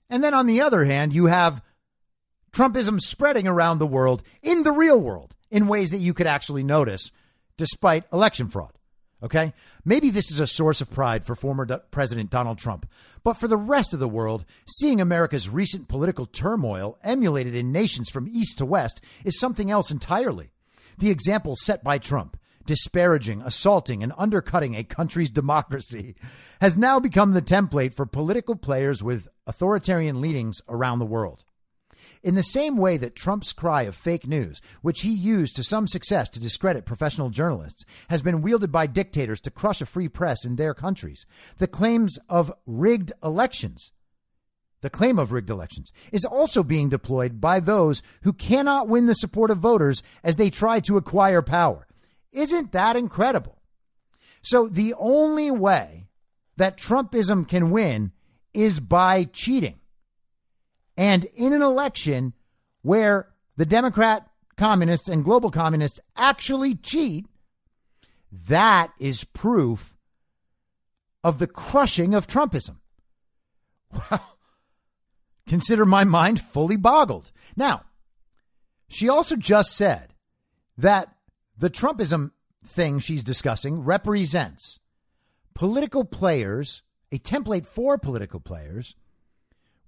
And 0.09 0.23
then 0.23 0.33
on 0.33 0.45
the 0.45 0.61
other 0.61 0.85
hand, 0.85 1.13
you 1.13 1.27
have 1.27 1.63
Trumpism 2.51 2.99
spreading 2.99 3.47
around 3.47 3.77
the 3.77 3.87
world 3.87 4.23
in 4.41 4.63
the 4.63 4.71
real 4.71 4.99
world 4.99 5.35
in 5.49 5.67
ways 5.67 5.91
that 5.91 5.97
you 5.97 6.13
could 6.13 6.27
actually 6.27 6.63
notice 6.63 7.11
despite 7.57 8.11
election 8.11 8.49
fraud. 8.49 8.73
Okay? 9.23 9.53
Maybe 9.85 10.09
this 10.09 10.31
is 10.31 10.39
a 10.39 10.47
source 10.47 10.81
of 10.81 10.91
pride 10.91 11.25
for 11.25 11.35
former 11.35 11.65
President 11.91 12.29
Donald 12.29 12.57
Trump, 12.57 12.89
but 13.23 13.37
for 13.37 13.47
the 13.47 13.57
rest 13.57 13.93
of 13.93 13.99
the 13.99 14.07
world, 14.07 14.45
seeing 14.65 14.99
America's 14.99 15.49
recent 15.49 15.87
political 15.87 16.25
turmoil 16.25 16.97
emulated 17.03 17.55
in 17.55 17.71
nations 17.71 18.09
from 18.09 18.27
east 18.27 18.57
to 18.57 18.65
west 18.65 19.01
is 19.23 19.39
something 19.39 19.69
else 19.69 19.91
entirely. 19.91 20.51
The 20.97 21.11
example 21.11 21.55
set 21.55 21.83
by 21.83 21.97
Trump, 21.99 22.37
disparaging, 22.65 23.41
assaulting, 23.41 24.03
and 24.03 24.13
undercutting 24.17 24.75
a 24.75 24.83
country's 24.83 25.31
democracy, 25.31 26.15
has 26.59 26.77
now 26.77 26.99
become 26.99 27.33
the 27.33 27.41
template 27.41 27.93
for 27.93 28.05
political 28.05 28.55
players 28.55 29.03
with 29.03 29.27
authoritarian 29.47 30.21
leanings 30.21 30.61
around 30.67 30.99
the 30.99 31.05
world. 31.05 31.43
In 32.23 32.35
the 32.35 32.43
same 32.43 32.77
way 32.77 32.97
that 32.97 33.15
Trump's 33.15 33.53
cry 33.53 33.83
of 33.83 33.95
fake 33.95 34.27
news, 34.27 34.61
which 34.81 35.01
he 35.01 35.11
used 35.11 35.55
to 35.55 35.63
some 35.63 35.87
success 35.87 36.29
to 36.31 36.39
discredit 36.39 36.85
professional 36.85 37.29
journalists, 37.29 37.85
has 38.09 38.21
been 38.21 38.41
wielded 38.41 38.71
by 38.71 38.87
dictators 38.87 39.41
to 39.41 39.51
crush 39.51 39.81
a 39.81 39.85
free 39.85 40.07
press 40.07 40.45
in 40.45 40.55
their 40.55 40.73
countries, 40.73 41.25
the 41.57 41.67
claims 41.67 42.19
of 42.29 42.53
rigged 42.65 43.11
elections 43.23 43.91
the 44.81 44.89
claim 44.89 45.19
of 45.19 45.31
rigged 45.31 45.49
elections, 45.49 45.91
is 46.11 46.25
also 46.25 46.63
being 46.63 46.89
deployed 46.89 47.39
by 47.39 47.59
those 47.59 48.01
who 48.23 48.33
cannot 48.33 48.87
win 48.87 49.05
the 49.05 49.15
support 49.15 49.51
of 49.51 49.59
voters 49.59 50.03
as 50.23 50.35
they 50.35 50.49
try 50.49 50.79
to 50.81 50.97
acquire 50.97 51.41
power. 51.41 51.87
Isn't 52.31 52.71
that 52.71 52.95
incredible? 52.95 53.61
So 54.41 54.67
the 54.67 54.95
only 54.97 55.51
way 55.51 56.09
that 56.57 56.77
Trumpism 56.77 57.47
can 57.47 57.69
win 57.69 58.11
is 58.53 58.79
by 58.79 59.25
cheating. 59.25 59.80
And 60.97 61.25
in 61.35 61.53
an 61.53 61.61
election 61.61 62.33
where 62.81 63.29
the 63.57 63.65
Democrat 63.65 64.27
communists 64.57 65.09
and 65.09 65.23
global 65.23 65.51
communists 65.51 65.99
actually 66.15 66.75
cheat, 66.75 67.25
that 68.31 68.91
is 68.99 69.23
proof 69.23 69.95
of 71.23 71.39
the 71.39 71.47
crushing 71.47 72.13
of 72.13 72.27
Trumpism. 72.27 72.77
Well, 74.09 74.37
consider 75.47 75.85
my 75.85 76.05
mind 76.05 76.39
fully 76.39 76.77
boggled. 76.77 77.31
Now, 77.57 77.83
she 78.87 79.09
also 79.09 79.35
just 79.35 79.75
said 79.75 80.13
that 80.77 81.13
the 81.57 81.69
Trumpism 81.69 82.31
thing 82.63 82.99
she's 82.99 83.23
discussing 83.23 83.83
represents 83.83 84.79
political 85.53 86.05
players, 86.05 86.83
a 87.11 87.19
template 87.19 87.65
for 87.65 87.97
political 87.97 88.39
players 88.39 88.95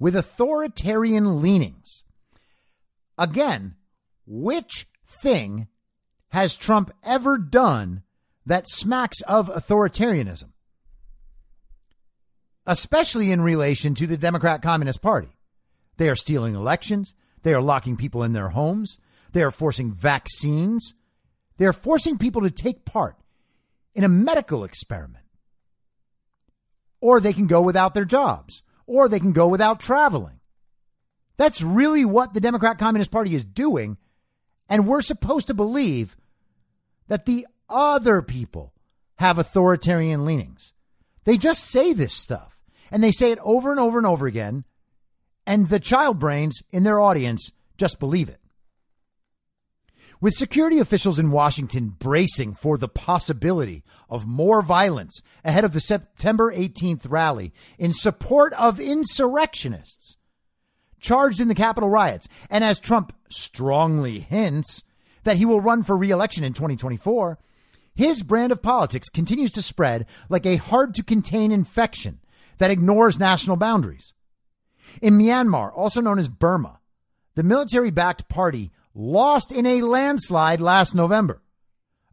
with 0.04 0.18
authoritarian 0.18 1.42
leanings. 1.42 2.04
Again, 3.18 3.76
which 4.28 4.86
thing 5.08 5.70
has 6.28 6.58
Trump 6.58 6.92
ever 7.06 7.38
done 7.38 8.04
that 8.46 8.68
smacks 8.68 9.22
of 9.22 9.48
authoritarianism? 9.48 10.50
Especially 12.66 13.32
in 13.32 13.40
relation 13.40 13.96
to 13.96 14.06
the 14.06 14.18
Democrat 14.18 14.62
Communist 14.62 15.02
Party. 15.02 15.38
They 15.96 16.10
are 16.10 16.18
stealing 16.18 16.54
elections. 16.54 17.16
They 17.44 17.54
are 17.54 17.62
locking 17.62 17.96
people 17.96 18.24
in 18.24 18.34
their 18.34 18.50
homes. 18.50 19.00
They 19.32 19.42
are 19.42 19.52
forcing 19.52 19.94
vaccines. 19.94 20.96
They're 21.56 21.72
forcing 21.72 22.18
people 22.18 22.42
to 22.42 22.52
take 22.52 22.84
part 22.84 23.16
in 23.96 24.04
a 24.04 24.10
medical 24.10 24.66
experiment. 24.66 25.24
Or 27.00 27.22
they 27.22 27.32
can 27.32 27.48
go 27.48 27.62
without 27.62 27.94
their 27.94 28.04
jobs, 28.04 28.64
or 28.86 29.08
they 29.08 29.20
can 29.20 29.32
go 29.32 29.48
without 29.48 29.80
traveling. 29.80 30.40
That's 31.38 31.62
really 31.62 32.06
what 32.06 32.34
the 32.34 32.42
Democrat 32.42 32.78
Communist 32.78 33.12
Party 33.12 33.36
is 33.36 33.46
doing. 33.46 33.98
And 34.70 34.88
we're 34.88 35.02
supposed 35.02 35.48
to 35.48 35.54
believe 35.54 36.16
that 37.08 37.26
the 37.26 37.48
other 37.70 38.22
people 38.22 38.74
have 39.16 39.38
authoritarian 39.38 40.26
leanings. 40.26 40.74
They 41.24 41.38
just 41.38 41.66
say 41.66 41.94
this 41.94 42.14
stuff 42.14 42.60
and 42.92 43.04
they 43.04 43.12
say 43.12 43.32
it 43.32 43.40
over 43.42 43.72
and 43.72 43.80
over 43.80 43.98
and 43.98 44.08
over 44.08 44.28
again. 44.28 44.66
And 45.46 45.70
the 45.70 45.80
child 45.80 46.20
brains 46.20 46.62
in 46.72 46.84
their 46.84 47.00
audience 47.00 47.52
just 47.78 48.00
believe 48.00 48.30
it. 48.30 48.40
With 50.24 50.36
security 50.36 50.80
officials 50.80 51.20
in 51.20 51.32
Washington 51.32 51.98
bracing 52.00 52.54
for 52.54 52.78
the 52.78 52.88
possibility 52.88 53.84
of 54.10 54.26
more 54.26 54.62
violence 54.62 55.22
ahead 55.44 55.66
of 55.66 55.74
the 55.74 55.82
September 55.82 56.50
18th 56.50 57.12
rally 57.12 57.52
in 57.78 57.92
support 57.92 58.54
of 58.54 58.80
insurrectionists 58.80 60.16
charged 61.02 61.42
in 61.42 61.50
the 61.50 61.54
Capitol 61.54 61.90
riots, 61.90 62.30
and 62.50 62.64
as 62.64 62.80
Trump 62.80 63.14
strongly 63.30 64.20
hints 64.20 64.86
that 65.26 65.36
he 65.36 65.44
will 65.44 65.60
run 65.60 65.84
for 65.84 65.98
re-election 65.98 66.46
in 66.46 66.54
2024, 66.54 67.38
his 67.94 68.24
brand 68.24 68.54
of 68.54 68.62
politics 68.62 69.10
continues 69.10 69.52
to 69.52 69.62
spread 69.62 70.06
like 70.30 70.46
a 70.46 70.56
hard 70.56 70.94
to 70.94 71.04
contain 71.04 71.52
infection 71.52 72.22
that 72.60 72.72
ignores 72.72 73.20
national 73.20 73.58
boundaries. 73.58 74.14
In 75.02 75.18
Myanmar, 75.18 75.74
also 75.76 76.00
known 76.00 76.18
as 76.18 76.30
Burma, 76.30 76.80
the 77.36 77.44
military 77.44 77.92
backed 77.92 78.30
party 78.30 78.72
lost 78.94 79.52
in 79.52 79.66
a 79.66 79.82
landslide 79.82 80.62
last 80.62 80.94
November. 80.96 81.42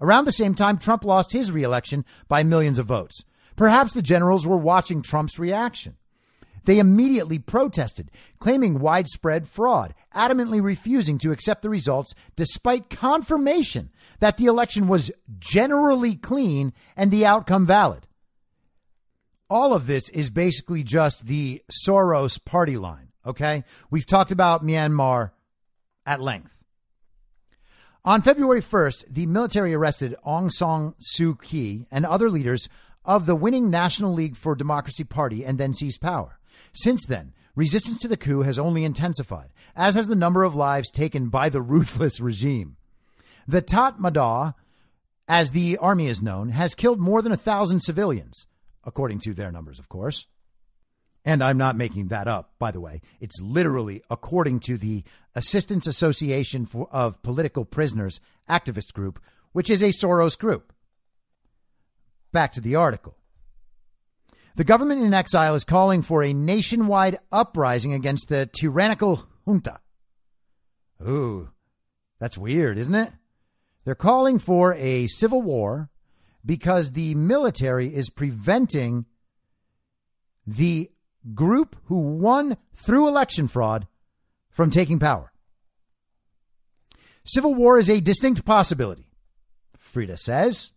Around 0.01 0.25
the 0.25 0.33
same 0.33 0.55
time, 0.55 0.79
Trump 0.79 1.05
lost 1.05 1.33
his 1.33 1.53
reelection 1.53 2.05
by 2.29 2.43
millions 2.43 2.79
of 2.79 2.87
votes. 2.87 3.25
Perhaps 3.57 3.93
the 3.93 4.03
generals 4.03 4.47
were 4.47 4.57
watching 4.57 5.03
Trump's 5.03 5.39
reaction. 5.39 5.97
They 6.65 6.79
immediately 6.79 7.39
protested, 7.39 8.11
claiming 8.39 8.81
widespread 8.81 9.49
fraud, 9.49 9.95
adamantly 10.15 10.63
refusing 10.63 11.19
to 11.19 11.33
accept 11.33 11.63
the 11.63 11.71
results 11.71 12.15
despite 12.37 12.91
confirmation 12.91 13.91
that 14.21 14.37
the 14.37 14.47
election 14.47 14.87
was 14.87 15.11
generally 15.39 16.15
clean 16.15 16.73
and 16.97 17.11
the 17.11 17.25
outcome 17.25 17.67
valid. 17.67 18.07
All 19.49 19.75
of 19.75 19.87
this 19.87 20.09
is 20.11 20.31
basically 20.31 20.83
just 20.83 21.27
the 21.27 21.63
Soros 21.85 22.43
party 22.43 22.77
line, 22.77 23.09
okay? 23.27 23.65
We've 23.91 24.07
talked 24.07 24.31
about 24.31 24.65
Myanmar 24.65 25.33
at 26.07 26.21
length. 26.21 26.60
On 28.03 28.23
February 28.23 28.63
1st, 28.63 29.13
the 29.13 29.27
military 29.27 29.75
arrested 29.75 30.17
Aung 30.27 30.51
San 30.51 30.95
Suu 31.15 31.39
Kyi 31.39 31.85
and 31.93 32.07
other 32.07 32.31
leaders 32.31 32.67
of 33.05 33.27
the 33.27 33.37
winning 33.37 33.69
National 33.69 34.15
League 34.15 34.39
for 34.39 34.55
Democracy 34.55 35.05
Party 35.05 35.45
and 35.45 35.59
then 35.59 35.75
seized 35.75 36.01
power. 36.01 36.39
Since 36.73 37.05
then, 37.05 37.35
resistance 37.55 37.99
to 38.01 38.09
the 38.09 38.17
coup 38.17 38.41
has 38.41 38.59
only 38.59 38.85
intensified, 38.85 39.51
as 39.77 39.97
has 39.97 40.09
the 40.09 40.17
number 40.17 40.45
of 40.45 40.55
lives 40.55 40.91
taken 40.91 41.29
by 41.29 41.51
the 41.51 41.61
ruthless 41.61 42.21
regime. 42.21 42.79
The 43.47 43.61
Tatmadaw, 43.61 44.55
as 45.29 45.51
the 45.51 45.77
army 45.77 46.07
is 46.07 46.23
known, 46.23 46.49
has 46.51 46.75
killed 46.75 47.01
more 47.01 47.21
than 47.21 47.33
a 47.33 47.37
thousand 47.37 47.81
civilians, 47.81 48.47
according 48.83 49.19
to 49.25 49.35
their 49.35 49.53
numbers, 49.53 49.79
of 49.79 49.91
course. 49.91 50.27
And 51.25 51.45
I'm 51.45 51.59
not 51.59 51.77
making 51.77 52.09
that 52.09 52.27
up, 52.27 52.55
by 52.59 52.71
the 52.71 52.81
way. 52.81 53.03
It's 53.21 53.41
literally 53.41 54.03
according 54.09 54.61
to 54.61 54.79
the 54.79 55.05
Assistance 55.35 55.87
Association 55.87 56.65
for, 56.65 56.89
of 56.91 57.23
Political 57.23 57.67
Prisoners 57.67 58.21
activist 58.49 58.95
group, 58.95 59.21
which 59.53 59.69
is 59.69 59.83
a 59.83 59.89
Soros 59.89 60.39
group. 60.39 60.73
Back 62.33 62.53
to 62.53 62.61
the 62.61 62.75
article. 62.75 63.17
The 64.57 64.65
government 64.65 65.03
in 65.03 65.15
exile 65.15 65.55
is 65.55 65.65
calling 65.65 66.03
for 66.03 66.23
a 66.23 66.33
nationwide 66.33 67.19
uprising 67.31 67.93
against 67.93 68.29
the 68.29 68.47
tyrannical 68.47 69.27
junta. 69.47 69.81
Ooh, 71.07 71.51
that's 72.19 72.37
weird, 72.37 72.77
isn't 72.77 72.95
it? 72.95 73.13
They're 73.85 73.95
calling 73.95 74.39
for 74.39 74.75
a 74.75 75.07
civil 75.07 75.43
war 75.43 75.91
because 76.45 76.93
the 76.93 77.15
military 77.15 77.95
is 77.95 78.11
preventing 78.11 79.07
the 80.47 80.91
group 81.35 81.77
who 81.85 81.99
won 81.99 82.57
through 82.75 83.09
election 83.09 83.49
fraud 83.49 83.87
from 84.51 84.71
taking 84.71 84.99
power. 84.99 85.33
Civil 87.25 87.55
war 87.55 87.79
is 87.79 87.91
a 87.91 88.01
distinct 88.01 88.45
possibility, 88.45 89.07
Frida 89.79 90.17
says. 90.17 90.73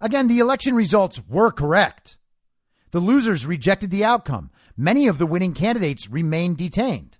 Again, 0.00 0.28
the 0.28 0.38
election 0.38 0.74
results 0.74 1.22
were 1.28 1.50
correct. 1.50 2.18
The 2.90 3.00
losers 3.00 3.46
rejected 3.46 3.90
the 3.90 4.04
outcome. 4.04 4.50
Many 4.76 5.06
of 5.06 5.18
the 5.18 5.26
winning 5.26 5.54
candidates 5.54 6.08
remain 6.08 6.54
detained. 6.54 7.18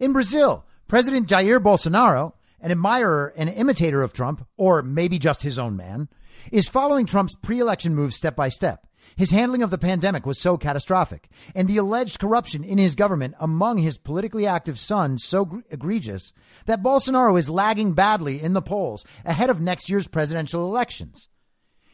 In 0.00 0.12
Brazil, 0.12 0.64
President 0.86 1.28
Jair 1.28 1.60
Bolsonaro, 1.60 2.32
an 2.60 2.70
admirer 2.70 3.32
and 3.36 3.48
imitator 3.48 4.02
of 4.02 4.12
Trump, 4.12 4.46
or 4.56 4.82
maybe 4.82 5.18
just 5.18 5.42
his 5.42 5.58
own 5.58 5.76
man, 5.76 6.08
is 6.50 6.68
following 6.68 7.06
Trump's 7.06 7.36
pre 7.36 7.60
election 7.60 7.94
moves 7.94 8.16
step 8.16 8.34
by 8.34 8.48
step. 8.48 8.86
His 9.18 9.32
handling 9.32 9.64
of 9.64 9.70
the 9.70 9.78
pandemic 9.78 10.24
was 10.24 10.40
so 10.40 10.56
catastrophic, 10.56 11.28
and 11.52 11.66
the 11.66 11.76
alleged 11.76 12.20
corruption 12.20 12.62
in 12.62 12.78
his 12.78 12.94
government 12.94 13.34
among 13.40 13.78
his 13.78 13.98
politically 13.98 14.46
active 14.46 14.78
sons 14.78 15.24
so 15.24 15.60
egregious 15.70 16.32
that 16.66 16.84
Bolsonaro 16.84 17.36
is 17.36 17.50
lagging 17.50 17.94
badly 17.94 18.40
in 18.40 18.52
the 18.52 18.62
polls 18.62 19.04
ahead 19.24 19.50
of 19.50 19.60
next 19.60 19.90
year's 19.90 20.06
presidential 20.06 20.64
elections. 20.64 21.28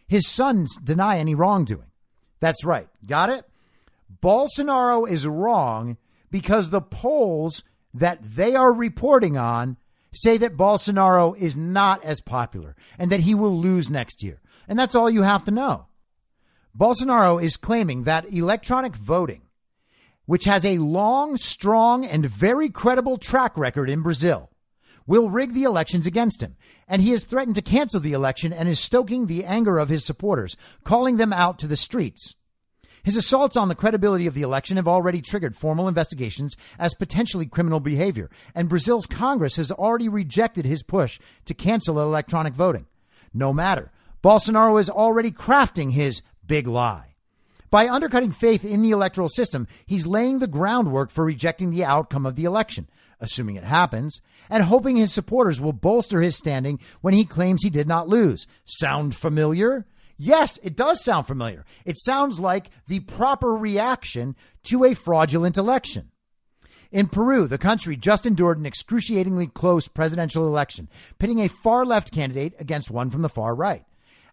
His 0.06 0.28
sons 0.28 0.76
deny 0.84 1.18
any 1.18 1.34
wrongdoing. 1.34 1.90
That's 2.40 2.62
right. 2.62 2.90
Got 3.06 3.30
it? 3.30 3.46
Bolsonaro 4.22 5.08
is 5.08 5.26
wrong 5.26 5.96
because 6.30 6.68
the 6.68 6.82
polls 6.82 7.64
that 7.94 8.22
they 8.22 8.54
are 8.54 8.70
reporting 8.74 9.38
on 9.38 9.78
say 10.12 10.36
that 10.36 10.58
Bolsonaro 10.58 11.34
is 11.38 11.56
not 11.56 12.04
as 12.04 12.20
popular 12.20 12.76
and 12.98 13.10
that 13.10 13.20
he 13.20 13.34
will 13.34 13.56
lose 13.56 13.88
next 13.88 14.22
year. 14.22 14.42
And 14.68 14.78
that's 14.78 14.94
all 14.94 15.08
you 15.08 15.22
have 15.22 15.44
to 15.44 15.50
know. 15.50 15.86
Bolsonaro 16.76 17.40
is 17.40 17.56
claiming 17.56 18.02
that 18.02 18.32
electronic 18.32 18.96
voting, 18.96 19.42
which 20.26 20.44
has 20.44 20.66
a 20.66 20.78
long, 20.78 21.36
strong, 21.36 22.04
and 22.04 22.26
very 22.26 22.68
credible 22.68 23.16
track 23.16 23.56
record 23.56 23.88
in 23.88 24.02
Brazil, 24.02 24.50
will 25.06 25.30
rig 25.30 25.54
the 25.54 25.62
elections 25.62 26.04
against 26.04 26.42
him. 26.42 26.56
And 26.88 27.00
he 27.00 27.10
has 27.10 27.24
threatened 27.24 27.54
to 27.56 27.62
cancel 27.62 28.00
the 28.00 28.12
election 28.12 28.52
and 28.52 28.68
is 28.68 28.80
stoking 28.80 29.26
the 29.26 29.44
anger 29.44 29.78
of 29.78 29.88
his 29.88 30.04
supporters, 30.04 30.56
calling 30.82 31.16
them 31.16 31.32
out 31.32 31.60
to 31.60 31.68
the 31.68 31.76
streets. 31.76 32.34
His 33.04 33.16
assaults 33.16 33.56
on 33.56 33.68
the 33.68 33.74
credibility 33.76 34.26
of 34.26 34.34
the 34.34 34.42
election 34.42 34.76
have 34.76 34.88
already 34.88 35.20
triggered 35.20 35.54
formal 35.54 35.86
investigations 35.86 36.56
as 36.78 36.94
potentially 36.94 37.46
criminal 37.46 37.78
behavior, 37.78 38.30
and 38.54 38.68
Brazil's 38.68 39.06
Congress 39.06 39.56
has 39.56 39.70
already 39.70 40.08
rejected 40.08 40.64
his 40.64 40.82
push 40.82 41.20
to 41.44 41.54
cancel 41.54 42.00
electronic 42.00 42.54
voting. 42.54 42.86
No 43.32 43.52
matter, 43.52 43.92
Bolsonaro 44.24 44.80
is 44.80 44.88
already 44.88 45.30
crafting 45.30 45.92
his 45.92 46.22
big 46.46 46.66
lie. 46.66 47.14
By 47.70 47.88
undercutting 47.88 48.30
faith 48.30 48.64
in 48.64 48.82
the 48.82 48.92
electoral 48.92 49.28
system, 49.28 49.66
he's 49.84 50.06
laying 50.06 50.38
the 50.38 50.46
groundwork 50.46 51.10
for 51.10 51.24
rejecting 51.24 51.70
the 51.70 51.84
outcome 51.84 52.24
of 52.24 52.36
the 52.36 52.44
election, 52.44 52.88
assuming 53.18 53.56
it 53.56 53.64
happens, 53.64 54.20
and 54.48 54.62
hoping 54.62 54.96
his 54.96 55.12
supporters 55.12 55.60
will 55.60 55.72
bolster 55.72 56.20
his 56.20 56.36
standing 56.36 56.78
when 57.00 57.14
he 57.14 57.24
claims 57.24 57.62
he 57.62 57.70
did 57.70 57.88
not 57.88 58.08
lose. 58.08 58.46
Sound 58.64 59.16
familiar? 59.16 59.86
Yes, 60.16 60.60
it 60.62 60.76
does 60.76 61.02
sound 61.02 61.26
familiar. 61.26 61.64
It 61.84 61.98
sounds 61.98 62.38
like 62.38 62.70
the 62.86 63.00
proper 63.00 63.56
reaction 63.56 64.36
to 64.64 64.84
a 64.84 64.94
fraudulent 64.94 65.56
election. 65.56 66.12
In 66.92 67.08
Peru, 67.08 67.48
the 67.48 67.58
country 67.58 67.96
just 67.96 68.24
endured 68.24 68.58
an 68.58 68.66
excruciatingly 68.66 69.48
close 69.48 69.88
presidential 69.88 70.46
election, 70.46 70.88
pitting 71.18 71.40
a 71.40 71.48
far 71.48 71.84
left 71.84 72.12
candidate 72.12 72.54
against 72.60 72.88
one 72.88 73.10
from 73.10 73.22
the 73.22 73.28
far 73.28 73.52
right. 73.52 73.84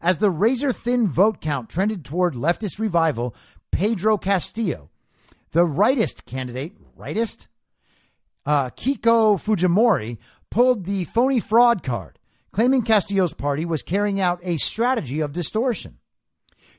As 0.01 0.17
the 0.17 0.31
razor 0.31 0.71
thin 0.71 1.07
vote 1.07 1.41
count 1.41 1.69
trended 1.69 2.03
toward 2.03 2.33
leftist 2.33 2.79
revival, 2.79 3.35
Pedro 3.71 4.17
Castillo, 4.17 4.89
the 5.51 5.65
rightist 5.65 6.25
candidate, 6.25 6.73
rightist? 6.97 7.47
Uh, 8.45 8.71
Keiko 8.71 9.39
Fujimori 9.39 10.17
pulled 10.49 10.85
the 10.85 11.05
phony 11.05 11.39
fraud 11.39 11.83
card, 11.83 12.17
claiming 12.51 12.81
Castillo's 12.81 13.33
party 13.33 13.63
was 13.63 13.83
carrying 13.83 14.19
out 14.19 14.39
a 14.43 14.57
strategy 14.57 15.19
of 15.19 15.33
distortion. 15.33 15.97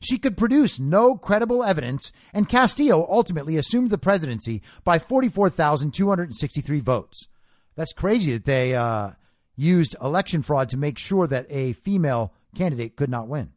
She 0.00 0.18
could 0.18 0.36
produce 0.36 0.80
no 0.80 1.14
credible 1.16 1.62
evidence, 1.62 2.12
and 2.32 2.48
Castillo 2.48 3.06
ultimately 3.08 3.56
assumed 3.56 3.90
the 3.90 3.98
presidency 3.98 4.60
by 4.82 4.98
44,263 4.98 6.80
votes. 6.80 7.28
That's 7.76 7.92
crazy 7.92 8.32
that 8.32 8.44
they 8.44 8.74
uh, 8.74 9.12
used 9.54 9.94
election 10.02 10.42
fraud 10.42 10.68
to 10.70 10.76
make 10.76 10.98
sure 10.98 11.28
that 11.28 11.46
a 11.48 11.74
female 11.74 12.34
candidate 12.55 12.96
could 12.96 13.11
not 13.11 13.28
win. 13.28 13.50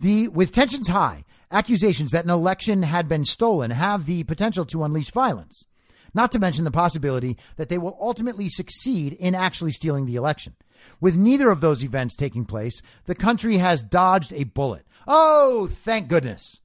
The 0.00 0.28
with 0.28 0.52
tensions 0.52 0.88
high, 0.88 1.24
accusations 1.50 2.10
that 2.10 2.24
an 2.24 2.30
election 2.30 2.82
had 2.82 3.08
been 3.08 3.24
stolen 3.24 3.70
have 3.70 4.06
the 4.06 4.24
potential 4.24 4.64
to 4.66 4.84
unleash 4.84 5.10
violence. 5.10 5.66
Not 6.14 6.32
to 6.32 6.38
mention 6.38 6.64
the 6.64 6.70
possibility 6.70 7.38
that 7.56 7.68
they 7.68 7.78
will 7.78 7.96
ultimately 8.00 8.48
succeed 8.48 9.14
in 9.14 9.34
actually 9.34 9.72
stealing 9.72 10.06
the 10.06 10.16
election. 10.16 10.54
With 11.00 11.16
neither 11.16 11.50
of 11.50 11.60
those 11.60 11.84
events 11.84 12.16
taking 12.16 12.44
place, 12.44 12.82
the 13.06 13.14
country 13.14 13.58
has 13.58 13.82
dodged 13.82 14.32
a 14.32 14.44
bullet. 14.44 14.86
Oh, 15.06 15.68
thank 15.70 16.08
goodness. 16.08 16.60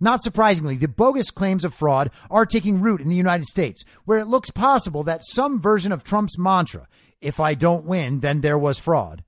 Not 0.00 0.22
surprisingly, 0.22 0.76
the 0.76 0.88
bogus 0.88 1.30
claims 1.30 1.64
of 1.64 1.72
fraud 1.72 2.10
are 2.30 2.44
taking 2.44 2.80
root 2.80 3.00
in 3.00 3.08
the 3.08 3.16
United 3.16 3.46
States, 3.46 3.84
where 4.04 4.18
it 4.18 4.26
looks 4.26 4.50
possible 4.50 5.02
that 5.04 5.24
some 5.24 5.60
version 5.60 5.92
of 5.92 6.02
Trump's 6.02 6.36
mantra, 6.36 6.88
if 7.20 7.38
I 7.38 7.54
don't 7.54 7.84
win, 7.84 8.20
then 8.20 8.40
there 8.40 8.58
was 8.58 8.78
fraud, 8.78 9.22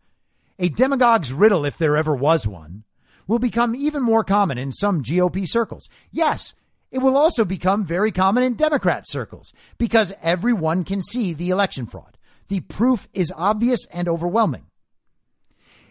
a 0.59 0.69
demagogue's 0.69 1.33
riddle, 1.33 1.65
if 1.65 1.79
there 1.79 1.97
ever 1.97 2.15
was 2.15 2.47
one, 2.47 2.85
will 3.27 3.39
become 3.39 3.75
even 3.75 4.03
more 4.03 4.25
common 4.25 4.59
in 4.59 4.73
some 4.73 5.03
GOP 5.03 5.47
circles. 5.47 5.89
Yes, 6.11 6.55
it 6.91 6.99
will 6.99 7.17
also 7.17 7.45
become 7.45 7.85
very 7.85 8.13
common 8.13 8.43
in 8.43 8.55
Democrat 8.55 9.05
circles 9.07 9.53
because 9.79 10.13
everyone 10.23 10.85
can 10.85 11.03
see 11.03 11.33
the 11.33 11.51
election 11.51 11.87
fraud. 11.87 12.17
The 12.49 12.61
proof 12.61 13.09
is 13.13 13.33
obvious 13.37 13.87
and 13.93 14.09
overwhelming. 14.09 14.67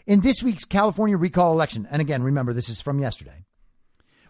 In 0.07 0.21
this 0.21 0.41
week's 0.41 0.65
California 0.65 1.17
recall 1.17 1.51
election, 1.51 1.87
and 1.91 2.01
again, 2.01 2.23
remember 2.23 2.53
this 2.53 2.69
is 2.69 2.79
from 2.79 2.99
yesterday, 2.99 3.45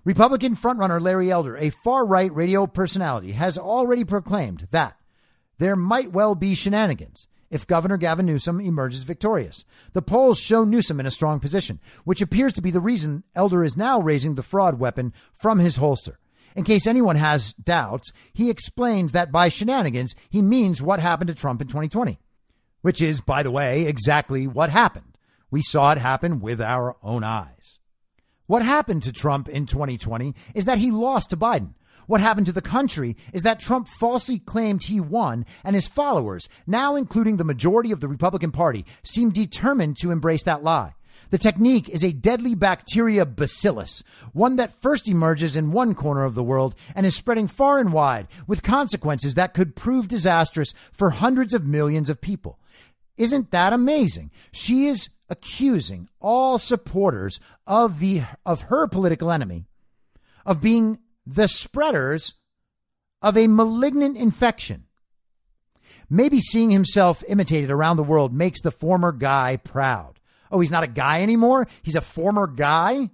Republican 0.03 0.55
frontrunner 0.55 1.01
Larry 1.01 1.31
Elder, 1.31 1.57
a 1.57 1.71
far 1.83 2.05
right 2.05 2.33
radio 2.33 2.65
personality, 2.67 3.33
has 3.33 3.57
already 3.57 4.03
proclaimed 4.03 4.67
that 4.71 4.97
there 5.57 5.75
might 5.75 6.11
well 6.11 6.35
be 6.35 6.55
shenanigans 6.55 7.27
if 7.49 7.67
Governor 7.67 7.97
Gavin 7.97 8.25
Newsom 8.25 8.59
emerges 8.59 9.03
victorious. 9.03 9.65
The 9.93 10.01
polls 10.01 10.39
show 10.39 10.63
Newsom 10.63 10.99
in 10.99 11.05
a 11.05 11.11
strong 11.11 11.39
position, 11.39 11.79
which 12.03 12.21
appears 12.21 12.53
to 12.53 12.61
be 12.61 12.71
the 12.71 12.79
reason 12.79 13.23
Elder 13.35 13.63
is 13.63 13.77
now 13.77 13.99
raising 13.99 14.35
the 14.35 14.43
fraud 14.43 14.79
weapon 14.79 15.13
from 15.33 15.59
his 15.59 15.77
holster. 15.77 16.19
In 16.55 16.63
case 16.63 16.87
anyone 16.87 17.17
has 17.17 17.53
doubts, 17.53 18.11
he 18.33 18.49
explains 18.49 19.11
that 19.11 19.31
by 19.31 19.49
shenanigans, 19.49 20.15
he 20.29 20.41
means 20.41 20.81
what 20.81 20.99
happened 20.99 21.27
to 21.27 21.35
Trump 21.35 21.61
in 21.61 21.67
2020, 21.67 22.17
which 22.81 23.01
is, 23.01 23.19
by 23.21 23.43
the 23.43 23.51
way, 23.51 23.85
exactly 23.85 24.47
what 24.47 24.69
happened. 24.69 25.17
We 25.51 25.61
saw 25.61 25.91
it 25.91 25.97
happen 25.97 26.39
with 26.39 26.61
our 26.61 26.95
own 27.03 27.23
eyes. 27.23 27.79
What 28.47 28.63
happened 28.63 29.03
to 29.03 29.11
Trump 29.11 29.49
in 29.49 29.65
2020 29.65 30.33
is 30.53 30.65
that 30.65 30.77
he 30.77 30.91
lost 30.91 31.31
to 31.31 31.37
Biden. 31.37 31.73
What 32.07 32.21
happened 32.21 32.45
to 32.47 32.51
the 32.51 32.61
country 32.61 33.15
is 33.33 33.43
that 33.43 33.59
Trump 33.59 33.87
falsely 33.87 34.39
claimed 34.39 34.83
he 34.83 34.99
won, 34.99 35.45
and 35.63 35.75
his 35.75 35.87
followers, 35.87 36.47
now 36.67 36.95
including 36.95 37.37
the 37.37 37.43
majority 37.43 37.91
of 37.91 37.99
the 37.99 38.07
Republican 38.07 38.51
Party, 38.51 38.85
seem 39.03 39.31
determined 39.31 39.97
to 39.97 40.11
embrace 40.11 40.43
that 40.43 40.63
lie. 40.63 40.93
The 41.31 41.37
technique 41.37 41.89
is 41.89 42.03
a 42.03 42.13
deadly 42.13 42.53
bacteria 42.55 43.25
bacillus, 43.25 44.03
one 44.33 44.57
that 44.57 44.79
first 44.81 45.09
emerges 45.09 45.55
in 45.55 45.71
one 45.71 45.95
corner 45.95 46.23
of 46.23 46.35
the 46.35 46.43
world 46.43 46.75
and 46.93 47.05
is 47.05 47.15
spreading 47.15 47.47
far 47.47 47.79
and 47.79 47.91
wide, 47.91 48.27
with 48.47 48.63
consequences 48.63 49.33
that 49.35 49.53
could 49.53 49.75
prove 49.75 50.07
disastrous 50.07 50.73
for 50.91 51.09
hundreds 51.09 51.53
of 51.53 51.65
millions 51.65 52.09
of 52.09 52.21
people. 52.21 52.59
Isn't 53.17 53.51
that 53.51 53.73
amazing? 53.73 54.31
She 54.51 54.87
is 54.87 55.09
accusing 55.29 56.09
all 56.19 56.59
supporters 56.59 57.39
of 57.65 57.99
the 57.99 58.23
of 58.45 58.63
her 58.63 58.87
political 58.87 59.31
enemy 59.31 59.65
of 60.45 60.61
being 60.61 60.99
the 61.25 61.47
spreaders 61.47 62.35
of 63.21 63.37
a 63.37 63.47
malignant 63.47 64.17
infection. 64.17 64.83
Maybe 66.09 66.39
seeing 66.39 66.71
himself 66.71 67.23
imitated 67.27 67.71
around 67.71 67.97
the 67.97 68.03
world 68.03 68.33
makes 68.33 68.61
the 68.61 68.71
former 68.71 69.11
guy 69.11 69.57
proud. 69.57 70.19
Oh, 70.51 70.59
he's 70.59 70.71
not 70.71 70.83
a 70.83 70.87
guy 70.87 71.23
anymore? 71.23 71.67
He's 71.81 71.95
a 71.95 72.01
former 72.01 72.47
guy? 72.47 73.09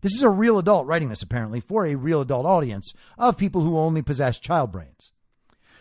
This 0.00 0.14
is 0.14 0.22
a 0.22 0.28
real 0.28 0.58
adult 0.58 0.86
writing 0.86 1.08
this, 1.08 1.22
apparently, 1.22 1.60
for 1.60 1.86
a 1.86 1.94
real 1.94 2.20
adult 2.20 2.46
audience 2.46 2.92
of 3.16 3.38
people 3.38 3.62
who 3.62 3.78
only 3.78 4.02
possess 4.02 4.38
child 4.38 4.72
brains. 4.72 5.12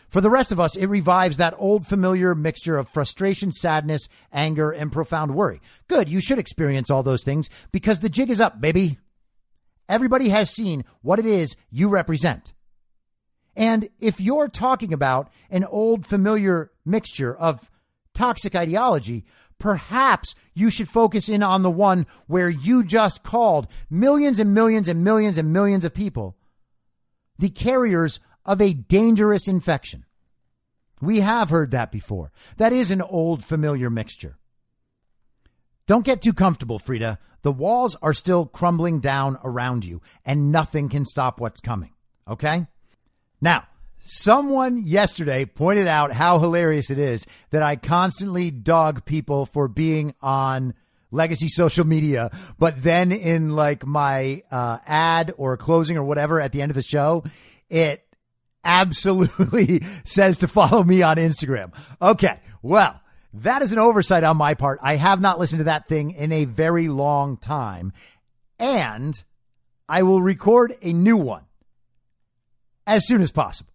For 0.09 0.21
the 0.21 0.29
rest 0.29 0.51
of 0.51 0.59
us, 0.59 0.75
it 0.75 0.85
revives 0.87 1.37
that 1.37 1.55
old 1.57 1.85
familiar 1.85 2.33
mixture 2.33 2.77
of 2.77 2.87
frustration, 2.87 3.51
sadness, 3.51 4.07
anger, 4.31 4.71
and 4.71 4.91
profound 4.91 5.35
worry. 5.35 5.61
Good, 5.87 6.07
you 6.07 6.21
should 6.21 6.39
experience 6.39 6.89
all 6.89 7.03
those 7.03 7.23
things 7.23 7.49
because 7.71 7.99
the 7.99 8.09
jig 8.09 8.31
is 8.31 8.39
up, 8.39 8.61
baby. 8.61 8.97
Everybody 9.89 10.29
has 10.29 10.49
seen 10.49 10.83
what 11.01 11.19
it 11.19 11.25
is 11.25 11.55
you 11.69 11.89
represent. 11.89 12.53
And 13.55 13.89
if 13.99 14.19
you're 14.19 14.49
talking 14.49 14.93
about 14.93 15.31
an 15.49 15.63
old 15.63 16.05
familiar 16.05 16.71
mixture 16.85 17.35
of 17.35 17.71
toxic 18.13 18.55
ideology, 18.55 19.25
perhaps 19.57 20.35
you 20.53 20.69
should 20.69 20.89
focus 20.89 21.29
in 21.29 21.41
on 21.41 21.63
the 21.63 21.71
one 21.71 22.05
where 22.27 22.49
you 22.49 22.83
just 22.83 23.23
called 23.23 23.67
millions 23.89 24.39
and 24.39 24.53
millions 24.53 24.87
and 24.87 25.03
millions 25.03 25.37
and 25.37 25.51
millions 25.51 25.85
of 25.85 25.93
people 25.93 26.37
the 27.39 27.49
carriers 27.49 28.19
of 28.45 28.61
a 28.61 28.73
dangerous 28.73 29.47
infection. 29.47 30.05
We 31.01 31.19
have 31.19 31.49
heard 31.51 31.71
that 31.71 31.91
before. 31.91 32.31
That 32.57 32.73
is 32.73 32.89
an 32.89 33.01
old 33.01 33.43
familiar 33.43 33.89
mixture. 33.89 34.37
Don't 35.87 36.05
get 36.05 36.21
too 36.21 36.33
comfortable, 36.33 36.79
Frida. 36.79 37.17
The 37.41 37.51
walls 37.51 37.95
are 38.01 38.13
still 38.13 38.45
crumbling 38.45 38.99
down 38.99 39.37
around 39.43 39.85
you, 39.85 40.01
and 40.25 40.51
nothing 40.51 40.89
can 40.89 41.05
stop 41.05 41.39
what's 41.39 41.61
coming. 41.61 41.93
Okay? 42.27 42.67
Now, 43.39 43.67
someone 43.99 44.77
yesterday 44.79 45.45
pointed 45.45 45.87
out 45.87 46.11
how 46.11 46.39
hilarious 46.39 46.89
it 46.89 46.99
is 46.99 47.25
that 47.51 47.63
I 47.63 47.77
constantly 47.77 48.51
dog 48.51 49.05
people 49.05 49.45
for 49.45 49.69
being 49.69 50.13
on 50.21 50.73
legacy 51.09 51.47
social 51.47 51.85
media, 51.85 52.31
but 52.59 52.83
then 52.83 53.13
in 53.13 53.51
like 53.51 53.85
my 53.85 54.43
uh, 54.51 54.79
ad 54.85 55.33
or 55.37 55.55
closing 55.55 55.97
or 55.97 56.03
whatever 56.03 56.41
at 56.41 56.51
the 56.51 56.61
end 56.61 56.69
of 56.69 56.75
the 56.75 56.83
show, 56.83 57.23
it 57.69 58.03
absolutely 58.63 59.83
says 60.03 60.39
to 60.39 60.49
follow 60.49 60.83
me 60.83 61.01
on 61.01 61.15
Instagram. 61.15 61.71
Okay. 62.01 62.39
Well, 62.61 62.99
that 63.43 63.61
is 63.61 63.73
an 63.73 63.79
oversight 63.79 64.23
on 64.23 64.37
my 64.37 64.53
part. 64.53 64.79
I 64.81 64.95
have 64.95 65.21
not 65.21 65.39
listened 65.39 65.59
to 65.59 65.65
that 65.65 65.87
thing 65.87 66.11
in 66.11 66.31
a 66.31 66.45
very 66.45 66.87
long 66.87 67.37
time. 67.37 67.93
And 68.59 69.13
I 69.89 70.03
will 70.03 70.21
record 70.21 70.75
a 70.81 70.93
new 70.93 71.17
one 71.17 71.45
as 72.85 73.05
soon 73.07 73.21
as 73.21 73.31
possible. 73.31 73.73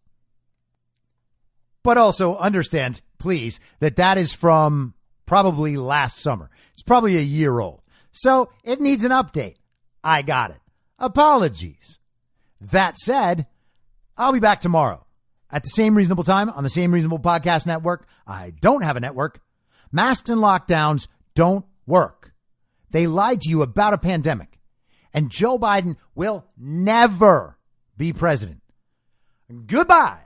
But 1.82 1.98
also 1.98 2.36
understand, 2.36 3.00
please, 3.18 3.60
that 3.80 3.96
that 3.96 4.18
is 4.18 4.32
from 4.32 4.94
probably 5.26 5.76
last 5.76 6.18
summer. 6.18 6.50
It's 6.72 6.82
probably 6.82 7.16
a 7.16 7.22
year 7.22 7.58
old. 7.58 7.82
So 8.12 8.50
it 8.62 8.80
needs 8.80 9.04
an 9.04 9.10
update. 9.10 9.56
I 10.04 10.22
got 10.22 10.50
it. 10.50 10.60
Apologies. 10.98 11.98
That 12.60 12.98
said, 12.98 13.46
I'll 14.16 14.32
be 14.32 14.40
back 14.40 14.60
tomorrow 14.60 15.06
at 15.50 15.62
the 15.62 15.68
same 15.68 15.94
reasonable 15.94 16.24
time 16.24 16.48
on 16.50 16.64
the 16.64 16.70
same 16.70 16.92
reasonable 16.92 17.18
podcast 17.18 17.66
network. 17.66 18.06
I 18.26 18.52
don't 18.60 18.82
have 18.82 18.96
a 18.96 19.00
network. 19.00 19.40
Masks 19.92 20.30
and 20.30 20.40
lockdowns 20.40 21.06
don't 21.34 21.66
work. 21.86 22.32
They 22.90 23.06
lied 23.06 23.42
to 23.42 23.50
you 23.50 23.62
about 23.62 23.92
a 23.92 23.98
pandemic. 23.98 24.58
And 25.12 25.30
Joe 25.30 25.58
Biden 25.58 25.96
will 26.14 26.46
never 26.56 27.58
be 27.98 28.14
president. 28.14 28.62
Goodbye. 29.66 30.24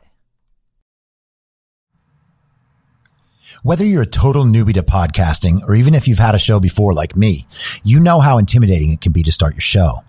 Whether 3.62 3.84
you're 3.84 4.02
a 4.02 4.06
total 4.06 4.44
newbie 4.44 4.74
to 4.74 4.82
podcasting 4.82 5.60
or 5.66 5.74
even 5.74 5.94
if 5.94 6.06
you've 6.06 6.18
had 6.18 6.34
a 6.36 6.38
show 6.38 6.60
before 6.60 6.94
like 6.94 7.16
me, 7.16 7.46
you 7.82 7.98
know 7.98 8.20
how 8.20 8.38
intimidating 8.38 8.92
it 8.92 9.00
can 9.00 9.12
be 9.12 9.24
to 9.24 9.32
start 9.32 9.54
your 9.54 9.60
show. 9.60 10.02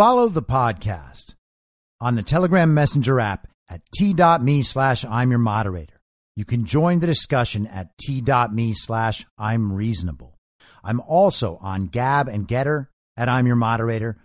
Follow 0.00 0.30
the 0.30 0.40
podcast 0.40 1.34
on 2.00 2.14
the 2.14 2.22
Telegram 2.22 2.72
Messenger 2.72 3.20
app 3.20 3.46
at 3.68 3.82
t.me 3.94 4.62
slash 4.62 5.04
I'm 5.04 5.28
your 5.28 5.38
moderator. 5.38 6.00
You 6.34 6.46
can 6.46 6.64
join 6.64 7.00
the 7.00 7.06
discussion 7.06 7.66
at 7.66 7.90
t.me 7.98 8.72
slash 8.72 9.26
I'm 9.36 9.74
reasonable. 9.74 10.38
I'm 10.82 11.00
also 11.00 11.58
on 11.60 11.88
Gab 11.88 12.28
and 12.28 12.48
Gettr 12.48 12.86
at 13.18 13.28
I'm 13.28 13.46
Your 13.46 13.56
Moderator. 13.56 14.16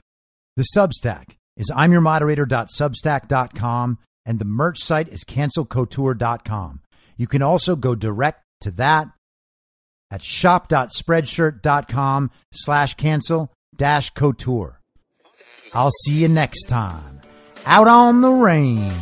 The 0.56 0.66
Substack 0.74 1.32
is 1.58 1.70
I'm 1.76 1.92
Your 1.92 2.00
Moderator.substack.com 2.00 3.98
and 4.26 4.40
the 4.40 4.46
merch 4.46 4.80
site 4.80 5.10
is 5.10 5.26
cancelcouture.com. 5.26 6.84
You 7.18 7.28
can 7.28 7.42
also 7.42 7.76
go 7.76 7.96
direct 7.96 8.46
to 8.62 8.72
that 8.72 9.10
at 10.10 10.22
shop.spreadshirt.com 10.22 12.32
slash 12.54 12.94
cancel 12.94 13.52
dash 13.76 14.12
couture. 14.12 14.75
I'll 15.76 15.92
see 15.92 16.14
you 16.14 16.30
next 16.30 16.70
time 16.70 17.20
out 17.66 17.90
on 17.90 18.22
the 18.22 18.30
range. 18.30 18.94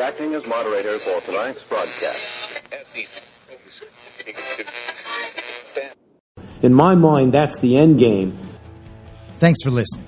Acting 0.00 0.32
as 0.32 0.46
moderator 0.46 0.98
for 1.00 1.20
tonight's 1.20 1.62
broadcast. 1.64 2.18
In 6.62 6.72
my 6.72 6.94
mind, 6.94 7.34
that's 7.34 7.58
the 7.58 7.76
end 7.76 7.98
game. 7.98 8.38
Thanks 9.38 9.62
for 9.62 9.70
listening. 9.70 10.07